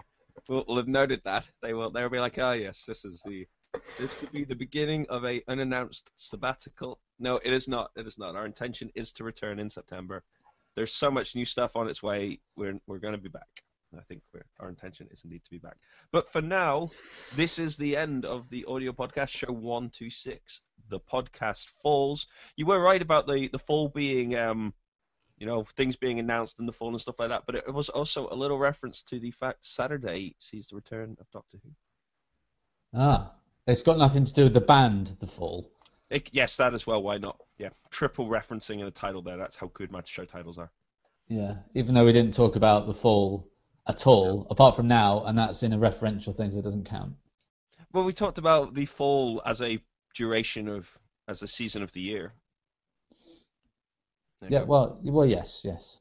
will, 0.48 0.64
will 0.66 0.76
have 0.76 0.88
noted 0.88 1.22
that. 1.24 1.48
They 1.62 1.74
will. 1.74 1.90
They'll 1.90 2.08
be 2.08 2.20
like, 2.20 2.38
oh 2.38 2.52
yes, 2.52 2.84
this 2.86 3.04
is 3.04 3.22
the. 3.24 3.46
This 3.98 4.14
could 4.14 4.32
be 4.32 4.44
the 4.44 4.54
beginning 4.54 5.06
of 5.10 5.24
a 5.24 5.42
unannounced 5.48 6.10
sabbatical. 6.16 6.98
No, 7.18 7.36
it 7.44 7.52
is 7.52 7.68
not. 7.68 7.90
It 7.96 8.06
is 8.06 8.18
not. 8.18 8.34
Our 8.34 8.46
intention 8.46 8.90
is 8.94 9.12
to 9.12 9.24
return 9.24 9.58
in 9.58 9.68
September. 9.68 10.22
There's 10.76 10.92
so 10.92 11.10
much 11.10 11.34
new 11.34 11.44
stuff 11.44 11.76
on 11.76 11.88
its 11.88 12.02
way. 12.02 12.40
We're 12.56 12.80
we're 12.86 12.98
going 12.98 13.14
to 13.14 13.20
be 13.20 13.28
back. 13.28 13.62
I 13.96 14.02
think 14.02 14.22
our 14.60 14.68
intention 14.68 15.08
is 15.10 15.22
indeed 15.24 15.44
to 15.44 15.50
be 15.50 15.58
back. 15.58 15.76
But 16.12 16.30
for 16.30 16.42
now, 16.42 16.90
this 17.34 17.58
is 17.58 17.76
the 17.76 17.96
end 17.96 18.24
of 18.24 18.48
the 18.50 18.64
audio 18.66 18.92
podcast 18.92 19.28
show 19.28 19.52
126 19.52 20.60
the 20.88 21.00
podcast 21.00 21.66
falls 21.82 22.26
you 22.56 22.66
were 22.66 22.80
right 22.80 23.02
about 23.02 23.26
the 23.26 23.48
the 23.48 23.58
fall 23.58 23.88
being 23.88 24.36
um 24.36 24.72
you 25.38 25.46
know, 25.46 25.64
things 25.76 25.96
being 25.96 26.18
announced 26.18 26.58
in 26.58 26.66
the 26.66 26.72
fall 26.72 26.88
and 26.88 27.00
stuff 27.00 27.18
like 27.18 27.28
that. 27.28 27.44
But 27.46 27.56
it 27.56 27.72
was 27.72 27.88
also 27.88 28.28
a 28.30 28.34
little 28.34 28.58
reference 28.58 29.02
to 29.04 29.18
the 29.18 29.30
fact 29.30 29.64
Saturday 29.64 30.34
sees 30.38 30.68
the 30.68 30.76
return 30.76 31.16
of 31.20 31.30
Doctor 31.30 31.58
Who. 31.62 31.70
Ah, 32.94 33.32
it's 33.66 33.82
got 33.82 33.98
nothing 33.98 34.24
to 34.24 34.32
do 34.32 34.44
with 34.44 34.54
the 34.54 34.60
band, 34.60 35.08
The 35.20 35.26
Fall. 35.26 35.70
It, 36.08 36.28
yes, 36.32 36.56
that 36.56 36.72
as 36.72 36.86
well. 36.86 37.02
Why 37.02 37.18
not? 37.18 37.40
Yeah, 37.58 37.70
triple 37.90 38.28
referencing 38.28 38.78
in 38.78 38.84
the 38.84 38.90
title 38.90 39.22
there. 39.22 39.36
That's 39.36 39.56
how 39.56 39.70
good 39.74 39.90
my 39.90 40.02
show 40.04 40.24
titles 40.24 40.56
are. 40.56 40.70
Yeah, 41.28 41.56
even 41.74 41.94
though 41.94 42.04
we 42.04 42.12
didn't 42.12 42.34
talk 42.34 42.56
about 42.56 42.86
The 42.86 42.94
Fall 42.94 43.48
at 43.86 44.06
all, 44.06 44.46
apart 44.50 44.76
from 44.76 44.88
now, 44.88 45.24
and 45.24 45.36
that's 45.36 45.62
in 45.62 45.72
a 45.72 45.78
referential 45.78 46.36
thing, 46.36 46.50
so 46.50 46.58
it 46.58 46.62
doesn't 46.62 46.88
count. 46.88 47.14
Well, 47.92 48.04
we 48.04 48.12
talked 48.12 48.38
about 48.38 48.74
the 48.74 48.86
fall 48.86 49.40
as 49.46 49.62
a 49.62 49.78
duration 50.14 50.68
of 50.68 50.88
as 51.28 51.42
a 51.42 51.48
season 51.48 51.82
of 51.82 51.92
the 51.92 52.00
year. 52.00 52.32
There 54.40 54.50
Yeah, 54.52 54.62
well, 54.62 54.98
well, 55.04 55.26
yes, 55.26 55.62
yes. 55.64 56.00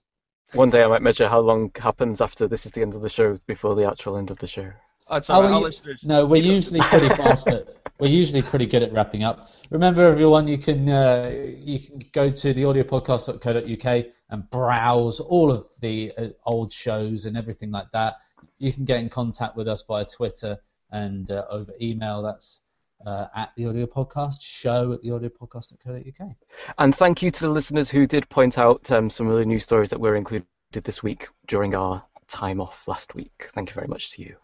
One 0.54 0.70
day 0.70 0.84
I 0.84 0.88
might 0.88 1.02
measure 1.02 1.28
how 1.28 1.40
long 1.40 1.72
happens 1.76 2.22
after 2.22 2.48
this 2.48 2.66
is 2.66 2.72
the 2.72 2.82
end 2.82 2.96
of 2.96 3.02
the 3.02 3.10
show 3.10 3.38
before 3.48 3.76
the 3.76 3.88
actual 3.88 4.18
end 4.18 4.30
of 4.32 4.38
the 4.38 4.48
show. 4.48 4.72
Oh, 5.08 5.18
it's 5.18 5.30
Oh, 5.30 5.36
all 5.36 5.44
right. 5.44 5.82
you- 5.86 5.96
No, 6.04 6.26
we're 6.26 6.42
usually 6.42 6.80
pretty 6.82 7.10
fast 7.10 7.48
at. 7.48 7.68
We're 8.00 8.08
usually 8.08 8.42
pretty 8.42 8.66
good 8.66 8.84
at 8.84 8.92
wrapping 8.92 9.24
up. 9.24 9.50
Remember, 9.70 10.02
everyone, 10.06 10.48
you 10.48 10.58
can 10.58 10.90
uh, 10.90 11.32
you 11.58 11.80
can 11.80 12.00
go 12.12 12.30
to 12.30 12.54
theaudiopodcast.co.uk 12.54 14.06
and 14.30 14.50
browse 14.50 15.20
all 15.20 15.52
of 15.52 15.68
the 15.82 16.12
uh, 16.18 16.28
old 16.46 16.72
shows 16.74 17.26
and 17.26 17.38
everything 17.38 17.72
like 17.72 17.90
that. 17.92 18.16
You 18.58 18.74
can 18.74 18.84
get 18.86 19.00
in 19.00 19.10
contact 19.10 19.56
with 19.56 19.68
us 19.68 19.84
via 19.84 20.06
Twitter 20.06 20.58
and 20.92 21.30
uh, 21.32 21.46
over 21.50 21.72
email. 21.82 22.22
That's 22.22 22.62
uh, 23.06 23.28
at 23.36 23.52
the 23.56 23.66
Audio 23.68 23.86
Podcast 23.86 24.42
Show 24.42 24.94
at 24.94 25.02
the 25.02 25.12
audio 25.12 25.30
theaudiopodcast.co.uk. 25.30 26.36
And 26.78 26.96
thank 26.96 27.22
you 27.22 27.32
to 27.32 27.40
the 27.42 27.50
listeners 27.50 27.90
who 27.90 28.08
did 28.08 28.28
point 28.30 28.58
out 28.58 28.92
um, 28.92 29.10
some 29.10 29.28
of 29.28 29.38
the 29.38 29.46
news 29.46 29.64
stories 29.64 29.90
that 29.90 30.00
were 30.00 30.16
included 30.16 30.46
this 30.84 31.04
week 31.04 31.28
during 31.48 31.76
our 31.76 32.04
time 32.28 32.60
off 32.60 32.88
last 32.88 33.16
week. 33.16 33.50
Thank 33.54 33.70
you 33.70 33.74
very 33.74 33.88
much 33.88 34.12
to 34.12 34.22
you. 34.22 34.36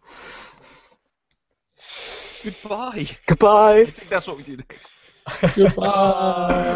Goodbye. 2.43 3.07
Goodbye. 3.27 3.79
I 3.81 3.85
think 3.85 4.09
that's 4.09 4.27
what 4.27 4.37
we 4.37 4.43
do 4.43 4.57
next. 4.57 4.91
Goodbye. 5.55 6.71